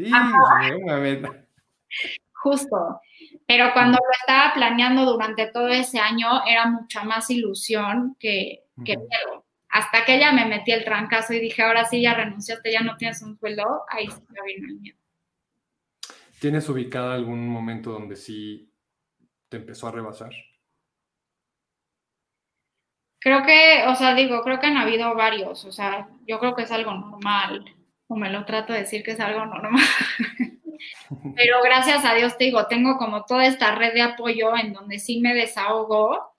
Justo, 2.33 3.01
pero 3.45 3.71
cuando 3.73 3.97
lo 3.97 4.11
estaba 4.19 4.53
planeando 4.53 5.05
durante 5.05 5.47
todo 5.47 5.69
ese 5.69 5.99
año 5.99 6.45
era 6.45 6.65
mucha 6.65 7.03
más 7.03 7.29
ilusión 7.29 8.17
que, 8.19 8.63
que 8.83 8.97
miedo. 8.97 9.45
Hasta 9.77 10.05
que 10.05 10.19
ya 10.19 10.31
me 10.31 10.47
metí 10.47 10.71
el 10.71 10.83
trancazo 10.83 11.33
y 11.33 11.39
dije, 11.39 11.61
ahora 11.61 11.85
sí 11.85 12.01
ya 12.01 12.15
renunciaste, 12.15 12.71
ya 12.71 12.81
no 12.81 12.97
tienes 12.97 13.21
un 13.21 13.37
sueldo, 13.37 13.83
ahí 13.89 14.07
sí 14.07 14.19
me 14.29 14.41
vino 14.41 14.67
el 14.69 14.79
miedo. 14.79 14.97
¿Tienes 16.39 16.67
ubicado 16.67 17.11
algún 17.11 17.47
momento 17.47 17.91
donde 17.91 18.15
sí 18.15 18.73
te 19.49 19.57
empezó 19.57 19.87
a 19.87 19.91
rebasar? 19.91 20.31
Creo 23.19 23.45
que, 23.45 23.83
o 23.87 23.93
sea, 23.93 24.15
digo, 24.15 24.41
creo 24.41 24.59
que 24.59 24.65
han 24.65 24.77
habido 24.77 25.13
varios, 25.13 25.63
o 25.63 25.71
sea, 25.71 26.09
yo 26.25 26.39
creo 26.39 26.55
que 26.55 26.63
es 26.63 26.71
algo 26.71 26.95
normal, 26.95 27.63
o 28.07 28.15
me 28.15 28.31
lo 28.31 28.45
trato 28.45 28.73
de 28.73 28.79
decir 28.79 29.03
que 29.03 29.11
es 29.11 29.19
algo 29.19 29.45
normal. 29.45 29.83
Pero 31.35 31.61
gracias 31.63 32.03
a 32.03 32.15
Dios 32.15 32.35
te 32.35 32.45
digo, 32.45 32.65
tengo 32.65 32.97
como 32.97 33.25
toda 33.25 33.45
esta 33.45 33.75
red 33.75 33.93
de 33.93 34.01
apoyo 34.01 34.57
en 34.57 34.73
donde 34.73 34.97
sí 34.97 35.19
me 35.19 35.35
desahogo. 35.35 36.33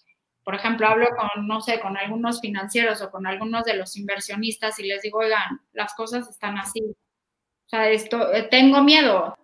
Por 0.48 0.54
ejemplo, 0.54 0.88
hablo 0.88 1.08
con, 1.10 1.46
no 1.46 1.60
sé, 1.60 1.78
con 1.78 1.98
algunos 1.98 2.40
financieros 2.40 3.02
o 3.02 3.10
con 3.10 3.26
algunos 3.26 3.64
de 3.64 3.76
los 3.76 3.98
inversionistas 3.98 4.78
y 4.78 4.84
les 4.84 5.02
digo, 5.02 5.18
oigan, 5.18 5.60
las 5.74 5.92
cosas 5.92 6.26
están 6.26 6.56
así. 6.56 6.80
O 6.80 7.68
sea, 7.68 7.90
esto, 7.90 8.32
eh, 8.32 8.44
tengo 8.44 8.82
miedo, 8.82 9.36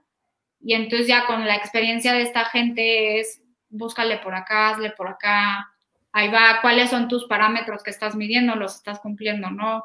y 0.61 0.73
entonces 0.73 1.07
ya 1.07 1.27
con 1.27 1.45
la 1.45 1.57
experiencia 1.57 2.15
de 2.15 2.23
esta 2.23 2.47
gente 2.47 3.21
es, 3.21 3.43
búscale 3.69 4.17
por 4.17 4.35
acá, 4.35 4.71
hazle 4.71 4.93
por 4.93 5.09
acá, 5.09 5.71
ahí 6.11 6.31
va, 6.31 6.61
cuáles 6.63 6.89
son 6.89 7.07
tus 7.07 7.27
parámetros 7.27 7.83
que 7.83 7.91
estás 7.91 8.17
midiendo, 8.17 8.55
los 8.55 8.75
estás 8.77 8.99
cumpliendo, 9.01 9.51
¿no? 9.51 9.85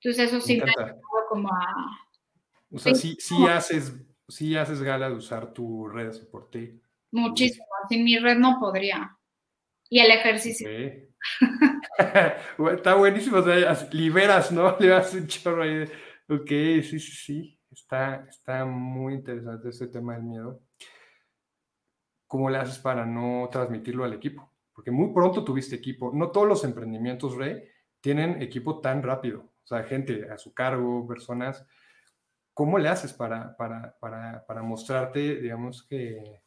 Entonces 0.00 0.32
eso 0.32 0.40
sí 0.40 0.60
me, 0.60 0.68
ha 0.68 0.96
como 1.28 1.48
a... 1.48 1.96
O 2.72 2.78
sea, 2.80 2.92
sí, 2.96 3.16
sí, 3.20 3.46
haces, 3.46 3.94
sí 4.26 4.56
haces 4.56 4.82
gala 4.82 5.10
de 5.10 5.14
usar 5.14 5.52
tu 5.52 5.86
red 5.86 6.08
de 6.08 6.12
soporte. 6.14 6.80
Muchísimo, 7.12 7.66
sin 7.88 8.02
mi 8.02 8.18
red 8.18 8.36
no 8.36 8.58
podría. 8.58 9.16
Y 9.90 9.98
el 9.98 10.10
ejercicio. 10.12 10.68
Está 12.72 12.94
buenísimo, 12.94 13.38
o 13.38 13.42
sea, 13.42 13.88
liberas, 13.90 14.52
¿no? 14.52 14.76
Le 14.80 14.88
das 14.88 15.12
un 15.14 15.26
chorro 15.26 15.64
ahí. 15.64 15.82
Ok, 16.28 16.48
sí, 16.48 17.00
sí, 17.00 17.00
sí. 17.00 17.60
Está, 17.70 18.26
está 18.28 18.64
muy 18.64 19.14
interesante 19.14 19.68
ese 19.68 19.88
tema 19.88 20.14
del 20.14 20.22
miedo. 20.22 20.62
¿Cómo 22.26 22.48
le 22.48 22.58
haces 22.58 22.78
para 22.78 23.04
no 23.04 23.48
transmitirlo 23.50 24.04
al 24.04 24.12
equipo? 24.12 24.52
Porque 24.72 24.92
muy 24.92 25.12
pronto 25.12 25.44
tuviste 25.44 25.74
equipo. 25.74 26.12
No 26.14 26.30
todos 26.30 26.46
los 26.46 26.64
emprendimientos, 26.64 27.36
Rey, 27.36 27.64
tienen 28.00 28.40
equipo 28.40 28.80
tan 28.80 29.02
rápido. 29.02 29.40
O 29.40 29.66
sea, 29.66 29.82
gente 29.82 30.30
a 30.30 30.38
su 30.38 30.54
cargo, 30.54 31.06
personas. 31.06 31.66
¿Cómo 32.54 32.78
le 32.78 32.88
haces 32.88 33.12
para, 33.12 33.56
para, 33.56 33.96
para, 33.98 34.46
para 34.46 34.62
mostrarte, 34.62 35.40
digamos 35.40 35.82
que, 35.82 36.40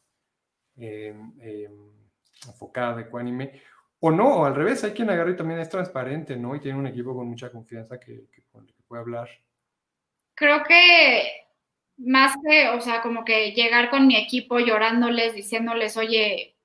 em, 0.76 1.34
em, 1.40 2.03
enfocada, 2.46 3.00
ecuánime? 3.00 3.62
O 4.00 4.10
no, 4.10 4.40
o 4.40 4.44
al 4.44 4.54
revés, 4.54 4.84
hay 4.84 4.92
quien 4.92 5.10
agarra 5.10 5.30
y 5.30 5.36
también 5.36 5.60
es 5.60 5.68
transparente, 5.68 6.36
¿no? 6.36 6.54
Y 6.54 6.60
tiene 6.60 6.78
un 6.78 6.86
equipo 6.86 7.14
con 7.14 7.28
mucha 7.28 7.50
confianza 7.50 7.98
que, 7.98 8.26
que, 8.30 8.42
que 8.42 8.82
puede 8.86 9.02
hablar 9.02 9.28
creo 10.34 10.64
que 10.64 11.22
más 11.96 12.34
que, 12.44 12.68
o 12.70 12.80
sea, 12.80 13.02
como 13.02 13.24
que 13.24 13.52
llegar 13.52 13.90
con 13.90 14.06
mi 14.06 14.16
equipo 14.16 14.58
llorándoles, 14.58 15.34
diciéndoles, 15.34 15.96
oye, 15.96 16.56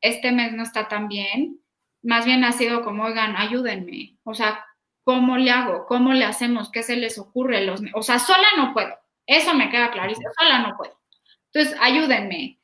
este 0.00 0.32
mes 0.32 0.52
no 0.52 0.62
está 0.62 0.88
tan 0.88 1.08
bien, 1.08 1.60
más 2.02 2.24
bien 2.24 2.44
ha 2.44 2.52
sido 2.52 2.82
como, 2.82 3.04
oigan, 3.04 3.36
ayúdenme, 3.36 4.16
o 4.24 4.34
sea, 4.34 4.64
¿cómo 5.04 5.36
le 5.36 5.50
hago? 5.50 5.86
¿Cómo 5.86 6.12
le 6.12 6.24
hacemos? 6.24 6.70
¿Qué 6.70 6.82
se 6.82 6.96
les 6.96 7.18
ocurre? 7.18 7.64
Los, 7.64 7.82
o 7.94 8.02
sea, 8.02 8.18
sola 8.18 8.46
no 8.56 8.72
puedo, 8.72 8.94
eso 9.26 9.54
me 9.54 9.70
queda 9.70 9.90
clarísimo, 9.90 10.30
sola 10.38 10.60
no 10.60 10.76
puedo. 10.76 10.98
Entonces, 11.52 11.78
ayúdenme. 11.80 12.57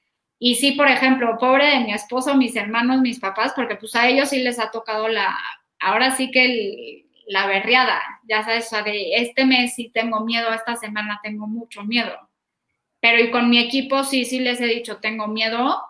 Y 0.47 0.57
sí, 0.57 0.73
por 0.73 0.89
ejemplo, 0.89 1.39
pobre 1.39 1.65
de 1.65 1.81
mi 1.81 1.95
esposo, 1.95 2.35
mis 2.35 2.55
hermanos, 2.55 3.01
mis 3.01 3.19
papás, 3.19 3.55
porque 3.57 3.77
pues 3.77 3.95
a 3.95 4.07
ellos 4.07 4.29
sí 4.29 4.43
les 4.43 4.59
ha 4.59 4.71
tocado 4.71 5.09
la, 5.09 5.35
ahora 5.81 6.15
sí 6.15 6.31
que 6.31 7.07
la 7.27 7.47
berriada, 7.47 7.99
ya 8.29 8.45
sabes, 8.45 8.71
o 8.75 8.83
de 8.83 9.15
este 9.15 9.47
mes 9.47 9.75
sí 9.75 9.89
tengo 9.89 10.21
miedo, 10.21 10.53
esta 10.53 10.77
semana 10.77 11.19
tengo 11.23 11.47
mucho 11.47 11.83
miedo. 11.83 12.13
Pero 13.01 13.25
y 13.25 13.31
con 13.31 13.49
mi 13.49 13.59
equipo 13.59 14.05
sí, 14.05 14.27
sí 14.27 14.39
les 14.39 14.61
he 14.61 14.67
dicho, 14.67 14.99
tengo 14.99 15.29
miedo, 15.29 15.81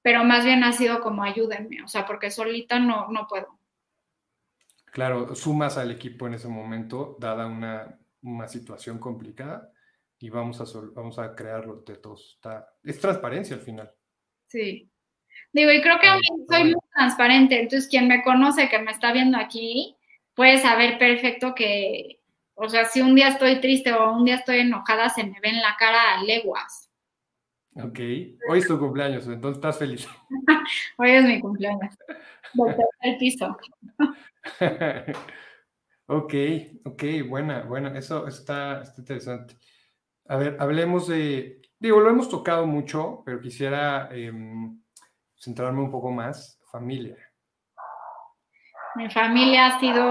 pero 0.00 0.24
más 0.24 0.46
bien 0.46 0.64
ha 0.64 0.72
sido 0.72 1.02
como 1.02 1.22
ayúdenme, 1.22 1.82
o 1.82 1.86
sea, 1.86 2.06
porque 2.06 2.30
solita 2.30 2.78
no, 2.78 3.08
no 3.10 3.26
puedo. 3.28 3.58
Claro, 4.86 5.34
sumas 5.34 5.76
al 5.76 5.90
equipo 5.90 6.26
en 6.26 6.32
ese 6.32 6.48
momento, 6.48 7.18
dada 7.20 7.46
una, 7.46 7.98
situación 8.48 8.98
complicada, 8.98 9.73
y 10.24 10.30
vamos 10.30 10.58
a, 10.58 10.64
vamos 10.94 11.18
a 11.18 11.34
crearlo 11.34 11.82
de 11.86 11.96
todos. 11.96 12.32
Está, 12.36 12.66
es 12.82 12.98
transparencia 12.98 13.56
al 13.56 13.60
final. 13.60 13.92
Sí. 14.46 14.90
Digo, 15.52 15.70
y 15.70 15.82
creo 15.82 16.00
que 16.00 16.08
a 16.08 16.14
mí 16.14 16.22
soy 16.48 16.64
muy 16.64 16.80
transparente, 16.94 17.60
entonces 17.60 17.90
quien 17.90 18.08
me 18.08 18.22
conoce, 18.22 18.70
que 18.70 18.78
me 18.78 18.90
está 18.90 19.12
viendo 19.12 19.36
aquí, 19.36 19.94
puedes 20.32 20.62
saber 20.62 20.96
perfecto 20.96 21.54
que, 21.54 22.20
o 22.54 22.70
sea, 22.70 22.86
si 22.86 23.02
un 23.02 23.14
día 23.14 23.28
estoy 23.28 23.60
triste 23.60 23.92
o 23.92 24.12
un 24.12 24.24
día 24.24 24.36
estoy 24.36 24.60
enojada, 24.60 25.10
se 25.10 25.24
me 25.24 25.38
ve 25.40 25.50
en 25.50 25.60
la 25.60 25.76
cara 25.78 26.14
a 26.14 26.22
leguas. 26.22 26.90
Ok, 27.74 27.98
hoy 28.48 28.60
es 28.60 28.66
tu 28.66 28.78
cumpleaños, 28.78 29.26
entonces 29.26 29.58
estás 29.58 29.78
feliz. 29.78 30.08
hoy 30.96 31.10
es 31.10 31.24
mi 31.24 31.38
cumpleaños. 31.38 31.98
el 33.02 33.18
piso. 33.18 33.58
ok, 36.06 36.34
ok, 36.86 37.02
buena, 37.28 37.64
buena, 37.64 37.98
eso 37.98 38.26
está, 38.26 38.80
está 38.80 39.02
interesante. 39.02 39.56
A 40.26 40.36
ver, 40.36 40.56
hablemos 40.58 41.06
de, 41.06 41.60
digo, 41.78 42.00
lo 42.00 42.10
hemos 42.10 42.28
tocado 42.28 42.66
mucho, 42.66 43.22
pero 43.26 43.40
quisiera 43.40 44.08
em, 44.10 44.80
centrarme 45.36 45.80
un 45.80 45.90
poco 45.90 46.10
más, 46.10 46.58
familia. 46.70 47.16
Mi 48.96 49.10
familia 49.10 49.66
ha 49.66 49.80
sido, 49.80 50.02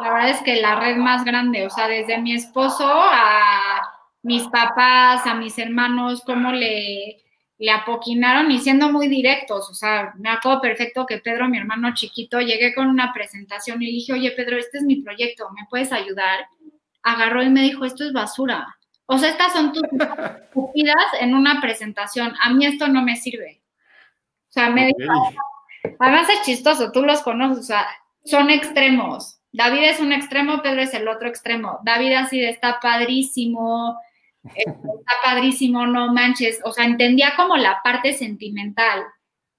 la 0.00 0.12
verdad 0.12 0.30
es 0.30 0.40
que 0.42 0.60
la 0.60 0.80
red 0.80 0.96
más 0.96 1.24
grande, 1.24 1.66
o 1.66 1.70
sea, 1.70 1.88
desde 1.88 2.18
mi 2.18 2.34
esposo 2.34 2.86
a 2.86 3.82
mis 4.22 4.46
papás, 4.48 5.26
a 5.26 5.34
mis 5.34 5.58
hermanos, 5.58 6.22
cómo 6.24 6.52
le, 6.52 7.22
le 7.58 7.70
apoquinaron 7.70 8.50
y 8.50 8.58
siendo 8.58 8.90
muy 8.90 9.08
directos, 9.08 9.68
o 9.70 9.74
sea, 9.74 10.12
me 10.16 10.30
acuerdo 10.30 10.60
perfecto 10.60 11.06
que 11.06 11.18
Pedro, 11.18 11.48
mi 11.48 11.58
hermano 11.58 11.94
chiquito, 11.94 12.40
llegué 12.40 12.74
con 12.74 12.86
una 12.86 13.12
presentación 13.12 13.82
y 13.82 13.86
dije, 13.86 14.12
oye 14.12 14.32
Pedro, 14.32 14.56
este 14.58 14.78
es 14.78 14.84
mi 14.84 15.02
proyecto, 15.02 15.50
¿me 15.50 15.66
puedes 15.68 15.92
ayudar? 15.92 16.46
Agarró 17.02 17.42
y 17.42 17.50
me 17.50 17.62
dijo, 17.62 17.84
esto 17.84 18.04
es 18.04 18.12
basura. 18.12 18.75
O 19.06 19.18
sea, 19.18 19.30
estas 19.30 19.52
son 19.52 19.72
tus 19.72 19.82
estúpidas 19.92 21.04
en 21.20 21.34
una 21.34 21.60
presentación, 21.60 22.34
a 22.40 22.52
mí 22.52 22.66
esto 22.66 22.88
no 22.88 23.02
me 23.02 23.16
sirve. 23.16 23.62
O 24.48 24.52
sea, 24.52 24.70
me 24.70 24.86
dijo, 24.86 25.12
Además 25.98 26.28
es 26.30 26.42
chistoso, 26.42 26.92
tú 26.92 27.02
los 27.02 27.22
conoces, 27.22 27.58
o 27.58 27.62
sea, 27.62 27.86
son 28.24 28.50
extremos. 28.50 29.40
David 29.52 29.84
es 29.84 30.00
un 30.00 30.12
extremo, 30.12 30.62
Pedro 30.62 30.82
es 30.82 30.92
el 30.94 31.08
otro 31.08 31.28
extremo. 31.28 31.78
David 31.84 32.12
así 32.14 32.38
de 32.38 32.50
está 32.50 32.78
padrísimo, 32.80 33.98
está 34.44 35.12
padrísimo, 35.24 35.86
no 35.86 36.12
manches. 36.12 36.60
O 36.64 36.72
sea, 36.72 36.84
entendía 36.84 37.34
como 37.36 37.56
la 37.56 37.80
parte 37.82 38.12
sentimental. 38.12 39.04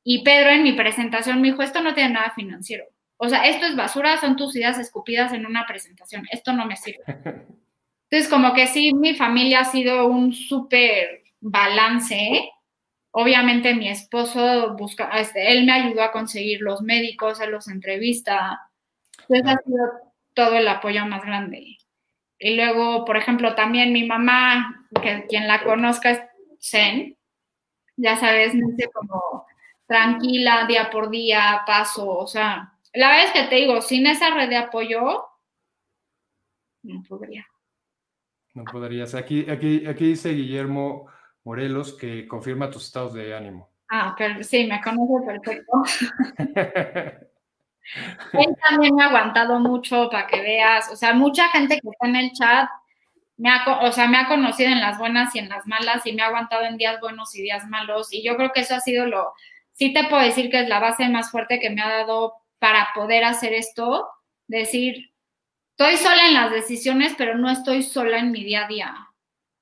Y 0.03 0.23
Pedro 0.23 0.51
en 0.51 0.63
mi 0.63 0.73
presentación 0.73 1.41
me 1.41 1.49
dijo, 1.49 1.63
esto 1.63 1.81
no 1.81 1.93
tiene 1.93 2.13
nada 2.13 2.31
financiero. 2.31 2.85
O 3.17 3.27
sea, 3.27 3.47
esto 3.47 3.65
es 3.65 3.75
basura, 3.75 4.17
son 4.17 4.35
tus 4.35 4.55
ideas 4.55 4.77
escupidas 4.77 5.33
en 5.33 5.45
una 5.45 5.65
presentación. 5.65 6.27
Esto 6.31 6.53
no 6.53 6.65
me 6.65 6.75
sirve. 6.77 7.03
Entonces, 8.09 8.29
como 8.29 8.53
que 8.53 8.67
sí, 8.67 8.93
mi 8.93 9.15
familia 9.15 9.61
ha 9.61 9.65
sido 9.65 10.07
un 10.07 10.33
súper 10.33 11.23
balance 11.41 12.49
Obviamente 13.19 13.73
mi 13.73 13.89
esposo 13.89 14.75
busca, 14.77 15.09
este, 15.19 15.51
él 15.51 15.65
me 15.65 15.71
ayudó 15.71 16.03
a 16.03 16.11
conseguir 16.11 16.61
los 16.61 16.83
médicos, 16.83 17.41
él 17.41 17.49
los 17.49 17.67
entrevista. 17.67 18.69
Entonces 19.27 19.47
ha 19.47 19.63
sido 19.63 19.85
todo 20.35 20.55
el 20.55 20.67
apoyo 20.67 21.03
más 21.07 21.23
grande. 21.25 21.77
Y 22.37 22.55
luego, 22.55 23.05
por 23.05 23.17
ejemplo, 23.17 23.55
también 23.55 23.91
mi 23.91 24.05
mamá, 24.05 24.85
que 25.01 25.25
quien 25.27 25.47
la 25.47 25.63
conozca 25.63 26.11
es 26.11 26.21
Zen, 26.61 27.17
ya 27.95 28.17
sabes, 28.17 28.53
me 28.53 28.71
dice 28.71 28.91
como 28.93 29.47
tranquila, 29.87 30.67
día 30.67 30.91
por 30.91 31.09
día, 31.09 31.63
paso, 31.65 32.07
o 32.07 32.27
sea, 32.27 32.73
la 32.93 33.09
verdad 33.09 33.25
es 33.25 33.31
que 33.31 33.47
te 33.49 33.55
digo, 33.55 33.81
sin 33.81 34.05
esa 34.05 34.29
red 34.29 34.49
de 34.49 34.57
apoyo, 34.57 35.25
no 36.83 37.03
podría. 37.09 37.47
No 38.57 38.63
podrías. 38.63 39.13
Aquí, 39.13 39.47
aquí, 39.47 39.85
aquí 39.85 40.05
dice 40.07 40.29
Guillermo, 40.29 41.05
Morelos, 41.43 41.93
que 41.93 42.27
confirma 42.27 42.71
tus 42.71 42.85
estados 42.85 43.13
de 43.13 43.35
ánimo. 43.35 43.69
Ah, 43.87 44.15
pero 44.17 44.43
sí, 44.43 44.65
me 44.65 44.81
conoce 44.81 45.27
perfecto. 45.27 45.83
Él 48.33 48.57
también 48.67 48.95
me 48.95 49.03
ha 49.03 49.09
aguantado 49.09 49.59
mucho 49.59 50.09
para 50.09 50.25
que 50.25 50.41
veas, 50.41 50.91
o 50.91 50.95
sea, 50.95 51.13
mucha 51.13 51.49
gente 51.49 51.79
que 51.79 51.87
está 51.87 52.07
en 52.07 52.15
el 52.15 52.31
chat, 52.31 52.67
me 53.37 53.49
ha, 53.51 53.63
o 53.83 53.91
sea, 53.91 54.07
me 54.07 54.17
ha 54.17 54.27
conocido 54.27 54.71
en 54.71 54.81
las 54.81 54.97
buenas 54.97 55.35
y 55.35 55.39
en 55.39 55.49
las 55.49 55.67
malas 55.67 56.03
y 56.07 56.13
me 56.13 56.23
ha 56.23 56.25
aguantado 56.25 56.63
en 56.63 56.77
días 56.77 56.99
buenos 56.99 57.35
y 57.35 57.43
días 57.43 57.67
malos. 57.67 58.11
Y 58.11 58.23
yo 58.23 58.37
creo 58.37 58.51
que 58.53 58.61
eso 58.61 58.73
ha 58.73 58.79
sido 58.79 59.05
lo, 59.05 59.33
sí 59.73 59.93
te 59.93 60.05
puedo 60.05 60.23
decir 60.23 60.49
que 60.49 60.61
es 60.61 60.67
la 60.67 60.79
base 60.79 61.07
más 61.09 61.29
fuerte 61.29 61.59
que 61.59 61.69
me 61.69 61.83
ha 61.83 61.89
dado 61.89 62.33
para 62.57 62.87
poder 62.95 63.23
hacer 63.23 63.53
esto, 63.53 64.09
decir, 64.47 65.11
estoy 65.77 65.97
sola 65.97 66.27
en 66.27 66.33
las 66.33 66.51
decisiones, 66.51 67.13
pero 67.17 67.37
no 67.37 67.51
estoy 67.51 67.83
sola 67.83 68.17
en 68.17 68.31
mi 68.31 68.43
día 68.43 68.65
a 68.65 68.67
día. 68.67 68.95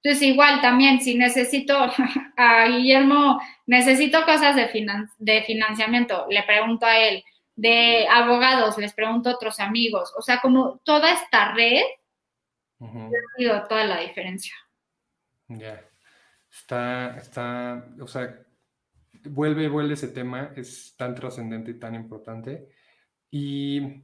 Entonces, 0.02 0.30
igual 0.30 0.62
también, 0.62 1.02
si 1.02 1.16
necesito 1.16 1.78
a 2.38 2.68
Guillermo, 2.68 3.42
necesito 3.66 4.24
cosas 4.24 4.56
de, 4.56 4.70
de 5.18 5.44
financiamiento, 5.44 6.26
le 6.30 6.44
pregunto 6.44 6.86
a 6.86 6.98
él, 6.98 7.24
de 7.56 8.08
abogados, 8.10 8.78
les 8.78 8.94
pregunto 8.94 9.30
a 9.30 9.36
otros 9.36 9.60
amigos, 9.60 10.14
o 10.18 10.22
sea, 10.22 10.40
como 10.42 10.80
toda 10.84 11.12
esta 11.12 11.54
red, 11.54 11.84
ha 12.80 13.38
sido 13.38 13.68
toda 13.68 13.86
la 13.86 14.00
diferencia. 14.00 14.54
Ya, 15.48 15.82
está, 16.52 17.18
está, 17.18 17.88
o 18.00 18.08
sea, 18.08 18.38
vuelve, 19.24 19.68
vuelve 19.70 19.94
ese 19.96 20.10
tema, 20.10 20.52
es 20.56 20.96
tan 20.98 21.16
trascendente 21.16 21.72
y 21.72 21.80
tan 21.80 21.96
importante. 21.96 22.70
Y 23.32 24.04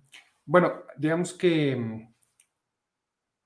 bueno, 0.51 0.83
digamos 0.97 1.33
que 1.33 1.73
mm, 1.77 2.13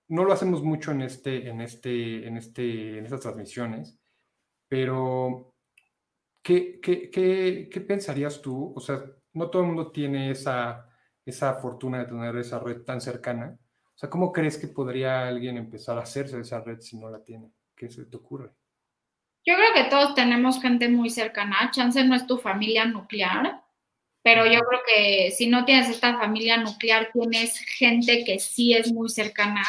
no 0.08 0.24
lo 0.24 0.34
hacemos 0.34 0.64
mucho 0.64 0.92
en 0.92 1.04
este, 1.04 1.48
en 1.48 1.62
este, 1.62 2.28
en 2.28 2.36
este, 2.36 2.98
en 2.98 3.06
estas 3.06 3.20
transmisiones, 3.20 4.00
pero 4.68 5.54
¿qué, 6.42 6.80
qué, 6.82 7.12
qué, 7.12 7.70
qué 7.72 7.82
pensarías 7.82 8.42
tú? 8.42 8.74
O 8.76 8.80
sea, 8.80 9.04
no 9.34 9.52
todo 9.52 9.62
el 9.62 9.68
mundo 9.68 9.92
tiene 9.92 10.32
esa, 10.32 10.90
esa 11.24 11.54
fortuna 11.54 12.00
de 12.00 12.06
tener 12.06 12.36
esa 12.38 12.58
red 12.58 12.82
tan 12.82 13.00
cercana. 13.00 13.56
O 13.94 13.98
sea, 13.98 14.10
¿cómo 14.10 14.32
crees 14.32 14.58
que 14.58 14.68
podría 14.68 15.28
alguien 15.28 15.58
empezar 15.58 16.00
a 16.00 16.02
hacerse 16.02 16.40
esa 16.40 16.62
red 16.62 16.80
si 16.80 16.98
no 16.98 17.12
la 17.12 17.24
tiene? 17.24 17.52
¿Qué 17.76 17.88
se 17.88 18.06
te 18.06 18.18
ocurre? 18.18 18.52
Yo 19.46 19.54
creo 19.54 19.74
que 19.76 19.92
todos 19.92 20.16
tenemos 20.16 20.60
gente 20.60 20.90
muy 20.90 21.12
cercana. 21.12 21.70
Chance 21.70 22.04
no 22.04 22.16
es 22.16 22.26
tu 22.26 22.40
familia 22.40 22.86
nuclear, 22.86 23.55
pero 24.26 24.48
yo 24.48 24.60
creo 24.62 24.82
que 24.88 25.30
si 25.30 25.46
no 25.46 25.66
tienes 25.66 25.88
esta 25.88 26.18
familia 26.18 26.58
nuclear, 26.58 27.12
tienes 27.14 27.60
gente 27.60 28.24
que 28.26 28.40
sí 28.40 28.74
es 28.74 28.92
muy 28.92 29.08
cercana. 29.08 29.62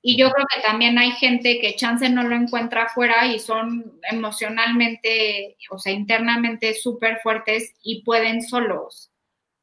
Y 0.00 0.16
yo 0.16 0.30
creo 0.30 0.46
que 0.54 0.62
también 0.62 0.96
hay 0.96 1.10
gente 1.10 1.60
que 1.60 1.76
chance 1.76 2.08
no 2.08 2.22
lo 2.22 2.34
encuentra 2.34 2.84
afuera 2.84 3.26
y 3.26 3.38
son 3.38 4.00
emocionalmente, 4.10 5.58
o 5.70 5.78
sea, 5.78 5.92
internamente 5.92 6.72
súper 6.72 7.18
fuertes 7.22 7.74
y 7.82 8.02
pueden 8.04 8.40
solos. 8.40 9.12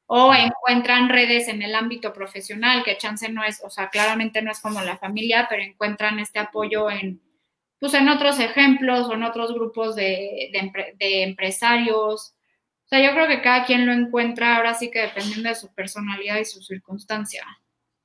O 0.05 0.32
encuentran 0.36 1.09
redes 1.09 1.47
en 1.47 1.63
el 1.63 1.74
ámbito 1.74 2.13
profesional, 2.13 2.84
que 2.84 2.97
chance 2.97 3.28
no 3.28 3.43
es, 3.43 3.59
o 3.63 3.72
sea, 3.72 3.89
claramente 3.89 4.43
no 4.43 4.51
es 4.51 4.59
como 4.59 4.84
la 4.84 4.99
familia, 4.99 5.47
pero 5.49 5.63
encuentran 5.63 6.19
este 6.19 6.38
apoyo 6.38 6.91
en, 6.91 7.19
pues 7.80 7.95
en 7.95 8.07
otros 8.07 8.39
ejemplos 8.39 9.07
o 9.07 9.13
en 9.15 9.24
otros 9.24 9.51
grupos 9.51 9.95
de, 9.95 10.51
de 10.99 11.24
empresarios 11.24 12.36
sea, 12.91 13.07
yo 13.07 13.13
creo 13.13 13.27
que 13.27 13.41
cada 13.41 13.65
quien 13.65 13.85
lo 13.85 13.93
encuentra 13.93 14.57
ahora 14.57 14.73
sí 14.73 14.91
que 14.91 14.99
dependiendo 14.99 15.49
de 15.49 15.55
su 15.55 15.73
personalidad 15.73 16.37
y 16.37 16.45
su 16.45 16.61
circunstancia. 16.61 17.45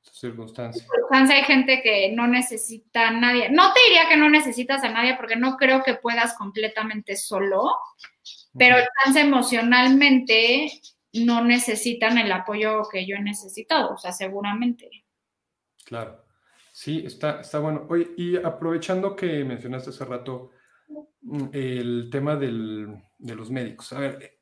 Su 0.01 0.15
circunstancia. 0.15 0.87
Hay 1.11 1.43
gente 1.43 1.83
que 1.83 2.13
no 2.13 2.29
necesita 2.29 3.09
a 3.09 3.11
nadie. 3.11 3.51
No 3.51 3.73
te 3.73 3.81
diría 3.89 4.09
que 4.09 4.17
no 4.17 4.31
necesitas 4.31 4.85
a 4.85 4.91
nadie 4.91 5.17
porque 5.17 5.35
no 5.35 5.57
creo 5.57 5.83
que 5.83 5.95
puedas 5.95 6.37
completamente 6.39 7.17
solo, 7.17 7.77
pero 8.57 8.77
chance 9.05 9.21
emocionalmente 9.21 10.71
no 11.13 11.43
necesitan 11.43 12.19
el 12.19 12.31
apoyo 12.31 12.83
que 12.91 13.07
yo 13.07 13.17
he 13.17 13.23
necesitado, 13.23 13.95
o 13.95 13.99
sea, 13.99 14.13
seguramente. 14.13 14.89
Claro. 15.85 16.25
Sí, 16.73 17.03
está, 17.07 17.41
está 17.41 17.59
bueno. 17.59 17.87
Oye, 17.89 18.11
y 18.17 18.37
aprovechando 18.37 19.17
que 19.17 19.45
mencionaste 19.45 19.91
hace 19.91 20.05
rato 20.05 20.51
mm, 21.23 21.47
el 21.53 22.09
tema 22.13 22.37
del, 22.37 23.03
de 23.19 23.35
los 23.35 23.51
médicos. 23.51 23.93
A 23.95 24.01
ver, 24.01 24.36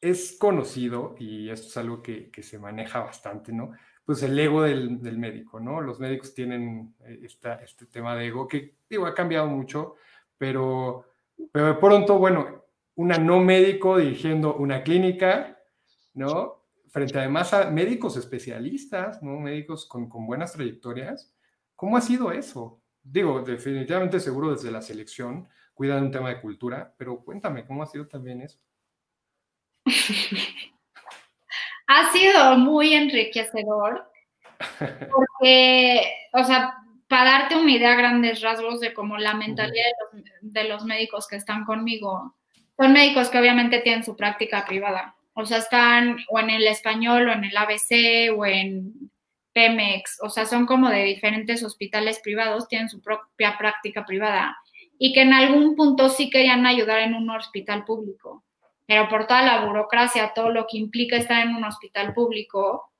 es 0.00 0.36
conocido, 0.38 1.16
y 1.18 1.50
esto 1.50 1.68
es 1.68 1.76
algo 1.76 2.02
que, 2.02 2.30
se 2.42 2.58
maneja 2.58 3.00
bastante, 3.00 3.52
¿no? 3.52 3.72
Pues 4.04 4.22
el 4.22 4.38
ego 4.38 4.62
del, 4.62 5.18
médico, 5.18 5.60
¿no? 5.60 5.80
Los 5.80 6.00
médicos 6.00 6.34
tienen 6.34 6.94
eh, 7.04 7.20
este 7.24 7.86
tema 7.86 8.16
de 8.16 8.26
ego 8.26 8.46
que, 8.48 8.76
digo, 8.88 9.06
ha 9.06 9.14
cambiado 9.14 9.48
mucho, 9.48 9.96
pero, 10.38 11.04
pero 11.52 11.66
de 11.66 11.74
pronto, 11.74 12.18
bueno, 12.18 12.64
una 12.94 13.18
no 13.18 13.40
médico 13.40 13.98
dirigiendo 13.98 14.56
una 14.56 14.82
clínica, 14.82 15.58
¿no? 16.14 16.64
Frente 16.88 17.18
además 17.18 17.52
a 17.52 17.70
médicos 17.70 18.16
especialistas, 18.16 19.22
¿no? 19.22 19.38
Médicos 19.40 19.86
con, 19.86 20.08
con 20.08 20.26
buenas 20.26 20.52
trayectorias. 20.52 21.34
¿Cómo 21.76 21.96
ha 21.96 22.00
sido 22.00 22.32
eso? 22.32 22.80
Digo, 23.02 23.42
definitivamente 23.42 24.20
seguro 24.20 24.52
desde 24.52 24.70
la 24.70 24.82
selección, 24.82 25.48
cuidan 25.74 26.04
un 26.04 26.10
tema 26.10 26.30
de 26.30 26.40
cultura, 26.40 26.94
pero 26.96 27.24
cuéntame, 27.24 27.66
¿cómo 27.66 27.82
ha 27.82 27.86
sido 27.86 28.06
también 28.08 28.42
eso? 28.42 28.58
ha 31.86 32.12
sido 32.12 32.58
muy 32.58 32.94
enriquecedor 32.94 34.10
porque, 35.10 36.02
o 36.32 36.44
sea, 36.44 36.74
para 37.08 37.30
darte 37.30 37.56
una 37.56 37.72
idea 37.72 37.94
grandes 37.94 38.42
rasgos 38.42 38.80
de 38.80 38.92
cómo 38.92 39.16
la 39.16 39.34
mentalidad 39.34 39.84
de 40.42 40.64
los, 40.64 40.84
médicos 40.84 41.26
que 41.26 41.36
están 41.36 41.64
conmigo, 41.64 42.34
son 42.76 42.92
médicos 42.92 43.28
que 43.28 43.38
obviamente 43.38 43.80
tienen 43.80 44.04
su 44.04 44.16
práctica 44.16 44.64
privada. 44.66 45.16
O 45.34 45.46
sea, 45.46 45.58
están 45.58 46.18
o 46.28 46.38
en 46.38 46.50
el 46.50 46.66
español 46.66 47.28
o 47.28 47.32
en 47.32 47.44
el 47.44 47.56
ABC 47.56 48.36
o 48.36 48.44
en 48.44 49.10
Pemex. 49.52 50.18
O 50.22 50.28
sea, 50.28 50.46
son 50.46 50.66
como 50.66 50.90
de 50.90 51.04
diferentes 51.04 51.62
hospitales 51.62 52.20
privados, 52.22 52.68
tienen 52.68 52.88
su 52.88 53.00
propia 53.00 53.56
práctica 53.56 54.04
privada 54.04 54.56
y 54.98 55.12
que 55.12 55.22
en 55.22 55.32
algún 55.32 55.76
punto 55.76 56.08
sí 56.08 56.28
querían 56.28 56.66
ayudar 56.66 57.00
en 57.00 57.14
un 57.14 57.30
hospital 57.30 57.84
público 57.84 58.44
pero 58.88 59.06
por 59.10 59.26
toda 59.26 59.42
la 59.42 59.66
burocracia, 59.66 60.32
todo 60.34 60.48
lo 60.48 60.66
que 60.66 60.78
implica 60.78 61.16
estar 61.16 61.44
en 61.44 61.54
un 61.54 61.62
hospital 61.62 62.14
público, 62.14 62.90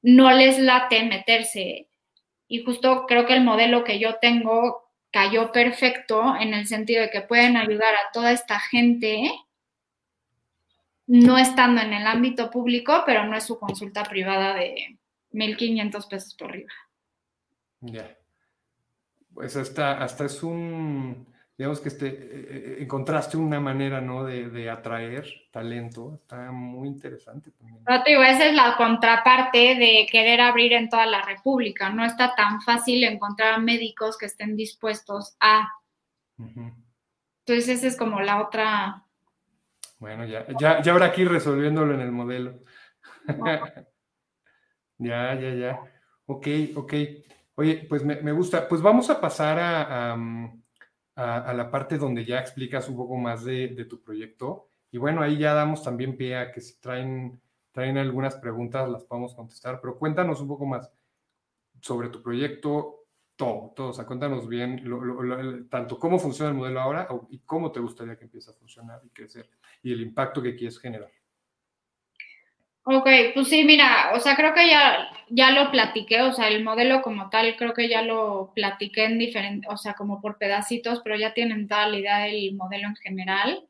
no 0.00 0.30
les 0.30 0.60
late 0.60 1.02
meterse. 1.02 1.88
Y 2.46 2.62
justo 2.62 3.06
creo 3.08 3.26
que 3.26 3.34
el 3.34 3.42
modelo 3.42 3.82
que 3.82 3.98
yo 3.98 4.20
tengo 4.20 4.88
cayó 5.10 5.50
perfecto 5.50 6.36
en 6.36 6.54
el 6.54 6.68
sentido 6.68 7.02
de 7.02 7.10
que 7.10 7.22
pueden 7.22 7.56
ayudar 7.56 7.92
a 7.94 8.12
toda 8.12 8.30
esta 8.30 8.60
gente 8.60 9.32
no 11.08 11.38
estando 11.38 11.80
en 11.80 11.92
el 11.92 12.06
ámbito 12.06 12.48
público, 12.48 13.02
pero 13.04 13.24
no 13.24 13.36
es 13.36 13.42
su 13.42 13.58
consulta 13.58 14.04
privada 14.04 14.54
de 14.54 14.96
1.500 15.32 16.08
pesos 16.08 16.34
por 16.34 16.50
arriba. 16.50 16.72
Ya. 17.80 18.16
Pues 19.34 19.56
hasta, 19.56 20.00
hasta 20.00 20.26
es 20.26 20.44
un, 20.44 21.26
digamos 21.56 21.80
que 21.80 21.88
este, 21.88 22.06
eh, 22.08 22.16
eh, 22.20 22.76
encontraste 22.80 23.36
una 23.36 23.60
manera, 23.60 24.00
¿no? 24.00 24.24
De, 24.24 24.68
atraer 24.68 25.26
talento, 25.50 26.14
está 26.14 26.52
muy 26.52 26.88
interesante 26.88 27.50
también. 27.52 27.82
Pero 27.84 28.02
te 28.02 28.10
digo, 28.10 28.22
esa 28.22 28.46
es 28.46 28.54
la 28.54 28.76
contraparte 28.76 29.74
de 29.76 30.06
querer 30.10 30.40
abrir 30.40 30.74
en 30.74 30.90
toda 30.90 31.06
la 31.06 31.22
República, 31.22 31.88
no 31.88 32.04
está 32.04 32.34
tan 32.34 32.60
fácil 32.60 33.04
encontrar 33.04 33.60
médicos 33.62 34.18
que 34.18 34.26
estén 34.26 34.54
dispuestos 34.54 35.36
a. 35.40 35.66
Entonces 36.38 37.68
esa 37.68 37.86
es 37.86 37.96
como 37.96 38.20
la 38.20 38.42
otra... 38.42 39.02
Bueno, 39.98 40.26
ya, 40.26 40.46
ya, 40.60 40.82
ya 40.82 40.92
ahora 40.92 41.06
aquí 41.06 41.24
resolviéndolo 41.24 41.94
en 41.94 42.00
el 42.00 42.12
modelo. 42.12 42.60
ya, 44.98 45.34
ya, 45.40 45.54
ya. 45.54 45.80
Ok, 46.26 46.46
ok. 46.74 46.94
Oye, 47.54 47.86
pues 47.88 48.04
me, 48.04 48.32
gusta. 48.32 48.68
Pues 48.68 48.82
vamos 48.82 49.08
a 49.08 49.18
pasar 49.18 49.58
a 49.58 50.14
mm, 50.16 50.65
a, 51.16 51.52
la 51.54 51.70
parte 51.70 51.96
donde 51.98 52.24
ya 52.24 52.38
explicas 52.38 52.88
un 52.88 52.96
poco 52.96 53.16
más 53.16 53.44
de, 53.44 53.86
tu 53.88 54.02
proyecto. 54.02 54.68
Y 54.90 54.98
bueno, 54.98 55.22
ahí 55.22 55.38
ya 55.38 55.54
damos 55.54 55.82
también 55.82 56.16
pie 56.16 56.36
a 56.36 56.52
que 56.52 56.60
si 56.60 56.78
traen, 56.78 57.40
traen 57.72 57.98
algunas 57.98 58.36
preguntas, 58.36 58.88
las 58.88 59.04
podemos 59.04 59.34
contestar, 59.34 59.80
pero 59.80 59.98
cuéntanos 59.98 60.40
un 60.40 60.48
poco 60.48 60.66
más 60.66 60.90
sobre 61.80 62.10
tu 62.10 62.22
proyecto, 62.22 63.06
todo, 63.34 63.72
todo. 63.74 63.88
O 63.88 63.92
sea, 63.92 64.06
cuéntanos 64.06 64.46
bien 64.46 65.68
tanto 65.70 65.98
cómo 65.98 66.18
funciona 66.18 66.50
el 66.50 66.56
modelo 66.56 66.80
ahora 66.80 67.08
y 67.30 67.40
cómo 67.40 67.72
te 67.72 67.80
gustaría 67.80 68.16
que 68.16 68.24
empiece 68.24 68.50
a 68.50 68.54
funcionar 68.54 69.00
y 69.04 69.10
crecer 69.10 69.50
y 69.82 69.92
el 69.92 70.00
impacto 70.00 70.42
que 70.42 70.54
quieres 70.54 70.78
generar. 70.78 71.10
Ok, 72.88 73.08
pues 73.34 73.48
sí, 73.48 73.64
mira, 73.64 74.12
o 74.14 74.20
sea, 74.20 74.36
creo 74.36 74.54
que 74.54 74.68
ya, 74.68 75.08
ya 75.28 75.50
lo 75.50 75.72
platiqué, 75.72 76.22
o 76.22 76.32
sea, 76.32 76.46
el 76.46 76.62
modelo 76.62 77.02
como 77.02 77.30
tal, 77.30 77.56
creo 77.56 77.74
que 77.74 77.88
ya 77.88 78.02
lo 78.02 78.52
platiqué 78.54 79.06
en 79.06 79.18
diferentes, 79.18 79.68
o 79.68 79.76
sea, 79.76 79.94
como 79.94 80.20
por 80.20 80.38
pedacitos, 80.38 81.00
pero 81.02 81.16
ya 81.16 81.34
tienen 81.34 81.66
toda 81.66 81.88
la 81.88 81.98
idea 81.98 82.18
del 82.18 82.54
modelo 82.54 82.86
en 82.86 82.94
general. 82.94 83.64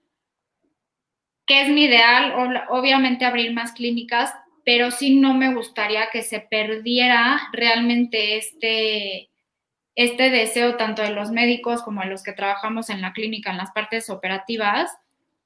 ¿Qué 1.46 1.62
es 1.62 1.68
mi 1.70 1.84
ideal? 1.84 2.34
Obviamente 2.68 3.24
abrir 3.24 3.54
más 3.54 3.72
clínicas, 3.72 4.34
pero 4.66 4.90
sí 4.90 5.18
no 5.18 5.32
me 5.32 5.54
gustaría 5.54 6.10
que 6.10 6.22
se 6.22 6.40
perdiera 6.40 7.40
realmente 7.54 8.36
este, 8.36 9.30
este 9.94 10.28
deseo 10.28 10.76
tanto 10.76 11.00
de 11.00 11.10
los 11.10 11.30
médicos 11.30 11.82
como 11.82 12.02
de 12.02 12.08
los 12.08 12.22
que 12.22 12.32
trabajamos 12.32 12.90
en 12.90 13.00
la 13.00 13.14
clínica, 13.14 13.50
en 13.50 13.56
las 13.56 13.70
partes 13.72 14.10
operativas, 14.10 14.90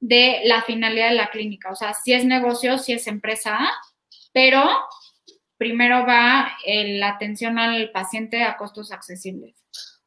de 0.01 0.41
la 0.45 0.63
finalidad 0.63 1.11
de 1.11 1.17
la 1.17 1.31
clínica. 1.31 1.71
O 1.71 1.77
sea, 1.77 1.95
si 1.95 2.13
es 2.13 2.25
negocio, 2.25 2.79
si 2.79 2.95
es 2.95 3.07
empresa, 3.07 3.71
pero 4.33 4.69
primero 5.57 6.07
va 6.07 6.57
la 6.65 7.09
atención 7.09 7.59
al 7.59 7.91
paciente 7.91 8.43
a 8.43 8.57
costos 8.57 8.93
accesibles. 8.93 9.55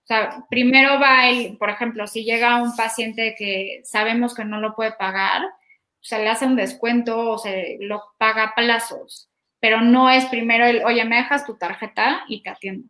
O 0.04 0.06
sea, 0.06 0.46
primero 0.50 1.00
va 1.00 1.30
el, 1.30 1.58
por 1.58 1.70
ejemplo, 1.70 2.08
si 2.08 2.26
llega 2.26 2.62
un 2.62 2.76
paciente 2.76 3.36
que 3.38 3.82
sabemos 3.86 4.34
que 4.34 4.44
no 4.44 4.60
lo 4.60 4.76
puede 4.76 4.92
pagar, 4.92 5.44
se 6.02 6.18
le 6.20 6.28
hace 6.28 6.46
un 6.46 6.58
descuento 6.58 7.18
o 7.18 7.38
se 7.38 7.78
lo 7.80 8.04
paga 8.18 8.44
a 8.44 8.56
plazos, 8.56 9.30
pero 9.62 9.80
no 9.80 10.10
es 10.10 10.26
primero 10.26 10.66
el, 10.66 10.84
oye, 10.84 11.06
me 11.06 11.16
dejas 11.18 11.46
tu 11.46 11.58
tarjeta 11.58 12.26
y 12.28 12.44
te 12.44 12.50
atiendo. 12.50 12.88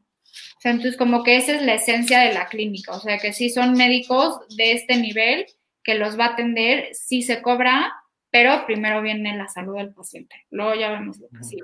O 0.58 0.62
sea, 0.62 0.72
entonces 0.72 0.97
como 0.97 1.24
que 1.24 1.38
esa 1.38 1.54
es 1.54 1.62
la 1.62 1.76
esencia 1.76 2.22
de 2.22 2.34
la 2.34 2.47
clínica, 2.47 2.93
o 2.93 2.99
sea, 2.99 3.20
que 3.20 3.34
si 3.34 3.51
son 3.51 3.74
médicos 3.74 4.39
de 4.56 4.72
este 4.72 4.97
nivel 4.97 5.45
que 5.84 5.95
los 5.95 6.17
va 6.19 6.25
a 6.25 6.29
atender, 6.29 6.89
sí 6.93 7.21
se 7.23 7.41
cobra, 7.41 7.93
pero 8.31 8.65
primero 8.65 9.01
viene 9.01 9.38
la 9.38 9.47
salud 9.47 9.77
del 9.77 9.93
paciente, 9.93 10.45
luego 10.49 10.75
ya 10.75 10.89
vemos 10.91 11.19
lo 11.19 11.27
que 11.29 11.43
sigue. 11.43 11.63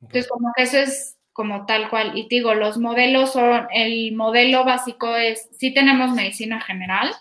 Entonces 0.00 0.28
como 0.28 0.52
que 0.54 0.64
eso 0.64 0.78
es 0.78 1.16
como 1.32 1.66
tal 1.66 1.90
cual. 1.90 2.16
Y 2.16 2.28
digo, 2.28 2.54
los 2.54 2.78
modelos 2.78 3.32
son, 3.32 3.66
el 3.72 4.14
modelo 4.14 4.64
básico 4.64 5.16
es, 5.16 5.48
sí 5.58 5.72
tenemos 5.72 6.12
medicina 6.12 6.60
general, 6.60 7.14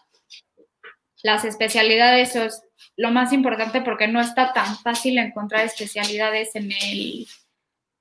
las 1.24 1.46
especialidades 1.46 2.36
es 2.36 2.62
lo 2.98 3.12
más 3.12 3.32
importante 3.34 3.82
porque 3.82 4.08
no 4.08 4.20
está 4.20 4.54
tan 4.54 4.78
fácil 4.80 5.18
encontrar 5.18 5.66
especialidades 5.66 6.54
en 6.56 6.72
el, 6.72 7.28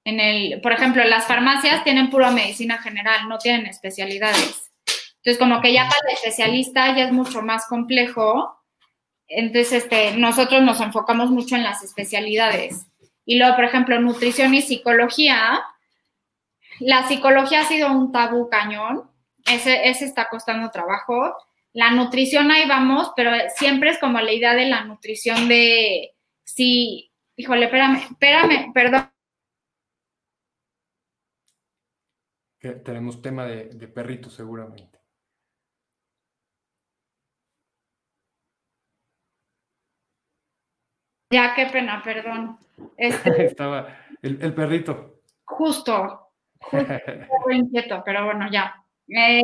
en 0.05 0.21
el, 0.21 0.61
por 0.61 0.73
ejemplo, 0.73 1.05
las 1.05 1.27
farmacias 1.27 1.85
tienen 1.85 2.11
pura 2.11 2.33
medicina 2.33 2.79
general, 2.79 3.29
no 3.29 3.39
tienen 3.39 3.67
especialidades. 3.67 4.72
Entonces, 5.25 5.39
como 5.39 5.61
que 5.61 5.73
ya 5.73 5.85
para 5.85 6.01
el 6.09 6.15
especialista 6.15 6.97
ya 6.97 7.05
es 7.05 7.13
mucho 7.13 7.43
más 7.43 7.67
complejo. 7.67 8.59
Entonces, 9.29 9.85
este, 9.85 10.17
nosotros 10.17 10.63
nos 10.63 10.81
enfocamos 10.81 11.31
mucho 11.31 11.55
en 11.55 11.63
las 11.63 11.85
especialidades. 11.85 12.87
Y 13.25 13.39
luego, 13.39 13.55
por 13.55 13.65
ejemplo, 13.65 14.01
nutrición 14.01 14.53
y 14.53 14.63
psicología, 14.63 15.63
la 16.81 17.07
psicología 17.07 17.61
ha 17.61 17.65
sido 17.65 17.93
un 17.93 18.11
tabú 18.11 18.49
cañón, 18.49 19.09
ese, 19.47 19.89
ese 19.89 20.07
está 20.07 20.29
costando 20.29 20.71
trabajo. 20.71 21.37
La 21.73 21.93
nutrición 21.93 22.51
ahí 22.51 22.69
vamos, 22.69 23.13
pero 23.15 23.31
siempre 23.55 23.91
es 23.91 23.99
como 23.99 24.21
la 24.21 24.33
idea 24.33 24.55
de 24.55 24.67
la 24.67 24.85
nutrición 24.85 25.47
de 25.47 26.17
si, 26.43 27.13
híjole, 27.37 27.67
espérame, 27.67 27.99
espérame, 28.11 28.73
perdón. 28.73 29.09
tenemos 32.85 33.23
tema 33.23 33.45
de, 33.45 33.67
de 33.67 33.89
perrito 33.89 34.31
seguramente. 34.31 34.92
Ya, 41.33 41.55
qué 41.55 41.67
pena, 41.67 42.03
perdón. 42.05 42.59
Este, 42.97 43.47
Estaba 43.47 43.89
el, 44.21 44.39
el 44.43 44.55
perrito. 44.55 45.21
Justo, 45.45 46.31
muy 46.71 47.57
inquieto, 47.57 48.03
pero 48.05 48.27
bueno, 48.27 48.49
ya. 48.51 48.85
Eh, 49.09 49.43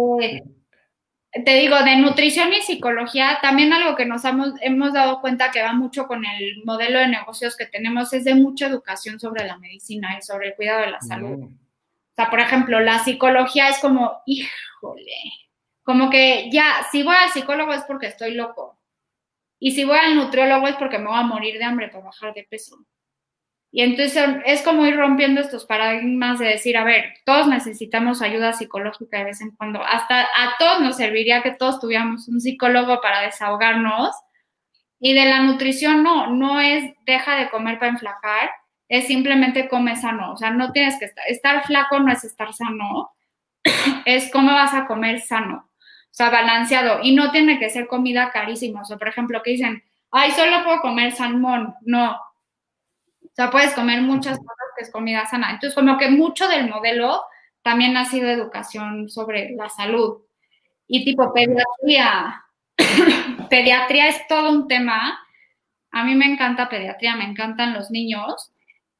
te 1.44 1.54
digo, 1.56 1.76
de 1.82 1.96
nutrición 1.96 2.52
y 2.52 2.62
psicología, 2.62 3.38
también 3.42 3.72
algo 3.72 3.96
que 3.96 4.06
nos 4.06 4.24
hemos, 4.24 4.52
hemos 4.60 4.92
dado 4.92 5.20
cuenta 5.20 5.50
que 5.50 5.62
va 5.62 5.72
mucho 5.72 6.06
con 6.06 6.24
el 6.24 6.62
modelo 6.64 6.98
de 7.00 7.08
negocios 7.08 7.56
que 7.56 7.66
tenemos 7.66 8.12
es 8.12 8.24
de 8.24 8.34
mucha 8.34 8.66
educación 8.66 9.18
sobre 9.18 9.46
la 9.46 9.58
medicina 9.58 10.16
y 10.18 10.22
sobre 10.22 10.48
el 10.48 10.54
cuidado 10.54 10.80
de 10.82 10.90
la 10.90 11.00
salud. 11.00 11.38
Mm. 11.38 11.44
O 11.44 12.14
sea, 12.16 12.30
por 12.30 12.40
ejemplo, 12.40 12.80
la 12.80 12.98
psicología 12.98 13.68
es 13.68 13.78
como, 13.78 14.22
híjole, 14.26 15.22
como 15.82 16.10
que 16.10 16.50
ya, 16.50 16.86
si 16.90 17.02
voy 17.02 17.14
al 17.14 17.30
psicólogo 17.30 17.72
es 17.72 17.82
porque 17.84 18.06
estoy 18.08 18.34
loco. 18.34 18.77
Y 19.58 19.72
si 19.72 19.84
voy 19.84 19.98
al 19.98 20.14
nutriólogo 20.14 20.68
es 20.68 20.76
porque 20.76 20.98
me 20.98 21.06
voy 21.06 21.18
a 21.18 21.22
morir 21.22 21.58
de 21.58 21.64
hambre 21.64 21.88
para 21.88 22.04
bajar 22.04 22.34
de 22.34 22.46
peso. 22.48 22.78
Y 23.70 23.82
entonces 23.82 24.24
es 24.46 24.62
como 24.62 24.86
ir 24.86 24.96
rompiendo 24.96 25.40
estos 25.40 25.66
paradigmas 25.66 26.38
de 26.38 26.46
decir, 26.46 26.76
a 26.76 26.84
ver, 26.84 27.14
todos 27.26 27.48
necesitamos 27.48 28.22
ayuda 28.22 28.54
psicológica 28.54 29.18
de 29.18 29.24
vez 29.24 29.40
en 29.42 29.50
cuando. 29.50 29.84
Hasta 29.84 30.22
a 30.22 30.54
todos 30.58 30.80
nos 30.80 30.96
serviría 30.96 31.42
que 31.42 31.50
todos 31.50 31.78
tuviéramos 31.80 32.28
un 32.28 32.40
psicólogo 32.40 33.00
para 33.02 33.20
desahogarnos. 33.22 34.10
Y 35.00 35.14
de 35.14 35.26
la 35.26 35.42
nutrición 35.42 36.02
no, 36.02 36.28
no 36.28 36.60
es 36.60 36.94
deja 37.04 37.36
de 37.36 37.50
comer 37.50 37.78
para 37.78 37.92
enflacar, 37.92 38.50
es 38.88 39.06
simplemente 39.06 39.68
come 39.68 39.94
sano. 39.96 40.32
O 40.32 40.36
sea, 40.36 40.50
no 40.50 40.72
tienes 40.72 40.98
que 40.98 41.04
estar, 41.04 41.24
estar 41.28 41.64
flaco 41.66 42.00
no 42.00 42.10
es 42.10 42.24
estar 42.24 42.52
sano, 42.52 43.12
es 44.06 44.30
cómo 44.32 44.52
vas 44.52 44.74
a 44.74 44.86
comer 44.86 45.20
sano. 45.20 45.67
O 46.10 46.14
sea, 46.18 46.30
balanceado. 46.30 47.00
Y 47.02 47.14
no 47.14 47.30
tiene 47.30 47.58
que 47.58 47.70
ser 47.70 47.86
comida 47.86 48.30
carísima. 48.30 48.82
O 48.82 48.84
sea, 48.84 48.96
por 48.96 49.08
ejemplo, 49.08 49.42
que 49.42 49.52
dicen, 49.52 49.82
ay, 50.10 50.32
solo 50.32 50.64
puedo 50.64 50.80
comer 50.80 51.12
salmón. 51.12 51.74
No, 51.82 52.16
o 53.38 53.40
sea, 53.40 53.50
puedes 53.50 53.72
comer 53.74 54.02
muchas 54.02 54.36
cosas 54.36 54.66
que 54.76 54.84
es 54.84 54.90
comida 54.90 55.24
sana. 55.26 55.52
Entonces, 55.52 55.74
como 55.74 55.96
que 55.96 56.10
mucho 56.10 56.48
del 56.48 56.68
modelo 56.68 57.22
también 57.62 57.96
ha 57.96 58.04
sido 58.04 58.28
educación 58.28 59.08
sobre 59.08 59.50
la 59.50 59.68
salud. 59.68 60.22
Y 60.88 61.04
tipo 61.04 61.32
pediatría. 61.32 62.42
pediatría 63.48 64.08
es 64.08 64.26
todo 64.26 64.50
un 64.50 64.66
tema. 64.66 65.20
A 65.92 66.04
mí 66.04 66.16
me 66.16 66.26
encanta 66.26 66.68
pediatría, 66.68 67.14
me 67.14 67.24
encantan 67.24 67.74
los 67.74 67.92
niños, 67.92 68.52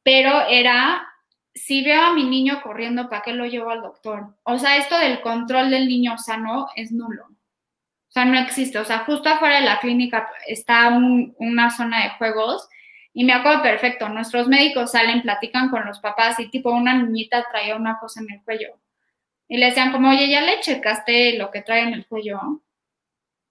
pero 0.05 0.47
era, 0.49 1.09
si 1.55 1.85
veo 1.85 2.03
a 2.03 2.15
mi 2.15 2.25
niño 2.25 2.61
corriendo, 2.63 3.09
¿para 3.09 3.23
qué 3.23 3.33
lo 3.33 3.47
llevo 3.47 3.71
al 3.71 3.83
doctor? 3.83 4.37
O 4.45 4.59
sea, 4.59 4.77
esto 4.77 4.99
del 4.99 5.21
control 5.21 5.71
del 5.71 5.89
niño 5.89 6.17
sano 6.19 6.69
es 6.77 6.93
nulo. 6.93 7.25
O 7.25 8.11
sea, 8.11 8.25
no 8.25 8.39
existe. 8.39 8.79
O 8.79 8.85
sea, 8.85 9.01
justo 9.01 9.29
afuera 9.29 9.61
de 9.61 9.67
la 9.67 9.81
clínica 9.81 10.29
está 10.47 10.89
una 10.89 11.71
zona 11.71 12.05
de 12.05 12.11
juegos 12.11 12.69
y 13.13 13.25
me 13.25 13.33
acuerdo 13.33 13.63
perfecto, 13.63 14.09
nuestros 14.09 14.47
médicos 14.47 14.93
salen, 14.93 15.23
platican 15.23 15.71
con 15.71 15.85
los 15.85 15.99
papás 15.99 16.39
y 16.39 16.51
tipo 16.51 16.71
una 16.71 16.95
niñita 16.95 17.45
traía 17.51 17.75
una 17.75 17.99
cosa 17.99 18.21
en 18.21 18.33
el 18.33 18.43
cuello. 18.45 18.79
Y 19.49 19.57
le 19.57 19.67
decían 19.67 19.91
como, 19.91 20.11
oye, 20.11 20.29
¿ya 20.29 20.41
le 20.43 20.61
checaste 20.61 21.37
lo 21.37 21.51
que 21.51 21.63
trae 21.63 21.83
en 21.83 21.95
el 21.95 22.07
cuello? 22.07 22.63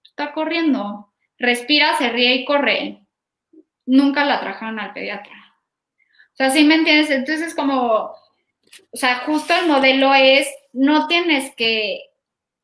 Está 0.04 0.32
corriendo. 0.32 1.12
Respira, 1.38 1.96
se 1.98 2.08
ríe 2.08 2.34
y 2.36 2.44
corre. 2.44 3.04
Nunca 3.84 4.24
la 4.24 4.40
trajeron 4.40 4.80
al 4.80 4.92
pediatra. 4.92 5.37
O 6.38 6.44
sea, 6.44 6.50
¿sí 6.50 6.64
me 6.64 6.76
entiendes? 6.76 7.10
Entonces 7.10 7.48
es 7.48 7.54
como, 7.54 8.12
o 8.92 8.96
sea, 8.96 9.20
justo 9.26 9.52
el 9.54 9.66
modelo 9.66 10.14
es, 10.14 10.48
no 10.72 11.08
tienes 11.08 11.52
que, 11.56 12.00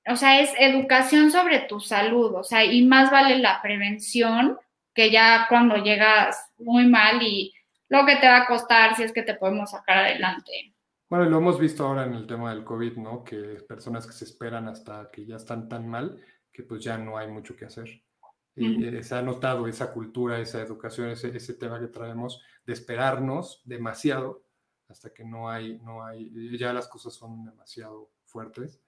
o 0.07 0.15
sea, 0.15 0.41
es 0.41 0.53
educación 0.61 1.33
sobre 1.33 1.59
tu 1.61 1.81
salud, 1.81 2.35
o 2.35 2.45
sea, 2.45 2.65
y 2.65 2.85
más 2.85 3.11
vale 3.11 3.39
la 3.39 3.61
prevención 3.63 4.59
que 4.95 5.11
ya 5.11 5.47
cuando 5.49 5.77
llegas 5.77 6.53
muy 6.59 6.87
mal 6.87 7.21
y 7.21 7.53
lo 7.89 8.07
que 8.07 8.15
te 8.17 8.29
va 8.29 8.43
a 8.43 8.47
costar 8.47 8.95
si 8.95 9.03
es 9.03 9.13
que 9.13 9.23
te 9.23 9.35
podemos 9.35 9.73
sacar 9.73 9.99
adelante. 9.99 10.73
Bueno, 11.11 11.25
lo 11.25 11.39
hemos 11.39 11.59
visto 11.59 11.85
ahora 11.85 12.05
en 12.05 12.15
el 12.15 12.29
tema 12.29 12.55
del 12.55 12.63
COVID, 12.63 12.97
¿no? 12.99 13.25
Que 13.25 13.59
personas 13.69 14.07
que 14.07 14.13
se 14.13 14.25
esperan 14.25 14.69
hasta 14.69 15.11
que 15.13 15.27
ya 15.27 15.37
están 15.37 15.69
tan 15.69 15.89
mal 15.89 16.21
que 16.53 16.63
pues 16.63 16.85
ya 16.85 16.97
no 16.97 17.19
hay 17.19 17.27
mucho 17.27 17.57
que 17.57 17.65
hacer. 17.65 18.04
Y 18.57 19.03
se 19.03 19.15
ha 19.17 19.23
notado 19.23 19.67
esa 19.67 19.93
cultura, 19.93 20.39
esa 20.39 20.63
educación, 20.63 21.09
ese, 21.09 21.37
ese, 21.37 21.55
tema 21.55 21.81
que 21.81 21.89
traemos 21.89 22.41
de 22.65 22.73
esperarnos 22.73 23.63
demasiado 23.65 24.45
hasta 24.89 25.13
que 25.13 25.25
no 25.25 25.51
hay, 25.51 25.79
no 25.81 26.05
hay, 26.05 26.57
ya 26.57 26.73
las 26.73 26.87
cosas 26.87 27.15
son 27.15 27.45
demasiado 27.45 28.13
fuertes. 28.25 28.81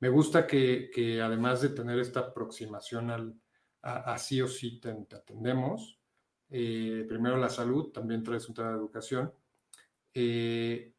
Me 0.00 0.08
gusta 0.08 0.46
que, 0.46 0.90
que 0.92 1.22
además 1.22 1.60
de 1.60 1.68
tener 1.68 2.00
esta 2.00 2.20
aproximación 2.20 3.10
al, 3.10 3.40
así 3.84 4.40
o 4.40 4.48
sí 4.48 4.80
te, 4.80 4.90
atendemos. 4.90 5.98
Eh, 6.50 7.04
primero 7.08 7.36
la 7.36 7.48
salud, 7.48 7.92
también 7.92 8.22
traes 8.22 8.48
un 8.48 8.54
tema 8.54 8.70
de 8.70 8.76
educación. 8.76 9.32
Eh, 10.12 10.92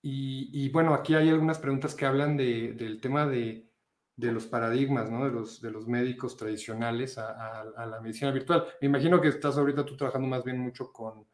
y, 0.00 0.68
bueno, 0.70 0.94
aquí 0.94 1.14
hay 1.14 1.28
algunas 1.28 1.58
preguntas 1.58 1.94
que 1.94 2.06
hablan 2.06 2.36
de, 2.36 2.72
del 2.72 3.00
tema 3.00 3.26
de, 3.26 3.67
de, 4.18 4.32
los 4.32 4.46
paradigmas, 4.46 5.10
¿no? 5.10 5.24
De 5.24 5.30
los, 5.30 5.62
de 5.62 5.70
los 5.70 5.86
médicos 5.86 6.36
tradicionales 6.36 7.16
a, 7.18 7.62
a, 7.62 7.86
la 7.86 8.00
medicina 8.00 8.30
virtual. 8.30 8.66
Me 8.80 8.88
imagino 8.88 9.20
que 9.20 9.28
estás 9.28 9.56
ahorita 9.56 9.84
tú 9.84 9.96
trabajando 9.96 10.28
más 10.28 10.44
bien 10.44 10.58
mucho 10.58 10.92
con, 10.92 11.26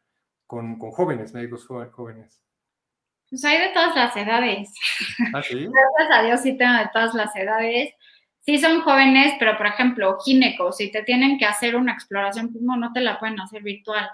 con, 0.47 0.79
con 0.79 0.91
jóvenes, 0.91 1.33
médicos 1.33 1.65
jóvenes. 1.65 2.41
Pues 3.29 3.43
hay 3.43 3.59
de 3.59 3.73
todas 3.73 3.95
las 3.95 4.15
edades. 4.15 4.71
¿Ah, 5.33 5.41
sí? 5.41 5.55
Gracias 5.97 6.19
a 6.19 6.23
Dios 6.23 6.41
sí 6.41 6.57
tengo 6.57 6.73
de 6.73 6.89
todas 6.93 7.13
las 7.15 7.35
edades 7.35 7.93
sí 8.45 8.59
son 8.59 8.81
jóvenes, 8.81 9.33
pero 9.39 9.57
por 9.57 9.65
ejemplo, 9.65 10.17
ginecos, 10.23 10.77
si 10.77 10.91
te 10.91 11.01
tienen 11.03 11.37
que 11.37 11.45
hacer 11.45 11.75
una 11.75 11.93
exploración, 11.93 12.51
pues 12.51 12.63
no, 12.63 12.77
no 12.77 12.93
te 12.93 13.01
la 13.01 13.19
pueden 13.19 13.39
hacer 13.39 13.63
virtual. 13.63 14.07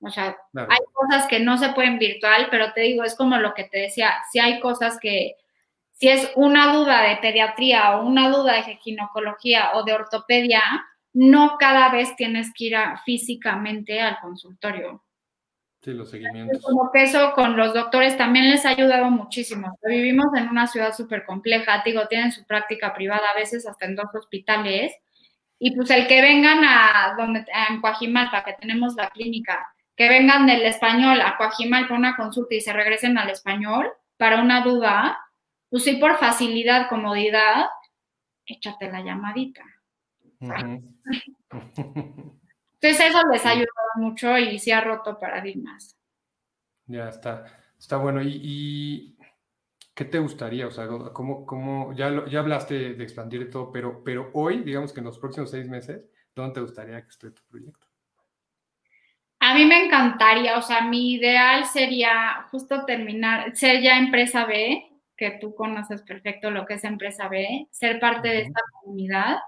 O 0.00 0.10
sea, 0.10 0.36
hay 0.54 0.78
cosas 0.92 1.26
que 1.28 1.40
no 1.40 1.58
se 1.58 1.70
pueden 1.70 1.98
virtual, 1.98 2.48
pero 2.50 2.72
te 2.72 2.82
digo, 2.82 3.04
es 3.04 3.16
como 3.16 3.36
lo 3.38 3.54
que 3.54 3.64
te 3.64 3.78
decía, 3.78 4.14
si 4.30 4.38
hay 4.38 4.60
cosas 4.60 4.98
que, 5.00 5.36
si 6.02 6.08
es 6.08 6.32
una 6.34 6.72
duda 6.72 7.00
de 7.02 7.18
pediatría 7.18 7.96
o 7.96 8.04
una 8.04 8.28
duda 8.28 8.54
de 8.54 8.76
ginecología 8.78 9.70
o 9.74 9.84
de 9.84 9.92
ortopedia, 9.92 10.60
no 11.12 11.58
cada 11.60 11.90
vez 11.90 12.16
tienes 12.16 12.50
que 12.52 12.64
ir 12.64 12.76
físicamente 13.04 14.00
al 14.00 14.18
consultorio. 14.18 15.04
Sí, 15.80 15.92
los 15.92 16.10
seguimientos. 16.10 16.60
Como 16.60 16.90
que 16.90 17.04
eso 17.04 17.32
con 17.34 17.56
los 17.56 17.72
doctores 17.72 18.18
también 18.18 18.50
les 18.50 18.66
ha 18.66 18.70
ayudado 18.70 19.12
muchísimo. 19.12 19.78
Vivimos 19.84 20.26
en 20.36 20.48
una 20.48 20.66
ciudad 20.66 20.92
súper 20.92 21.24
compleja, 21.24 21.84
digo, 21.84 22.08
tienen 22.08 22.32
su 22.32 22.44
práctica 22.46 22.92
privada, 22.94 23.22
a 23.32 23.38
veces 23.38 23.64
hasta 23.68 23.86
en 23.86 23.94
dos 23.94 24.12
hospitales. 24.12 24.92
Y 25.60 25.76
pues 25.76 25.88
el 25.90 26.08
que 26.08 26.20
vengan 26.20 26.64
a 26.64 27.14
donde, 27.16 27.46
en 27.70 27.80
Coajimalpa, 27.80 28.42
que 28.42 28.54
tenemos 28.54 28.96
la 28.96 29.08
clínica, 29.10 29.72
que 29.94 30.08
vengan 30.08 30.48
del 30.48 30.62
español 30.62 31.20
a 31.20 31.36
Coajimalpa 31.36 31.94
una 31.94 32.16
consulta 32.16 32.56
y 32.56 32.60
se 32.60 32.72
regresen 32.72 33.18
al 33.18 33.30
español 33.30 33.88
para 34.16 34.42
una 34.42 34.62
duda, 34.62 35.16
pues 35.72 35.84
sí, 35.84 35.96
por 35.96 36.18
facilidad, 36.18 36.90
comodidad, 36.90 37.64
échate 38.44 38.92
la 38.92 39.00
llamadita. 39.00 39.64
Entonces 40.38 41.00
eso 42.82 43.22
les 43.32 43.46
ha 43.46 43.52
ayudado 43.52 43.92
mucho 43.96 44.36
y 44.36 44.58
sí 44.58 44.70
ha 44.70 44.82
roto 44.82 45.18
paradigmas. 45.18 45.96
Ya 46.84 47.08
está, 47.08 47.46
está 47.78 47.96
bueno. 47.96 48.20
¿Y, 48.22 49.16
qué 49.94 50.04
te 50.04 50.18
gustaría? 50.18 50.66
O 50.66 50.70
sea, 50.70 50.86
¿cómo, 51.14 51.46
cómo 51.46 51.94
ya, 51.94 52.26
ya 52.28 52.40
hablaste 52.40 52.92
de 52.92 53.02
expandir 53.02 53.50
todo, 53.50 53.72
pero, 53.72 54.04
pero 54.04 54.30
hoy, 54.34 54.62
digamos 54.62 54.92
que 54.92 55.00
en 55.00 55.06
los 55.06 55.18
próximos 55.18 55.50
seis 55.50 55.66
meses, 55.70 56.04
¿dónde 56.34 56.52
te 56.52 56.60
gustaría 56.60 57.00
que 57.00 57.08
esté 57.08 57.30
tu 57.30 57.40
proyecto? 57.48 57.86
A 59.40 59.54
mí 59.54 59.64
me 59.64 59.86
encantaría, 59.86 60.58
o 60.58 60.62
sea, 60.62 60.82
mi 60.82 61.14
ideal 61.14 61.64
sería 61.64 62.46
justo 62.50 62.84
terminar, 62.84 63.56
ser 63.56 63.80
ya 63.80 63.98
empresa 63.98 64.44
B, 64.44 64.91
que 65.30 65.38
tú 65.40 65.54
conoces 65.54 66.02
perfecto 66.02 66.50
lo 66.50 66.66
que 66.66 66.74
es 66.74 66.84
empresa 66.84 67.28
B, 67.28 67.68
ser 67.70 68.00
parte 68.00 68.28
de 68.28 68.40
esta 68.42 68.60
comunidad 68.80 69.38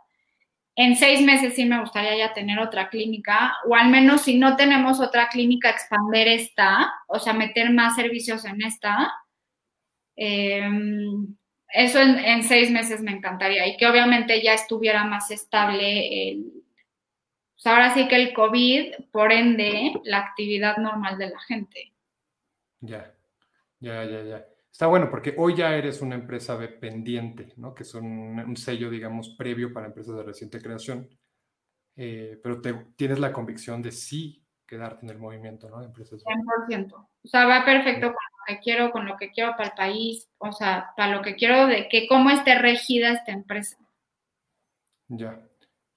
en 0.76 0.96
seis 0.96 1.20
meses 1.20 1.54
sí 1.54 1.64
me 1.66 1.78
gustaría 1.78 2.16
ya 2.16 2.32
tener 2.32 2.58
otra 2.58 2.88
clínica, 2.88 3.56
o 3.68 3.76
al 3.76 3.90
menos 3.90 4.22
si 4.22 4.38
no 4.38 4.56
tenemos 4.56 5.00
otra 5.00 5.28
clínica, 5.28 5.70
expander 5.70 6.26
esta, 6.26 6.92
o 7.06 7.20
sea, 7.20 7.32
meter 7.32 7.70
más 7.70 7.94
servicios 7.94 8.44
en 8.44 8.60
esta. 8.62 9.12
Em, 10.16 11.36
eso 11.68 12.00
en, 12.00 12.42
seis 12.42 12.70
meses 12.70 13.00
me 13.02 13.12
encantaría 13.12 13.66
y 13.66 13.76
que 13.76 13.86
obviamente 13.86 14.42
ya 14.42 14.54
estuviera 14.54 15.04
más 15.04 15.30
estable 15.30 16.30
el, 16.30 16.44
pues 17.52 17.66
ahora 17.66 17.94
sí 17.94 18.08
que 18.08 18.16
el 18.16 18.32
COVID, 18.32 18.94
por 19.12 19.32
ende, 19.32 19.92
la 20.04 20.18
actividad 20.18 20.76
normal 20.78 21.18
de 21.18 21.30
la 21.30 21.40
gente. 21.40 21.92
Ya, 22.80 23.12
ya, 23.80 24.04
ya, 24.04 24.22
ya. 24.22 24.46
Está 24.74 24.88
bueno 24.88 25.08
porque 25.08 25.36
hoy 25.38 25.54
ya 25.54 25.76
eres 25.76 26.02
una 26.02 26.16
empresa 26.16 26.58
dependiente, 26.58 27.54
¿no? 27.58 27.76
Que 27.76 27.84
son 27.84 28.04
un, 28.04 28.56
sello, 28.56 28.90
digamos, 28.90 29.36
previo 29.38 29.72
para 29.72 29.86
empresas 29.86 30.16
de 30.16 30.24
reciente 30.24 30.60
creación, 30.60 31.08
eh, 31.94 32.40
pero 32.42 32.60
te, 32.60 32.74
tienes 32.96 33.20
la 33.20 33.32
convicción 33.32 33.80
de 33.82 33.92
sí 33.92 34.44
quedarte 34.66 35.06
en 35.06 35.10
el 35.10 35.20
movimiento, 35.20 35.70
¿no? 35.70 35.78
De 35.78 35.86
empresas. 35.86 36.24
100%. 36.24 36.92
O 36.92 37.08
sea, 37.22 37.46
va 37.46 37.64
perfecto 37.64 38.08
con 38.08 38.14
lo 38.14 38.44
que 38.48 38.58
quiero, 38.58 38.90
con 38.90 39.06
lo 39.06 39.16
que 39.16 39.30
quiero 39.30 39.52
para 39.52 39.68
el 39.68 39.76
país, 39.76 40.28
o 40.38 40.50
sea, 40.50 40.90
para 40.96 41.14
lo 41.14 41.22
que 41.22 41.36
quiero 41.36 41.68
de 41.68 41.88
que 41.88 42.08
cómo 42.08 42.30
esté 42.30 42.58
regida 42.58 43.12
esta 43.12 43.30
empresa. 43.30 43.76
Ya. 45.06 45.40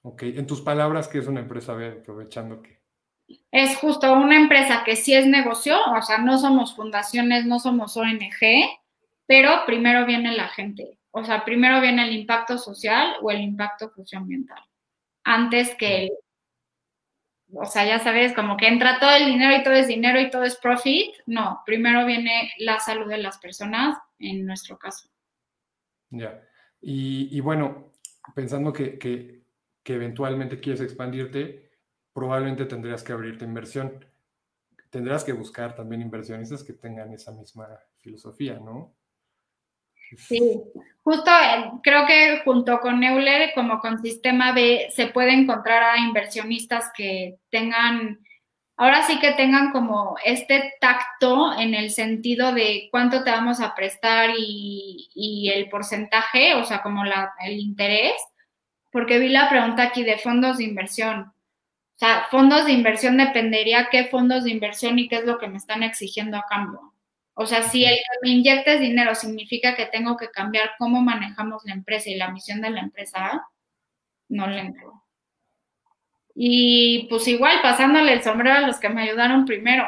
Ok. 0.03 0.21
En 0.21 0.45
tus 0.45 0.61
palabras, 0.61 1.07
¿qué 1.07 1.17
es 1.17 1.25
una 1.25 1.39
empresa 1.39 1.73
B? 1.73 1.97
Aprovechando 2.01 2.61
que 2.61 2.76
es 3.51 3.77
justo 3.77 4.13
una 4.13 4.37
empresa 4.37 4.83
que 4.85 4.95
sí 4.95 5.13
es 5.13 5.25
negocio, 5.25 5.77
o 5.95 6.01
sea, 6.01 6.19
no 6.19 6.37
somos 6.37 6.75
fundaciones, 6.75 7.45
no 7.45 7.59
somos 7.59 7.95
ONG, 7.97 8.69
pero 9.25 9.65
primero 9.65 10.05
viene 10.05 10.31
la 10.35 10.47
gente. 10.47 10.97
O 11.11 11.23
sea, 11.23 11.43
primero 11.43 11.81
viene 11.81 12.03
el 12.07 12.13
impacto 12.15 12.57
social 12.57 13.15
o 13.21 13.31
el 13.31 13.41
impacto 13.41 13.91
socioambiental. 13.95 14.63
Antes 15.23 15.75
que 15.75 16.09
o 17.53 17.65
sea, 17.65 17.85
ya 17.85 17.99
sabes, 17.99 18.33
como 18.33 18.57
que 18.57 18.67
entra 18.67 18.99
todo 18.99 19.11
el 19.11 19.25
dinero 19.25 19.55
y 19.55 19.63
todo 19.63 19.73
es 19.73 19.87
dinero 19.87 20.19
y 20.19 20.29
todo 20.29 20.43
es 20.43 20.57
profit. 20.57 21.15
No, 21.25 21.61
primero 21.65 22.05
viene 22.05 22.51
la 22.57 22.79
salud 22.79 23.07
de 23.07 23.17
las 23.17 23.37
personas, 23.37 23.97
en 24.19 24.45
nuestro 24.45 24.77
caso. 24.77 25.07
Ya. 26.09 26.41
Y, 26.81 27.39
bueno, 27.39 27.93
pensando 28.35 28.73
que, 28.73 28.99
que 28.99 29.93
eventualmente 29.93 30.59
quieres 30.59 30.81
expandirte, 30.81 31.66
probablemente 32.17 32.65
tendrías 32.65 33.03
que 33.03 33.13
abrirte 33.13 33.45
inversión. 33.45 34.03
Tendrás 34.89 35.23
que 35.23 35.33
buscar 35.33 35.75
también 35.75 36.01
inversionistas 36.01 36.63
que 36.63 36.73
tengan 36.73 37.13
esa 37.13 37.31
misma 37.31 37.67
filosofía, 37.99 38.55
¿no? 38.55 38.95
Sí, 40.17 40.63
justo 41.03 41.29
eh, 41.29 41.73
creo 41.83 42.07
que 42.07 42.41
junto 42.43 42.79
con 42.79 43.03
Euler, 43.03 43.51
como 43.53 43.79
con 43.79 44.01
Sistema 44.01 44.51
B, 44.51 44.87
se 44.89 45.09
puede 45.09 45.31
encontrar 45.31 45.83
a 45.83 45.99
inversionistas 45.99 46.89
que 46.97 47.37
tengan, 47.51 48.19
ahora 48.77 49.03
sí 49.03 49.19
que 49.19 49.33
tengan 49.33 49.71
como 49.71 50.15
este 50.25 50.73
tacto 50.81 51.53
en 51.59 51.75
el 51.75 51.91
sentido 51.91 52.51
de 52.51 52.87
cuánto 52.89 53.23
te 53.23 53.29
vamos 53.29 53.59
a 53.59 53.75
prestar 53.75 54.31
y, 54.35 55.51
el 55.53 55.69
porcentaje, 55.69 56.55
o 56.55 56.65
sea, 56.65 56.81
como 56.81 57.03
el 57.03 57.59
interés, 57.59 58.15
porque 58.91 59.19
vi 59.19 59.29
la 59.29 59.49
pregunta 59.49 59.83
aquí 59.83 60.03
de 60.03 60.17
fondos 60.17 60.57
de 60.57 60.63
inversión. 60.63 61.31
O 61.97 61.99
sea, 61.99 62.27
fondos 62.29 62.65
de 62.65 62.73
inversión 62.73 63.17
dependería 63.17 63.89
qué 63.89 64.05
fondos 64.05 64.43
de 64.43 64.51
inversión 64.51 64.99
y 64.99 65.07
qué 65.07 65.15
es 65.15 65.25
lo 65.25 65.39
que 65.39 65.47
me 65.47 65.57
están 65.57 65.81
exigiendo 65.81 66.37
a 66.37 66.45
cambio. 66.47 66.93
O 67.33 67.47
sea, 67.47 67.63
si 67.63 67.85
el 67.85 67.95
que 67.95 68.19
me 68.21 68.29
inyectes 68.29 68.79
dinero 68.79 69.15
significa 69.15 69.75
que 69.75 69.87
tengo 69.87 70.15
que 70.15 70.29
cambiar 70.29 70.73
cómo 70.77 71.01
manejamos 71.01 71.63
la 71.65 71.73
empresa 71.73 72.11
y 72.11 72.15
la 72.15 72.31
misión 72.31 72.61
de 72.61 72.69
la 72.69 72.81
empresa, 72.81 73.47
no 74.29 74.45
le 74.45 74.59
entro. 74.59 75.03
Y 76.35 77.07
pues 77.09 77.27
igual, 77.27 77.63
pasándole 77.63 78.13
el 78.13 78.21
sombrero 78.21 78.57
a 78.57 78.67
los 78.67 78.77
que 78.79 78.89
me 78.89 79.01
ayudaron 79.03 79.45
primero. 79.45 79.85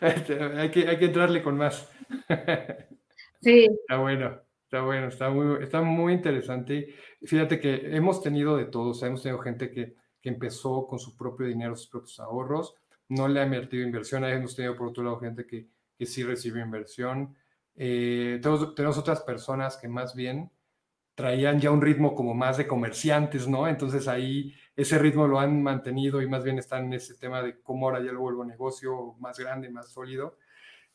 Este, 0.00 0.42
hay, 0.42 0.70
que, 0.72 0.88
hay 0.88 0.98
que 0.98 1.04
entrarle 1.04 1.44
con 1.44 1.56
más. 1.56 1.88
sí. 3.40 3.68
Está 3.70 3.98
bueno. 3.98 4.40
Está 4.72 4.84
bueno, 4.84 5.08
está 5.08 5.28
muy, 5.28 5.62
está 5.62 5.82
muy 5.82 6.14
interesante. 6.14 6.94
Fíjate 7.24 7.60
que 7.60 7.96
hemos 7.96 8.22
tenido 8.22 8.56
de 8.56 8.66
todo, 8.66 8.90
o 8.90 8.94
sea, 8.94 9.08
hemos 9.08 9.22
tenido 9.22 9.40
gente 9.40 9.70
que, 9.70 9.94
que, 10.20 10.28
empezó 10.28 10.86
con 10.86 10.98
su 10.98 11.16
propio 11.16 11.46
dinero, 11.46 11.76
sus 11.76 11.88
propios 11.88 12.18
ahorros, 12.20 12.74
no 13.08 13.28
le 13.28 13.40
ha 13.40 13.44
invertido 13.44 13.84
inversión, 13.84 14.24
ahí 14.24 14.32
hemos 14.32 14.56
tenido 14.56 14.76
por 14.76 14.88
otro 14.88 15.04
lado 15.04 15.20
gente 15.20 15.46
que, 15.46 15.68
que 15.96 16.06
sí 16.06 16.24
recibió 16.24 16.64
inversión. 16.64 17.36
Eh, 17.76 18.38
tenemos, 18.42 18.74
tenemos, 18.74 18.98
otras 18.98 19.20
personas 19.22 19.76
que 19.76 19.88
más 19.88 20.14
bien 20.14 20.50
traían 21.14 21.60
ya 21.60 21.70
un 21.70 21.82
ritmo 21.82 22.14
como 22.14 22.34
más 22.34 22.56
de 22.56 22.66
comerciantes, 22.66 23.46
¿no? 23.46 23.68
Entonces 23.68 24.08
ahí 24.08 24.54
ese 24.76 24.98
ritmo 24.98 25.28
lo 25.28 25.38
han 25.38 25.62
mantenido 25.62 26.22
y 26.22 26.28
más 26.28 26.42
bien 26.44 26.58
están 26.58 26.86
en 26.86 26.94
ese 26.94 27.14
tema 27.14 27.42
de 27.42 27.60
cómo 27.60 27.86
ahora 27.86 28.02
ya 28.02 28.12
lo 28.12 28.20
vuelvo 28.20 28.44
negocio 28.44 29.14
más 29.20 29.38
grande, 29.38 29.70
más 29.70 29.90
sólido. 29.92 30.38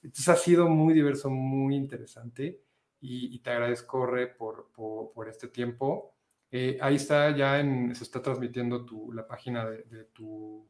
Entonces 0.01 0.29
ha 0.29 0.35
sido 0.35 0.67
muy 0.67 0.93
diverso, 0.93 1.29
muy 1.29 1.75
interesante 1.75 2.61
y, 2.99 3.39
te 3.39 3.51
agradezco, 3.51 4.05
Re, 4.05 4.27
por, 4.27 4.71
por, 4.73 5.29
este 5.29 5.47
tiempo. 5.47 6.15
Eh, 6.51 6.77
ahí 6.81 6.95
está, 6.95 7.35
ya 7.35 7.59
en, 7.59 7.93
se 7.93 8.03
está 8.03 8.21
transmitiendo 8.21 8.85
tu, 8.85 9.11
la 9.11 9.27
página 9.27 9.65
de, 9.65 10.05
tu, 10.13 10.69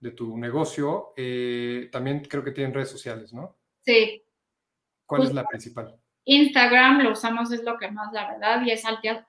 de 0.00 0.10
tu 0.12 0.36
negocio. 0.38 1.12
Eh, 1.16 1.88
también 1.92 2.20
creo 2.20 2.42
que 2.42 2.52
tienen 2.52 2.74
redes 2.74 2.90
sociales, 2.90 3.32
¿no? 3.32 3.58
Sí. 3.84 4.24
¿Cuál 5.06 5.24
es 5.24 5.34
la 5.34 5.44
principal? 5.44 5.98
Instagram 6.24 7.02
lo 7.02 7.12
usamos, 7.12 7.52
es 7.52 7.62
lo 7.62 7.76
que 7.76 7.90
más, 7.90 8.12
la 8.12 8.32
verdad, 8.32 8.62
y 8.64 8.70
es 8.70 8.84
Altias, 8.84 9.24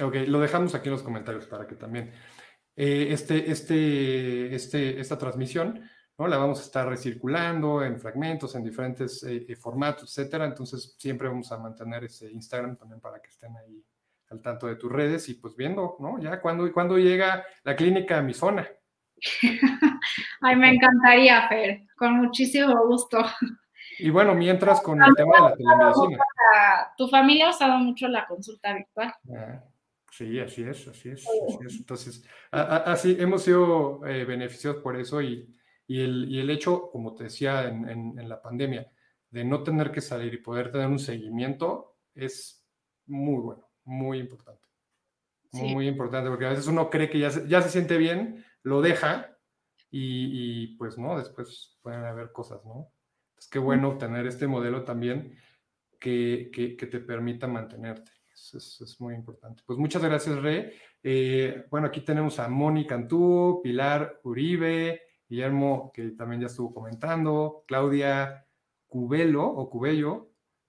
Ok, 0.00 0.14
lo 0.26 0.40
dejamos 0.40 0.74
aquí 0.74 0.88
en 0.88 0.92
los 0.92 1.02
comentarios 1.02 1.46
para 1.46 1.66
que 1.66 1.74
también 1.74 2.12
eh, 2.76 3.08
este, 3.10 3.50
este, 3.50 4.54
este, 4.54 5.00
esta 5.00 5.18
transmisión 5.18 5.88
la 6.18 6.36
vamos 6.36 6.60
a 6.60 6.62
estar 6.62 6.88
recirculando 6.88 7.84
en 7.84 7.98
fragmentos, 7.98 8.54
en 8.54 8.62
diferentes 8.62 9.22
eh, 9.24 9.44
eh, 9.48 9.56
formatos, 9.56 10.04
etcétera. 10.04 10.44
Entonces, 10.44 10.94
siempre 10.98 11.28
vamos 11.28 11.50
a 11.52 11.58
mantener 11.58 12.04
ese 12.04 12.30
Instagram 12.30 12.76
también 12.76 13.00
para 13.00 13.20
que 13.20 13.28
estén 13.28 13.56
ahí 13.56 13.84
al 14.30 14.40
tanto 14.40 14.66
de 14.66 14.76
tus 14.76 14.90
redes 14.90 15.28
y 15.28 15.34
pues 15.34 15.56
viendo, 15.56 15.96
¿no? 16.00 16.18
Ya 16.20 16.40
cuando, 16.40 16.70
cuando 16.72 16.96
llega 16.96 17.44
la 17.64 17.76
clínica 17.76 18.18
a 18.18 18.22
mi 18.22 18.34
zona. 18.34 18.66
Ay, 20.40 20.56
me 20.56 20.70
encantaría, 20.70 21.48
Fer, 21.48 21.82
con 21.96 22.16
muchísimo 22.16 22.86
gusto. 22.86 23.18
Y 23.98 24.10
bueno, 24.10 24.34
mientras 24.34 24.80
con 24.80 25.02
el 25.02 25.14
tema 25.14 25.36
de 25.36 25.42
la 25.42 25.54
telemedicina. 25.54 26.24
Tu 26.96 27.08
familia 27.08 27.46
ha 27.46 27.50
usado 27.50 27.78
mucho 27.78 28.08
la 28.08 28.26
consulta 28.26 28.74
virtual. 28.74 29.14
Ah, 29.36 29.62
sí, 30.10 30.40
así 30.40 30.62
es, 30.62 30.88
así 30.88 31.10
es, 31.10 31.26
Entonces, 31.78 32.26
así 32.50 33.16
hemos 33.18 33.42
sido 33.42 34.04
eh, 34.06 34.24
beneficiados 34.24 34.82
por 34.82 34.98
eso 34.98 35.20
y 35.20 35.54
y 35.86 36.00
el, 36.00 36.50
hecho, 36.50 36.90
como 36.90 37.14
te 37.14 37.24
decía 37.24 37.68
en, 37.68 38.28
la 38.28 38.40
pandemia, 38.40 38.90
de 39.30 39.44
no 39.44 39.62
tener 39.62 39.90
que 39.90 40.00
salir 40.00 40.34
y 40.34 40.38
poder 40.38 40.70
tener 40.70 40.86
un 40.86 40.98
seguimiento 40.98 41.96
es 42.14 42.66
muy 43.06 43.40
bueno, 43.40 43.68
muy 43.84 44.18
importante. 44.18 44.62
Muy, 45.52 45.86
importante, 45.86 46.30
porque 46.30 46.46
a 46.46 46.50
veces 46.50 46.66
uno 46.66 46.88
cree 46.88 47.10
que 47.10 47.18
ya 47.18 47.30
se, 47.30 47.46
ya 47.46 47.60
se 47.60 47.68
siente 47.68 47.98
bien, 47.98 48.42
lo 48.62 48.80
deja 48.80 49.36
y, 49.94 50.68
pues 50.78 50.96
no, 50.96 51.18
después 51.18 51.78
pueden 51.82 52.04
haber 52.04 52.32
cosas, 52.32 52.64
¿no? 52.64 52.90
Es 53.36 53.46
que 53.46 53.58
bueno 53.58 53.98
tener 53.98 54.26
este 54.26 54.46
modelo 54.46 54.84
también 54.84 55.36
que, 56.00 56.50
te 56.78 57.00
permita 57.00 57.46
mantenerte. 57.46 58.10
Eso 58.32 58.56
es, 58.56 58.96
muy 59.00 59.14
importante. 59.14 59.62
Pues 59.66 59.78
muchas 59.78 60.02
gracias, 60.02 60.40
Re. 60.40 60.72
Eh, 61.02 61.66
bueno, 61.70 61.88
aquí 61.88 62.00
tenemos 62.00 62.38
a 62.38 62.48
Moni 62.48 62.86
Cantú, 62.86 63.60
Pilar 63.62 64.20
Uribe, 64.22 65.02
Guillermo, 65.32 65.90
que 65.94 66.10
también 66.10 66.42
ya 66.42 66.48
estuvo 66.48 66.74
comentando, 66.74 67.64
Claudia 67.66 68.46
Cubelo 68.86 69.46
o 69.46 69.70
Cubello, 69.70 70.28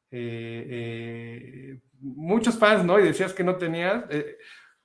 eh, 0.10 0.68
eh, 0.70 1.82
muchos 2.00 2.58
fans, 2.58 2.86
¿no? 2.86 2.98
Y 2.98 3.04
decías 3.04 3.34
que 3.34 3.44
no 3.44 3.58
tenías. 3.58 4.06
Eh, 4.10 4.38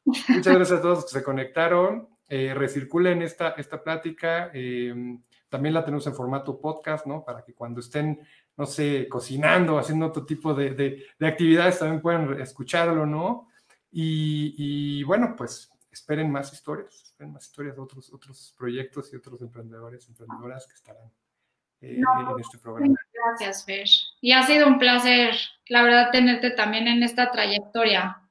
muchas 0.04 0.54
gracias 0.54 0.80
a 0.80 0.82
todos 0.82 1.04
que 1.04 1.18
se 1.18 1.22
conectaron. 1.22 2.08
recirculen 2.28 3.22
esta, 3.22 3.50
esta 3.50 3.82
plática. 3.82 4.50
Em, 4.52 5.22
también 5.48 5.74
la 5.74 5.84
tenemos 5.84 6.06
en 6.08 6.14
formato 6.14 6.60
podcast, 6.60 7.06
¿no? 7.06 7.24
Para 7.24 7.44
que 7.44 7.54
cuando 7.54 7.80
estén, 7.80 8.20
no 8.56 8.66
sé, 8.66 9.06
cocinando, 9.08 9.78
haciendo 9.78 10.06
otro 10.06 10.26
tipo 10.26 10.54
de, 10.54 10.74
de, 10.74 11.26
actividades, 11.26 11.78
también 11.78 12.02
puedan 12.02 12.40
escucharlo, 12.40 13.06
¿no? 13.06 13.48
Y, 13.92 15.02
bueno, 15.04 15.34
pues 15.36 15.70
esperen 15.98 16.30
más 16.30 16.52
historias, 16.52 17.02
esperen 17.04 17.32
más 17.32 17.44
historias 17.44 17.76
de 17.76 17.82
otros, 17.82 18.12
otros 18.12 18.54
proyectos 18.56 19.12
y 19.12 19.16
otros 19.16 19.42
emprendedores, 19.42 20.08
emprendedoras 20.08 20.66
que 20.66 20.74
estarán 20.74 21.10
eh, 21.80 21.96
en 21.96 22.40
este 22.40 22.58
programa. 22.58 22.94
Gracias, 23.12 23.64
Fer. 23.64 23.88
Y 24.20 24.32
ha 24.32 24.44
sido 24.44 24.66
un 24.66 24.78
placer, 24.78 25.34
la 25.68 25.82
verdad, 25.82 26.10
tenerte 26.10 26.50
también 26.50 26.88
en 26.88 27.02
esta 27.02 27.30
trayectoria. 27.30 28.27